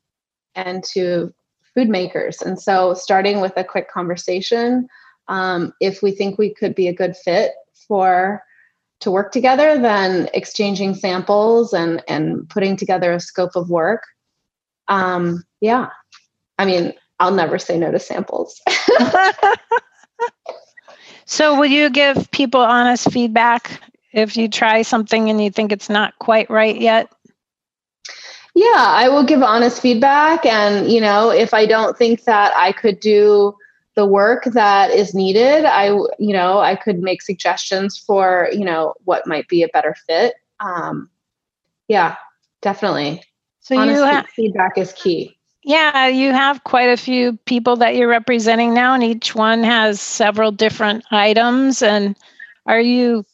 and 0.56 0.84
to 0.86 1.34
food 1.76 1.90
makers, 1.90 2.42
and 2.42 2.60
so 2.60 2.94
starting 2.94 3.40
with 3.40 3.54
a 3.56 3.64
quick 3.64 3.90
conversation, 3.90 4.88
um, 5.28 5.74
if 5.80 6.02
we 6.02 6.12
think 6.12 6.38
we 6.38 6.54
could 6.54 6.74
be 6.74 6.88
a 6.88 6.94
good 6.94 7.16
fit 7.16 7.52
for 7.88 8.44
to 9.02 9.12
work 9.12 9.32
together, 9.32 9.78
then 9.78 10.28
exchanging 10.34 10.96
samples 10.96 11.72
and 11.72 12.04
and 12.08 12.50
putting 12.50 12.76
together 12.76 13.14
a 13.14 13.20
scope 13.20 13.56
of 13.56 13.70
work. 13.70 14.04
Um, 14.88 15.44
yeah, 15.62 15.90
I 16.58 16.66
mean, 16.66 16.94
I'll 17.20 17.34
never 17.34 17.60
say 17.60 17.78
no 17.78 17.92
to 17.92 18.00
samples. 18.00 18.60
so, 21.26 21.60
will 21.60 21.68
you 21.68 21.92
give 21.92 22.32
people 22.32 22.62
honest 22.62 23.12
feedback 23.12 23.80
if 24.14 24.38
you 24.38 24.48
try 24.48 24.82
something 24.82 25.30
and 25.30 25.44
you 25.44 25.50
think 25.50 25.72
it's 25.72 25.90
not 25.90 26.18
quite 26.20 26.50
right 26.50 26.80
yet? 26.80 27.12
Yeah, 28.56 28.74
I 28.76 29.08
will 29.10 29.24
give 29.24 29.44
honest 29.44 29.82
feedback. 29.82 30.46
And, 30.46 30.92
you 30.92 31.00
know, 31.00 31.30
if 31.30 31.54
I 31.54 31.66
don't 31.66 31.96
think 31.96 32.24
that 32.24 32.54
I 32.56 32.72
could 32.72 33.00
do 33.00 33.56
the 33.96 34.06
work 34.06 34.46
that 34.46 34.90
is 34.90 35.14
needed, 35.14 35.66
I, 35.66 35.88
you 35.88 36.34
know, 36.34 36.60
I 36.60 36.76
could 36.76 37.00
make 37.00 37.22
suggestions 37.22 37.98
for, 37.98 38.50
you 38.52 38.66
know, 38.66 38.96
what 39.06 39.28
might 39.28 39.48
be 39.48 39.62
a 39.62 39.68
better 39.68 39.96
fit. 40.08 40.34
Um, 40.60 41.10
yeah, 41.88 42.16
definitely. 42.62 43.24
So 43.60 43.78
honest 43.78 44.00
you 44.00 44.06
ha- 44.06 44.26
feedback 44.36 44.78
is 44.78 44.94
key. 44.94 45.38
Yeah, 45.64 46.08
you 46.08 46.32
have 46.32 46.64
quite 46.64 46.90
a 46.90 46.98
few 46.98 47.38
people 47.46 47.76
that 47.76 47.96
you're 47.96 48.08
representing 48.08 48.74
now, 48.74 48.94
and 48.94 49.04
each 49.04 49.36
one 49.36 49.64
has 49.64 50.00
several 50.00 50.52
different 50.52 51.04
items. 51.12 51.82
And 51.82 52.16
are 52.66 52.80
you 52.80 53.26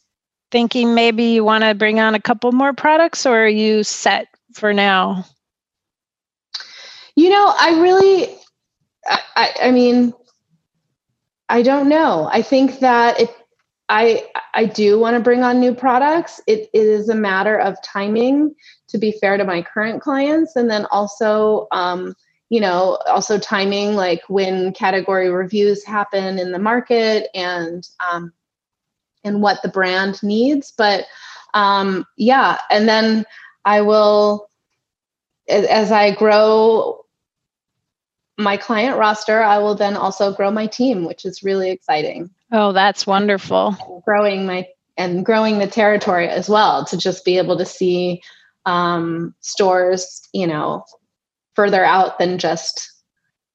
thinking 0.54 0.94
maybe 0.94 1.24
you 1.24 1.44
want 1.44 1.64
to 1.64 1.74
bring 1.74 2.00
on 2.00 2.14
a 2.14 2.22
couple 2.22 2.52
more 2.52 2.74
products 2.74 3.26
or 3.26 3.46
are 3.46 3.48
you 3.48 3.84
set 3.84 4.28
for 4.54 4.72
now? 4.72 5.26
You 7.16 7.32
know, 7.32 7.52
I 7.60 7.82
really, 7.82 8.36
I, 9.36 9.50
I 9.64 9.72
mean, 9.72 10.14
I 11.50 11.64
don't 11.64 11.90
know. 11.90 12.30
I 12.32 12.44
think 12.44 12.80
that 12.82 13.20
it, 13.20 13.36
I, 13.90 14.30
I 14.54 14.66
do 14.66 15.00
want 15.00 15.18
to 15.18 15.24
bring 15.24 15.42
on 15.42 15.60
new 15.60 15.74
products. 15.74 16.40
It, 16.46 16.70
it 16.72 16.86
is 16.86 17.10
a 17.10 17.16
matter 17.16 17.60
of 17.60 17.82
timing 17.84 18.54
to 18.90 19.00
be 19.00 19.12
fair 19.12 19.38
to 19.38 19.44
my 19.44 19.64
current 19.64 20.04
clients, 20.04 20.56
and 20.56 20.70
then 20.70 20.86
also, 20.92 21.68
um, 21.72 22.14
you 22.50 22.62
know, 22.62 23.00
also 23.08 23.40
timing 23.40 23.96
like 23.96 24.22
when 24.28 24.72
category 24.74 25.30
reviews 25.32 25.84
happen 25.84 26.38
in 26.38 26.52
the 26.52 26.60
market 26.60 27.28
and 27.34 27.88
um, 28.12 28.32
and 29.24 29.42
what 29.42 29.62
the 29.62 29.70
brand 29.70 30.22
needs. 30.24 30.72
But 30.78 31.06
um, 31.54 32.06
yeah, 32.18 32.58
and 32.70 32.88
then 32.88 33.26
I 33.66 33.82
will, 33.82 34.50
as 35.48 35.92
I 35.92 36.12
grow 36.12 37.06
my 38.38 38.58
client 38.58 38.98
roster, 38.98 39.42
I 39.42 39.60
will 39.60 39.76
then 39.76 39.96
also 39.96 40.34
grow 40.34 40.52
my 40.52 40.68
team, 40.68 41.06
which 41.06 41.26
is 41.26 41.44
really 41.44 41.70
exciting. 41.70 42.30
Oh, 42.52 42.72
that's 42.72 43.06
wonderful. 43.06 43.76
And 43.80 44.04
growing 44.04 44.46
my 44.46 44.68
and 44.96 45.26
growing 45.26 45.58
the 45.58 45.68
territory 45.68 46.28
as 46.28 46.48
well 46.48 46.86
to 46.86 46.98
just 46.98 47.26
be 47.26 47.38
able 47.38 47.58
to 47.58 47.66
see 47.66 48.22
um, 48.66 49.34
stores, 49.40 50.28
you 50.34 50.46
know, 50.46 50.86
further 51.56 51.84
out 51.84 52.20
than 52.20 52.38
just 52.38 52.92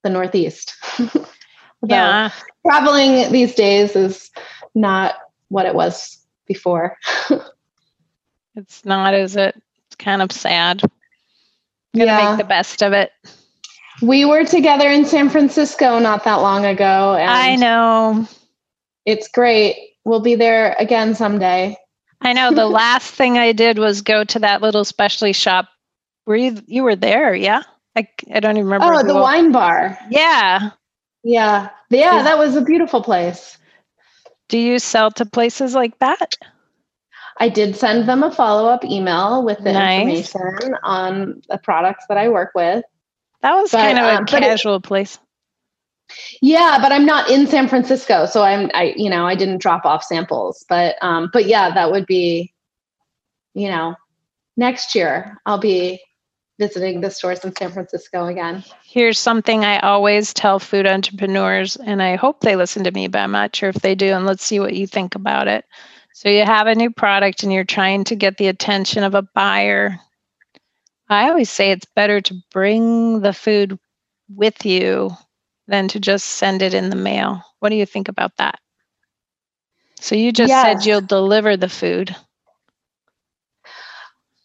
the 0.03 0.11
Northeast. 0.11 0.75
yeah. 1.87 2.31
Traveling 2.67 3.31
these 3.33 3.55
days 3.55 3.95
is 3.95 4.31
not 4.75 5.17
what 5.49 5.67
it 5.67 5.75
was 5.75 6.19
before. 6.47 6.97
it's 8.55 8.85
not, 8.85 9.15
is 9.15 9.37
it? 9.37 9.61
It's 9.87 9.97
kind 9.97 10.23
of 10.23 10.33
sad. 10.33 10.83
Gonna 11.95 12.07
yeah. 12.07 12.31
make 12.31 12.39
the 12.39 12.45
best 12.45 12.83
of 12.83 12.93
it. 12.93 13.13
We 14.03 14.25
were 14.25 14.45
together 14.45 14.89
in 14.89 15.05
San 15.05 15.29
Francisco 15.29 15.99
not 15.99 16.25
that 16.25 16.37
long 16.37 16.65
ago. 16.65 17.15
I 17.19 17.57
know. 17.57 18.29
It's 19.05 19.29
great. 19.29 19.77
We'll 20.05 20.21
be 20.21 20.35
there 20.35 20.77
again 20.79 21.15
someday. 21.15 21.77
I 22.21 22.33
know. 22.33 22.53
The 22.53 22.67
last 22.69 23.13
thing 23.15 23.39
I 23.39 23.53
did 23.53 23.79
was 23.79 24.03
go 24.03 24.25
to 24.25 24.39
that 24.41 24.63
little 24.63 24.85
specialty 24.85 25.33
shop. 25.33 25.69
Were 26.27 26.37
you 26.37 26.63
you 26.67 26.83
were 26.83 26.97
there? 26.97 27.35
Yeah. 27.35 27.63
I, 27.97 28.07
I 28.33 28.41
don't 28.41 28.57
even 28.57 28.69
remember. 28.69 28.95
Oh, 28.95 29.03
the 29.03 29.15
wine 29.15 29.51
bar. 29.51 29.99
Yeah. 30.11 30.71
Yeah. 31.25 31.71
Yeah, 31.91 32.23
that 32.23 32.39
was 32.39 32.55
a 32.55 32.61
beautiful 32.61 33.03
place. 33.03 33.57
Do 34.49 34.59
you 34.59 34.79
sell 34.79 35.11
to 35.13 35.27
places 35.27 35.75
like 35.75 35.99
that? 35.99 36.37
I 37.39 37.49
did 37.49 37.77
send 37.77 38.09
them 38.09 38.23
a 38.23 38.31
follow 38.31 38.69
up 38.69 38.85
email 38.85 39.45
with 39.45 39.59
the 39.59 39.73
nice. 39.73 40.35
information 40.35 40.75
on 40.83 41.43
the 41.49 41.59
products 41.59 42.05
that 42.09 42.19
I 42.19 42.29
work 42.29 42.51
with. 42.55 42.85
That 43.43 43.55
was 43.55 43.71
but, 43.71 43.79
kind 43.79 43.99
of 43.99 44.05
a 44.05 44.17
um, 44.19 44.27
casual 44.27 44.77
it, 44.77 44.83
place. 44.83 45.19
Yeah, 46.41 46.79
but 46.81 46.91
I'm 46.91 47.07
not 47.07 47.31
in 47.31 47.47
San 47.47 47.69
Francisco, 47.69 48.27
so 48.27 48.43
I'm 48.43 48.71
I 48.75 48.95
you 48.97 49.11
know 49.11 49.27
I 49.27 49.35
didn't 49.35 49.59
drop 49.59 49.85
off 49.85 50.03
samples, 50.03 50.65
but 50.69 50.97
um, 51.03 51.31
but 51.33 51.47
yeah, 51.47 51.73
that 51.75 51.93
would 51.93 52.07
be, 52.07 52.53
you 53.55 53.69
know, 53.69 53.95
next 54.57 54.95
year 54.95 55.37
I'll 55.47 55.59
be 55.59 56.01
visiting 56.59 57.01
the 57.01 57.11
stores 57.11 57.45
in 57.45 57.55
San 57.55 57.71
Francisco 57.71 58.27
again. 58.27 58.65
Here's 58.85 59.19
something 59.19 59.65
I 59.65 59.79
always 59.81 60.35
tell 60.35 60.59
food 60.59 60.87
entrepreneurs, 60.87 61.77
and 61.77 62.03
I 62.03 62.17
hope 62.17 62.41
they 62.41 62.57
listen 62.57 62.85
to 62.85 62.91
me, 62.91 63.09
but 63.09 63.21
I'm 63.21 63.33
not 63.33 63.55
sure 63.55 63.69
if 63.69 63.77
they 63.77 63.95
do. 63.95 64.09
And 64.09 64.27
let's 64.27 64.45
see 64.45 64.61
what 64.61 64.75
you 64.75 64.87
think 64.87 65.15
about 65.15 65.49
it. 65.49 65.65
So, 66.13 66.29
you 66.29 66.45
have 66.45 66.67
a 66.67 66.75
new 66.75 66.91
product 66.91 67.45
and 67.45 67.53
you're 67.53 67.65
trying 67.65 68.05
to 68.05 68.17
get 68.17 68.39
the 68.39 68.49
attention 68.49 69.05
of 69.05 69.15
a 69.15 69.23
buyer. 69.23 70.01
I 71.09 71.29
always 71.29 71.49
say 71.49 71.71
it's 71.71 71.87
better 71.95 72.21
to 72.21 72.43
bring 72.53 73.21
the 73.21 73.33
food 73.33 73.79
with 74.29 74.67
you 74.67 75.11
than 75.69 75.89
to 75.89 76.01
just 76.01 76.27
send 76.27 76.61
it 76.63 76.75
in 76.75 76.91
the 76.91 76.97
mail. 76.97 77.45
What 77.61 77.69
do 77.71 77.77
you 77.77 77.87
think 77.87 78.09
about 78.09 78.37
that? 78.39 78.59
So 80.01 80.15
you 80.15 80.33
just 80.33 80.53
said 80.53 80.85
you'll 80.85 81.01
deliver 81.01 81.57
the 81.57 81.69
food. 81.69 82.15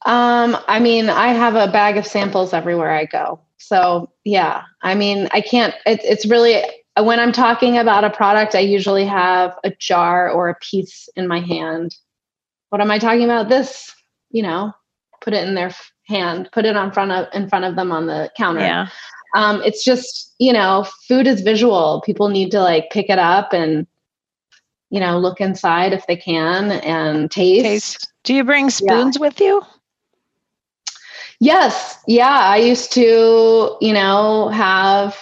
Um, 0.05 0.57
I 0.67 0.79
mean, 0.79 1.09
I 1.09 1.29
have 1.29 1.55
a 1.55 1.71
bag 1.71 1.97
of 1.97 2.05
samples 2.05 2.53
everywhere 2.53 2.91
I 2.91 3.05
go. 3.05 3.39
So 3.57 4.09
yeah, 4.25 4.63
I 4.81 4.95
mean, 4.95 5.29
I 5.31 5.41
can't. 5.41 5.73
It, 5.85 6.01
it's 6.03 6.25
really 6.25 6.63
when 6.99 7.19
I'm 7.19 7.31
talking 7.31 7.77
about 7.77 8.03
a 8.03 8.09
product, 8.09 8.55
I 8.55 8.59
usually 8.59 9.05
have 9.05 9.57
a 9.63 9.71
jar 9.71 10.29
or 10.29 10.49
a 10.49 10.55
piece 10.55 11.09
in 11.15 11.27
my 11.27 11.39
hand. 11.39 11.95
What 12.69 12.81
am 12.81 12.91
I 12.91 12.99
talking 12.99 13.23
about? 13.23 13.49
This, 13.49 13.93
you 14.29 14.43
know, 14.43 14.73
put 15.21 15.33
it 15.33 15.47
in 15.47 15.55
their 15.55 15.71
hand, 16.07 16.49
put 16.51 16.65
it 16.65 16.75
on 16.75 16.91
front 16.91 17.11
of 17.11 17.27
in 17.33 17.49
front 17.49 17.65
of 17.65 17.75
them 17.75 17.91
on 17.91 18.07
the 18.07 18.29
counter. 18.35 18.61
Yeah. 18.61 18.89
Um, 19.35 19.61
it's 19.63 19.83
just 19.83 20.33
you 20.39 20.53
know, 20.53 20.85
food 21.07 21.25
is 21.25 21.41
visual. 21.41 22.01
People 22.05 22.29
need 22.29 22.51
to 22.51 22.61
like 22.61 22.89
pick 22.91 23.09
it 23.09 23.19
up 23.19 23.53
and 23.53 23.87
you 24.89 24.99
know 24.99 25.17
look 25.17 25.39
inside 25.41 25.93
if 25.93 26.05
they 26.07 26.17
can 26.17 26.71
and 26.71 27.31
taste. 27.31 27.63
taste. 27.63 28.13
Do 28.23 28.33
you 28.33 28.43
bring 28.43 28.69
spoons 28.69 29.15
yeah. 29.15 29.21
with 29.21 29.39
you? 29.39 29.63
Yes. 31.43 31.99
Yeah. 32.07 32.39
I 32.39 32.55
used 32.55 32.93
to, 32.93 33.75
you 33.81 33.93
know, 33.93 34.47
have 34.47 35.17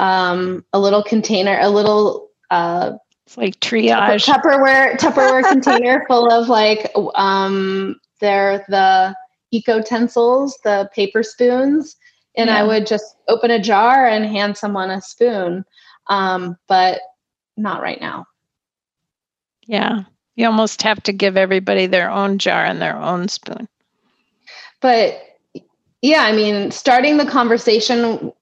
um, 0.00 0.64
a 0.72 0.80
little 0.80 1.04
container, 1.04 1.56
a 1.60 1.70
little 1.70 2.30
uh, 2.50 2.94
it's 3.26 3.36
like 3.36 3.58
triage 3.60 4.24
Tupperware 4.24 4.96
Tupperware 4.98 5.42
container 5.48 6.04
full 6.08 6.32
of 6.32 6.48
like 6.48 6.92
um, 7.14 7.96
they're 8.20 8.64
the 8.68 9.14
eco 9.52 9.76
utensils, 9.76 10.58
the 10.64 10.90
paper 10.92 11.22
spoons, 11.22 11.94
and 12.36 12.48
yeah. 12.48 12.56
I 12.56 12.62
would 12.64 12.86
just 12.86 13.16
open 13.28 13.52
a 13.52 13.62
jar 13.62 14.06
and 14.06 14.24
hand 14.24 14.56
someone 14.56 14.90
a 14.90 15.00
spoon, 15.00 15.64
um, 16.08 16.56
but 16.66 17.00
not 17.56 17.82
right 17.82 18.00
now. 18.00 18.26
Yeah, 19.62 20.02
you 20.34 20.46
almost 20.46 20.82
have 20.82 21.02
to 21.04 21.12
give 21.12 21.36
everybody 21.36 21.86
their 21.86 22.10
own 22.10 22.38
jar 22.38 22.64
and 22.64 22.80
their 22.80 22.96
own 22.96 23.28
spoon. 23.28 23.68
But 24.80 25.20
yeah 26.06 26.22
i 26.22 26.32
mean 26.32 26.70
starting 26.70 27.16
the 27.16 27.26
conversation 27.26 28.32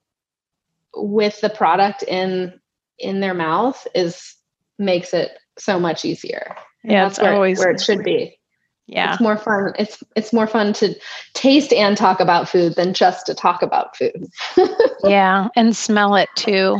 with 0.95 1.41
the 1.41 1.49
product 1.49 2.03
in 2.03 2.53
in 2.97 3.19
their 3.19 3.33
mouth 3.33 3.85
is 3.93 4.35
makes 4.79 5.13
it 5.13 5.31
so 5.57 5.79
much 5.79 6.05
easier. 6.05 6.55
Yeah 6.83 7.05
that's 7.05 7.19
where, 7.19 7.33
always 7.33 7.59
where 7.59 7.71
it 7.71 7.81
should 7.81 8.03
be. 8.03 8.39
Yeah. 8.87 9.13
It's 9.13 9.21
more 9.21 9.37
fun 9.37 9.73
it's 9.79 10.03
it's 10.15 10.31
more 10.31 10.47
fun 10.47 10.73
to 10.73 10.95
taste 11.33 11.73
and 11.73 11.97
talk 11.97 12.19
about 12.19 12.47
food 12.47 12.75
than 12.75 12.93
just 12.93 13.25
to 13.25 13.33
talk 13.33 13.61
about 13.61 13.95
food. 13.97 14.27
Yeah 15.03 15.49
and 15.55 15.75
smell 15.75 16.15
it 16.15 16.29
too. 16.35 16.79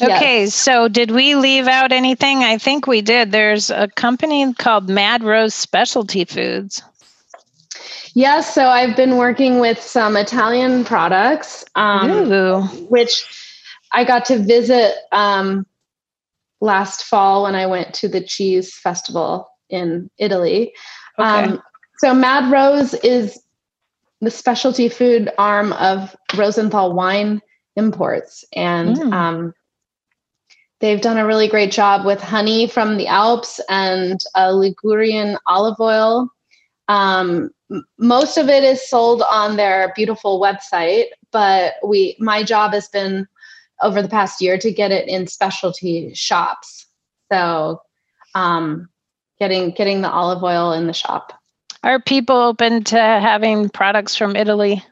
Okay 0.00 0.42
yes. 0.42 0.54
so 0.54 0.88
did 0.88 1.10
we 1.10 1.34
leave 1.34 1.68
out 1.68 1.92
anything? 1.92 2.42
I 2.42 2.58
think 2.58 2.86
we 2.86 3.02
did. 3.02 3.32
There's 3.32 3.70
a 3.70 3.88
company 3.88 4.52
called 4.54 4.88
mad 4.88 5.22
rose 5.22 5.54
specialty 5.54 6.24
foods 6.24 6.82
Yes, 8.14 8.54
so 8.54 8.68
I've 8.68 8.96
been 8.96 9.16
working 9.16 9.58
with 9.58 9.80
some 9.82 10.16
Italian 10.16 10.84
products, 10.84 11.64
um, 11.74 12.30
which 12.88 13.24
I 13.90 14.04
got 14.04 14.24
to 14.26 14.38
visit 14.38 14.94
um, 15.10 15.66
last 16.60 17.04
fall 17.04 17.42
when 17.42 17.56
I 17.56 17.66
went 17.66 17.92
to 17.94 18.08
the 18.08 18.20
cheese 18.20 18.74
festival 18.76 19.48
in 19.68 20.10
Italy. 20.18 20.72
Okay. 21.18 21.28
Um, 21.28 21.62
so 21.98 22.14
Mad 22.14 22.52
Rose 22.52 22.94
is 22.94 23.40
the 24.20 24.30
specialty 24.30 24.88
food 24.88 25.30
arm 25.36 25.72
of 25.74 26.14
Rosenthal 26.36 26.92
Wine 26.92 27.40
Imports, 27.74 28.44
and 28.54 28.96
mm. 28.96 29.12
um, 29.12 29.54
they've 30.80 31.00
done 31.00 31.18
a 31.18 31.26
really 31.26 31.48
great 31.48 31.72
job 31.72 32.06
with 32.06 32.20
honey 32.20 32.68
from 32.68 32.96
the 32.96 33.08
Alps 33.08 33.60
and 33.68 34.20
a 34.36 34.52
Ligurian 34.52 35.36
olive 35.46 35.80
oil. 35.80 36.28
Um, 36.86 37.50
most 37.98 38.36
of 38.36 38.48
it 38.48 38.62
is 38.62 38.86
sold 38.88 39.22
on 39.22 39.56
their 39.56 39.92
beautiful 39.96 40.40
website, 40.40 41.06
but 41.32 41.74
we 41.86 42.16
my 42.18 42.42
job 42.42 42.72
has 42.72 42.88
been 42.88 43.26
over 43.82 44.02
the 44.02 44.08
past 44.08 44.40
year 44.40 44.58
to 44.58 44.70
get 44.72 44.92
it 44.92 45.08
in 45.08 45.26
specialty 45.26 46.12
shops. 46.14 46.86
So 47.32 47.82
um, 48.34 48.88
getting 49.38 49.70
getting 49.70 50.02
the 50.02 50.10
olive 50.10 50.42
oil 50.42 50.72
in 50.72 50.86
the 50.86 50.92
shop. 50.92 51.32
Are 51.82 52.00
people 52.00 52.36
open 52.36 52.84
to 52.84 52.96
having 52.96 53.68
products 53.68 54.16
from 54.16 54.36
Italy? 54.36 54.82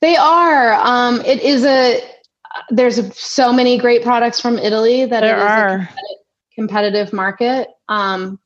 They 0.00 0.16
are. 0.16 0.74
Um, 0.74 1.20
it 1.22 1.40
is 1.40 1.64
a 1.64 2.00
there's 2.70 3.16
so 3.18 3.52
many 3.52 3.78
great 3.78 4.02
products 4.02 4.40
from 4.40 4.58
Italy 4.58 5.04
that 5.04 5.20
there 5.20 5.36
it 5.36 5.38
is 5.38 5.50
are. 5.50 5.68
a 5.68 5.78
competitive, 5.78 6.24
competitive 6.54 7.12
market. 7.12 7.68
Um, 7.88 8.38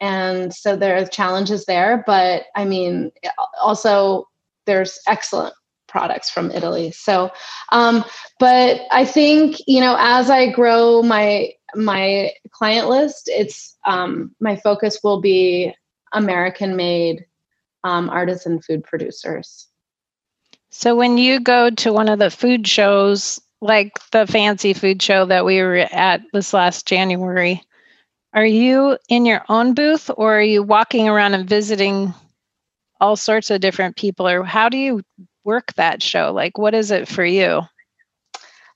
and 0.00 0.52
so 0.52 0.76
there 0.76 0.96
are 0.96 1.06
challenges 1.06 1.64
there 1.66 2.02
but 2.06 2.44
i 2.54 2.64
mean 2.64 3.10
also 3.60 4.28
there's 4.66 4.98
excellent 5.06 5.54
products 5.86 6.28
from 6.28 6.50
italy. 6.50 6.90
So 6.90 7.30
um, 7.70 8.04
but 8.40 8.80
i 8.90 9.04
think 9.04 9.56
you 9.66 9.80
know 9.80 9.96
as 9.98 10.28
i 10.28 10.50
grow 10.50 11.02
my 11.02 11.52
my 11.76 12.32
client 12.50 12.88
list 12.88 13.28
it's 13.32 13.76
um, 13.86 14.34
my 14.40 14.56
focus 14.56 14.98
will 15.04 15.20
be 15.20 15.74
american 16.12 16.76
made 16.76 17.24
um, 17.84 18.08
artisan 18.08 18.60
food 18.60 18.82
producers. 18.82 19.68
So 20.70 20.96
when 20.96 21.18
you 21.18 21.38
go 21.38 21.70
to 21.70 21.92
one 21.92 22.08
of 22.08 22.18
the 22.18 22.30
food 22.30 22.66
shows 22.66 23.40
like 23.60 23.92
the 24.10 24.26
fancy 24.26 24.72
food 24.72 25.00
show 25.00 25.26
that 25.26 25.44
we 25.44 25.62
were 25.62 25.86
at 25.92 26.22
this 26.32 26.52
last 26.52 26.86
january 26.86 27.62
are 28.34 28.44
you 28.44 28.98
in 29.08 29.24
your 29.24 29.44
own 29.48 29.74
booth 29.74 30.10
or 30.16 30.38
are 30.38 30.42
you 30.42 30.62
walking 30.62 31.08
around 31.08 31.34
and 31.34 31.48
visiting 31.48 32.12
all 33.00 33.16
sorts 33.16 33.50
of 33.50 33.60
different 33.60 33.96
people 33.96 34.26
or 34.28 34.42
how 34.42 34.68
do 34.68 34.76
you 34.76 35.02
work 35.44 35.72
that 35.74 36.02
show? 36.02 36.32
Like 36.32 36.58
what 36.58 36.74
is 36.74 36.90
it 36.90 37.06
for 37.06 37.24
you? 37.24 37.62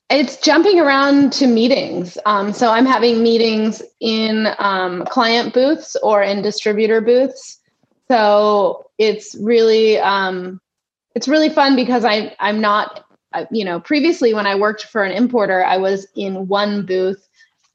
It's 0.09 0.37
jumping 0.37 0.79
around 0.79 1.33
to 1.33 1.45
meetings. 1.45 2.17
Um, 2.25 2.51
so 2.53 2.71
I'm 2.71 2.85
having 2.85 3.21
meetings 3.21 3.83
in 3.99 4.47
um, 4.57 5.05
client 5.05 5.53
booths 5.53 5.95
or 6.01 6.23
in 6.23 6.41
distributor 6.41 6.99
booths. 6.99 7.59
So 8.07 8.87
it's 8.97 9.35
really 9.39 9.99
um, 9.99 10.59
it's 11.15 11.27
really 11.27 11.49
fun 11.49 11.75
because 11.75 12.05
I 12.05 12.35
I'm 12.39 12.61
not 12.61 13.05
you 13.51 13.63
know 13.63 13.79
previously 13.79 14.33
when 14.33 14.47
I 14.47 14.55
worked 14.55 14.85
for 14.85 15.03
an 15.03 15.11
importer 15.11 15.63
I 15.63 15.77
was 15.77 16.07
in 16.15 16.47
one 16.47 16.85
booth 16.85 17.28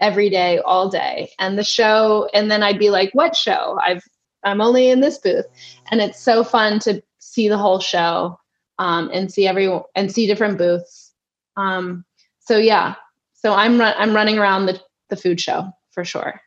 every 0.04 0.28
day, 0.28 0.58
all 0.58 0.90
day. 0.90 1.30
And 1.38 1.58
the 1.58 1.64
show, 1.64 2.28
and 2.34 2.50
then 2.50 2.62
I'd 2.62 2.78
be 2.78 2.90
like, 2.90 3.10
what 3.14 3.34
show? 3.34 3.78
I've 3.82 4.04
I'm 4.44 4.60
only 4.60 4.90
in 4.90 5.00
this 5.00 5.18
booth. 5.18 5.46
And 5.90 6.02
it's 6.02 6.20
so 6.20 6.44
fun 6.44 6.78
to 6.80 7.02
see 7.18 7.48
the 7.48 7.56
whole 7.58 7.80
show 7.80 8.38
um, 8.78 9.10
and 9.12 9.32
see 9.32 9.46
every 9.46 9.68
and 9.94 10.12
see 10.12 10.26
different 10.26 10.58
booths. 10.58 11.12
Um, 11.56 12.04
so 12.40 12.58
yeah. 12.58 12.96
So 13.32 13.54
I'm 13.54 13.80
run, 13.80 13.94
I'm 13.96 14.14
running 14.14 14.38
around 14.38 14.66
the, 14.66 14.78
the 15.08 15.16
food 15.16 15.40
show 15.40 15.70
for 15.90 16.04
sure. 16.04 16.40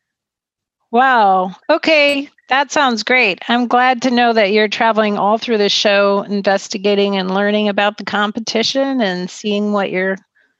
Wow. 0.91 1.55
Okay. 1.69 2.29
That 2.49 2.71
sounds 2.71 3.03
great. 3.03 3.41
I'm 3.49 3.67
glad 3.67 4.03
to 4.03 4.11
know 4.11 4.31
that 4.31 4.53
you're 4.53 4.69
traveling 4.69 5.17
all 5.17 5.37
through 5.37 5.57
the 5.57 5.69
show, 5.69 6.21
investigating 6.21 7.17
and 7.17 7.33
learning 7.33 7.67
about 7.67 7.97
the 7.97 8.05
competition 8.05 9.01
and 9.01 9.29
seeing 9.29 9.73
what 9.73 9.91
your 9.91 10.17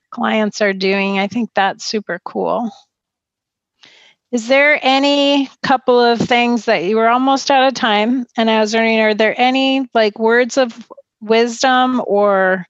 clients 0.10 0.62
are 0.62 0.74
doing. 0.74 1.18
I 1.18 1.28
think 1.28 1.52
that's 1.54 1.86
super 1.86 2.20
cool. 2.26 2.72
Is 4.32 4.48
there 4.48 4.80
any 4.82 5.50
couple 5.64 6.00
of 6.00 6.20
things 6.20 6.66
that 6.66 6.84
you 6.84 6.98
were 6.98 7.08
almost 7.08 7.50
out 7.50 7.68
of 7.68 7.74
time 7.74 8.26
and 8.36 8.50
I 8.50 8.60
was 8.60 8.74
wondering, 8.74 9.00
are 9.00 9.14
there 9.14 9.40
any 9.40 9.88
like 9.94 10.20
words 10.20 10.58
of 10.58 10.92
wisdom 11.22 12.02
or 12.06 12.66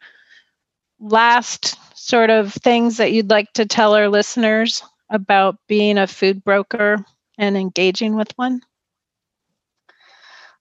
last 0.99 1.77
sort 1.97 2.29
of 2.29 2.53
things 2.53 2.97
that 2.97 3.11
you'd 3.11 3.29
like 3.29 3.51
to 3.53 3.65
tell 3.65 3.95
our 3.95 4.07
listeners 4.07 4.83
about 5.09 5.57
being 5.67 5.97
a 5.97 6.07
food 6.07 6.43
broker 6.43 7.03
and 7.37 7.57
engaging 7.57 8.15
with 8.15 8.31
one? 8.35 8.61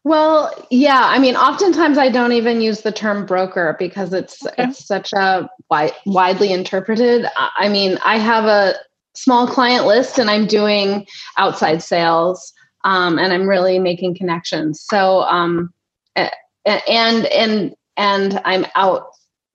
Well, 0.03 0.53
yeah. 0.71 1.03
I 1.03 1.19
mean, 1.19 1.35
oftentimes 1.35 1.99
I 1.99 2.11
don't 2.11 2.33
even 2.33 2.61
use 2.61 2.83
the 2.83 2.93
term 2.93 3.27
broker 3.27 3.75
because 3.79 4.13
it's 4.13 4.47
okay. 4.47 4.65
it's 4.65 4.87
such 4.87 5.13
a 5.13 5.51
wide, 5.69 5.93
widely 6.07 6.53
interpreted. 6.53 7.27
I 7.37 7.69
mean, 7.69 7.99
I 8.05 8.19
have 8.19 8.45
a 8.45 8.75
small 9.17 9.47
client 9.47 9.87
list 9.87 10.19
and 10.19 10.31
I'm 10.31 10.47
doing 10.47 11.07
outside 11.39 11.83
sales 11.83 12.53
um, 12.85 13.19
and 13.19 13.33
I'm 13.33 13.49
really 13.49 13.79
making 13.79 14.15
connections. 14.15 14.81
So 14.81 15.23
um, 15.23 15.73
and 16.15 17.27
and 17.27 17.75
and 17.97 18.41
I'm 18.45 18.67
out 18.75 19.09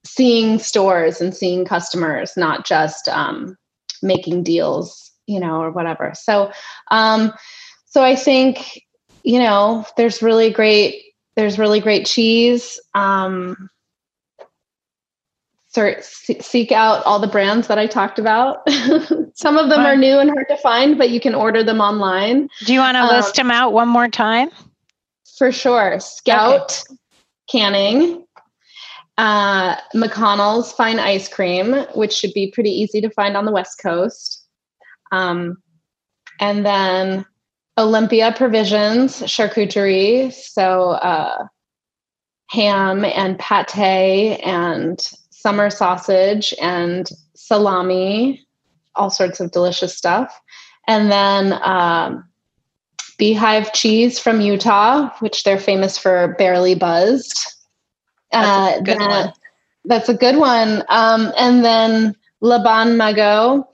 seeing 0.05 0.59
stores 0.59 1.21
and 1.21 1.35
seeing 1.35 1.65
customers, 1.65 2.35
not 2.35 2.65
just 2.65 3.07
um, 3.07 3.55
making 4.01 4.43
deals, 4.43 5.11
you 5.27 5.39
know, 5.39 5.61
or 5.61 5.71
whatever. 5.71 6.13
So 6.15 6.51
um, 6.89 7.33
so 7.85 8.03
I 8.03 8.15
think 8.15 8.83
you 9.23 9.39
know, 9.39 9.85
there's 9.97 10.21
really 10.21 10.49
great 10.49 11.03
there's 11.35 11.59
really 11.59 11.79
great 11.79 12.05
cheese. 12.05 12.79
Um, 12.93 13.69
sort 15.73 16.03
seek 16.03 16.71
out 16.71 17.03
all 17.05 17.19
the 17.19 17.27
brands 17.27 17.67
that 17.67 17.79
I 17.79 17.87
talked 17.87 18.19
about. 18.19 18.67
Some 19.35 19.57
of 19.57 19.69
them 19.69 19.81
are 19.81 19.95
new 19.95 20.19
and 20.19 20.29
hard 20.29 20.47
to 20.49 20.57
find, 20.57 20.97
but 20.97 21.09
you 21.09 21.19
can 21.19 21.33
order 21.33 21.63
them 21.63 21.79
online. 21.79 22.49
Do 22.65 22.73
you 22.73 22.79
want 22.79 22.95
to 22.95 23.01
um, 23.01 23.07
list 23.09 23.35
them 23.35 23.51
out 23.51 23.73
one 23.73 23.87
more 23.87 24.07
time? 24.09 24.49
For 25.37 25.51
sure. 25.51 25.99
Scout 25.99 26.83
okay. 26.89 26.97
canning, 27.49 28.25
uh, 29.17 29.77
McConnell's 29.95 30.73
fine 30.73 30.99
ice 30.99 31.29
cream, 31.29 31.73
which 31.95 32.13
should 32.13 32.33
be 32.33 32.51
pretty 32.51 32.71
easy 32.71 33.01
to 33.01 33.09
find 33.09 33.37
on 33.37 33.45
the 33.45 33.51
West 33.51 33.79
Coast. 33.81 34.45
Um, 35.11 35.57
and 36.39 36.65
then 36.65 37.25
Olympia 37.77 38.33
Provisions 38.35 39.21
Charcuterie. 39.21 40.33
So, 40.33 40.91
uh, 40.91 41.47
ham 42.49 43.05
and 43.05 43.39
pate 43.39 44.39
and 44.43 45.01
summer 45.41 45.69
sausage 45.69 46.53
and 46.61 47.09
salami, 47.35 48.45
all 48.95 49.09
sorts 49.09 49.39
of 49.39 49.51
delicious 49.51 49.97
stuff. 49.97 50.39
And 50.87 51.11
then 51.11 51.53
um, 51.63 52.25
Beehive 53.17 53.73
cheese 53.73 54.19
from 54.19 54.41
Utah, 54.41 55.09
which 55.19 55.43
they're 55.43 55.59
famous 55.59 55.97
for 55.97 56.35
barely 56.37 56.75
buzzed. 56.75 57.37
That's 58.31 58.47
a 58.47 58.51
uh, 58.51 58.81
good 58.81 58.99
that, 58.99 59.09
one. 59.09 59.33
That's 59.85 60.09
a 60.09 60.13
good 60.13 60.37
one. 60.37 60.83
Um, 60.89 61.31
and 61.37 61.63
then 61.63 62.15
Le 62.41 62.63
Bon 62.63 62.97
Magot. 62.97 63.65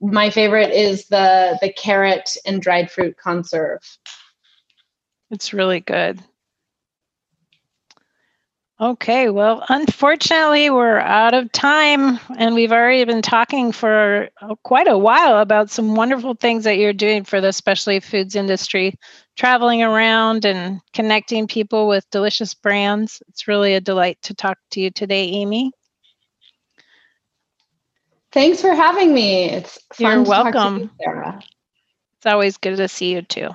My 0.00 0.28
favorite 0.28 0.72
is 0.72 1.08
the 1.08 1.58
the 1.62 1.72
carrot 1.72 2.36
and 2.44 2.60
dried 2.60 2.90
fruit 2.90 3.16
conserve. 3.16 3.80
It's 5.30 5.54
really 5.54 5.80
good. 5.80 6.20
Okay, 8.82 9.30
well, 9.30 9.64
unfortunately, 9.68 10.68
we're 10.68 10.98
out 10.98 11.34
of 11.34 11.52
time, 11.52 12.18
and 12.36 12.52
we've 12.52 12.72
already 12.72 13.04
been 13.04 13.22
talking 13.22 13.70
for 13.70 14.28
quite 14.64 14.88
a 14.88 14.98
while 14.98 15.38
about 15.38 15.70
some 15.70 15.94
wonderful 15.94 16.34
things 16.34 16.64
that 16.64 16.78
you're 16.78 16.92
doing 16.92 17.22
for 17.22 17.40
the 17.40 17.52
specialty 17.52 18.00
foods 18.00 18.34
industry, 18.34 18.96
traveling 19.36 19.84
around 19.84 20.44
and 20.44 20.80
connecting 20.92 21.46
people 21.46 21.86
with 21.86 22.10
delicious 22.10 22.54
brands. 22.54 23.22
It's 23.28 23.46
really 23.46 23.74
a 23.74 23.80
delight 23.80 24.18
to 24.22 24.34
talk 24.34 24.58
to 24.72 24.80
you 24.80 24.90
today, 24.90 25.26
Amy. 25.28 25.70
Thanks 28.32 28.62
for 28.62 28.74
having 28.74 29.14
me. 29.14 29.44
It's 29.44 29.78
you're 29.96 30.22
welcome. 30.22 30.78
You, 30.78 30.90
Sarah. 31.00 31.40
It's 32.16 32.26
always 32.26 32.56
good 32.56 32.78
to 32.78 32.88
see 32.88 33.12
you 33.12 33.22
too. 33.22 33.50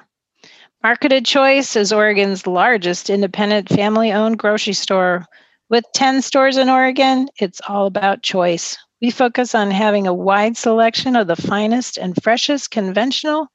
Market 0.88 1.12
of 1.12 1.26
Choice 1.26 1.76
is 1.76 1.92
Oregon's 1.92 2.48
largest 2.48 3.10
independent 3.10 3.68
family 3.68 4.14
owned 4.14 4.40
grocery 4.40 4.72
store. 4.72 5.26
With 5.70 5.84
10 5.94 6.22
stores 6.22 6.56
in 6.56 6.70
Oregon, 6.70 7.28
it's 7.42 7.60
all 7.68 7.88
about 7.88 8.24
choice. 8.24 8.78
We 9.02 9.12
focus 9.12 9.54
on 9.54 9.70
having 9.70 10.08
a 10.08 10.14
wide 10.14 10.56
selection 10.56 11.18
of 11.18 11.28
the 11.28 11.36
finest 11.36 11.98
and 11.98 12.16
freshest 12.24 12.72
conventional, 12.72 13.48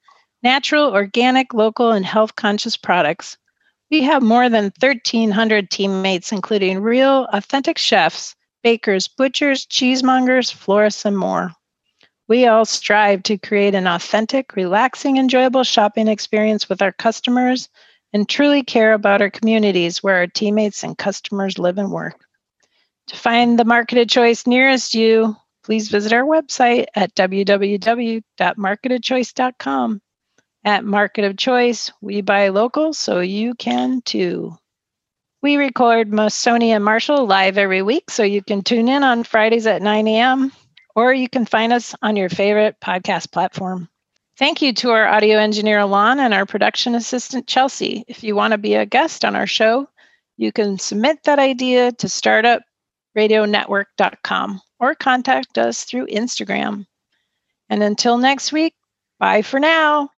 natural, 0.43 0.93
organic, 0.93 1.55
local, 1.55 1.93
and 1.93 2.05
health 2.05 2.37
conscious 2.37 2.77
products. 2.77 3.39
We 3.91 4.03
have 4.03 4.23
more 4.23 4.51
than 4.51 4.71
1,300 4.79 5.71
teammates, 5.71 6.33
including 6.33 6.81
real, 6.81 7.27
authentic 7.33 7.79
chefs, 7.79 8.37
bakers, 8.63 9.09
butchers, 9.09 9.65
cheesemongers, 9.65 10.53
florists, 10.53 11.07
and 11.07 11.17
more. 11.17 11.53
We 12.33 12.47
all 12.47 12.65
strive 12.65 13.23
to 13.25 13.37
create 13.37 13.75
an 13.75 13.87
authentic, 13.87 14.57
relaxing, 14.57 15.19
enjoyable 15.19 15.65
shopping 15.65 16.09
experience 16.09 16.67
with 16.67 16.81
our 16.81 16.93
customers 16.93 17.69
and 18.15 18.27
truly 18.27 18.63
care 18.63 18.95
about 18.95 19.21
our 19.21 19.29
communities 19.29 20.03
where 20.03 20.15
our 20.15 20.27
teammates 20.27 20.83
and 20.83 20.97
customers 20.97 21.59
live 21.59 21.77
and 21.77 21.91
work. 21.91 22.25
To 23.09 23.17
find 23.17 23.59
the 23.59 23.67
Market 23.67 23.99
of 23.99 24.09
Choice 24.09 24.47
nearest 24.47 24.95
you, 24.95 25.37
please 25.63 25.91
visit 25.91 26.15
our 26.15 26.25
website 26.25 26.87
at 26.95 27.15
www.marketofchoice.com. 27.17 30.03
At 30.65 30.85
Market 30.87 31.25
of 31.25 31.37
Choice, 31.37 31.93
we 32.01 32.23
buy 32.23 32.49
local 32.49 32.95
so 32.95 33.21
you 33.21 33.55
can 33.57 34.01
too. 34.07 34.57
We 35.43 35.57
record 35.57 36.11
Masoni 36.11 36.69
and 36.69 36.83
Marshall 36.83 37.27
live 37.27 37.59
every 37.59 37.83
week, 37.83 38.11
so 38.11 38.23
you 38.23 38.43
can 38.43 38.63
tune 38.63 38.89
in 38.89 39.05
on 39.05 39.23
Fridays 39.23 39.67
at 39.67 39.83
9 39.83 40.09
a.m 40.09 40.51
or 40.95 41.13
you 41.13 41.29
can 41.29 41.47
find 41.47 41.73
us 41.73 41.95
on 42.03 42.17
your 42.17 42.29
favorite 42.29 42.77
podcast 42.81 43.33
platform. 43.33 43.89
Thank 44.37 44.63
you 44.63 44.73
to 44.75 44.91
our 44.91 45.07
audio 45.07 45.39
engineer, 45.39 45.79
Alon, 45.79 46.19
and 46.19 46.35
our 46.35 46.47
production 46.47 46.95
assistant, 46.95 47.47
Chelsea. 47.47 48.05
If 48.09 48.25
you 48.25 48.35
want 48.35 48.53
to 48.53 48.59
be 48.59 48.75
a 48.75 48.87
guest 48.87 49.25
on 49.25 49.37
our 49.37 49.47
show, 49.47 49.89
you 50.37 50.53
can 50.53 50.79
submit 50.79 51.23
that 51.25 51.39
idea 51.39 51.93
to 51.93 52.07
startupradionetwork.com 52.07 54.61
or 54.81 54.95
contact 54.95 55.59
us 55.59 55.85
through 55.85 56.07
Instagram. 56.07 56.87
And 57.69 57.83
until 57.83 58.19
next 58.19 58.53
week, 58.53 58.75
bye 59.19 59.43
for 59.43 59.61
now. 59.61 60.11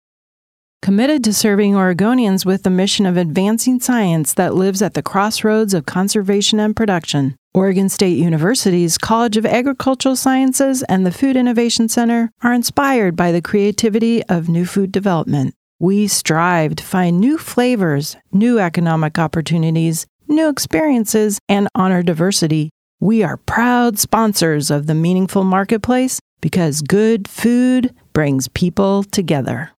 Committed 0.82 1.24
to 1.24 1.34
serving 1.34 1.74
Oregonians 1.74 2.46
with 2.46 2.64
the 2.64 2.70
mission 2.70 3.06
of 3.06 3.18
advancing 3.18 3.80
science 3.80 4.34
that 4.34 4.54
lives 4.54 4.82
at 4.82 4.94
the 4.94 5.02
crossroads 5.02 5.74
of 5.74 5.86
conservation 5.86 6.60
and 6.60 6.76
production. 6.76 7.38
Oregon 7.56 7.88
State 7.88 8.18
University's 8.18 8.98
College 8.98 9.38
of 9.38 9.46
Agricultural 9.46 10.16
Sciences 10.16 10.82
and 10.90 11.06
the 11.06 11.12
Food 11.12 11.36
Innovation 11.36 11.88
Center 11.88 12.32
are 12.42 12.52
inspired 12.52 13.16
by 13.16 13.32
the 13.32 13.44
creativity 13.44 14.24
of 14.24 14.50
new 14.50 14.66
food 14.66 14.92
development. 14.92 15.54
We 15.80 16.08
strive 16.08 16.76
to 16.78 16.84
find 16.84 17.20
new 17.20 17.38
flavors, 17.38 18.18
new 18.32 18.58
economic 18.58 19.20
opportunities, 19.20 20.08
new 20.28 20.50
experiences, 20.50 21.38
and 21.48 21.68
honor 21.76 22.02
diversity. 22.02 22.72
We 23.00 23.22
are 23.22 23.38
proud 23.38 24.00
sponsors 24.00 24.72
of 24.72 24.88
the 24.88 24.96
Meaningful 24.96 25.44
Marketplace 25.44 26.20
because 26.42 26.82
good 26.82 27.28
food 27.28 27.94
brings 28.14 28.48
people 28.48 29.04
together. 29.04 29.70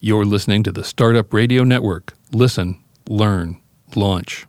You're 0.00 0.24
listening 0.24 0.64
to 0.64 0.72
the 0.72 0.82
Startup 0.82 1.32
Radio 1.32 1.62
Network. 1.62 2.14
Listen, 2.32 2.82
learn, 3.08 3.60
launch. 3.94 4.48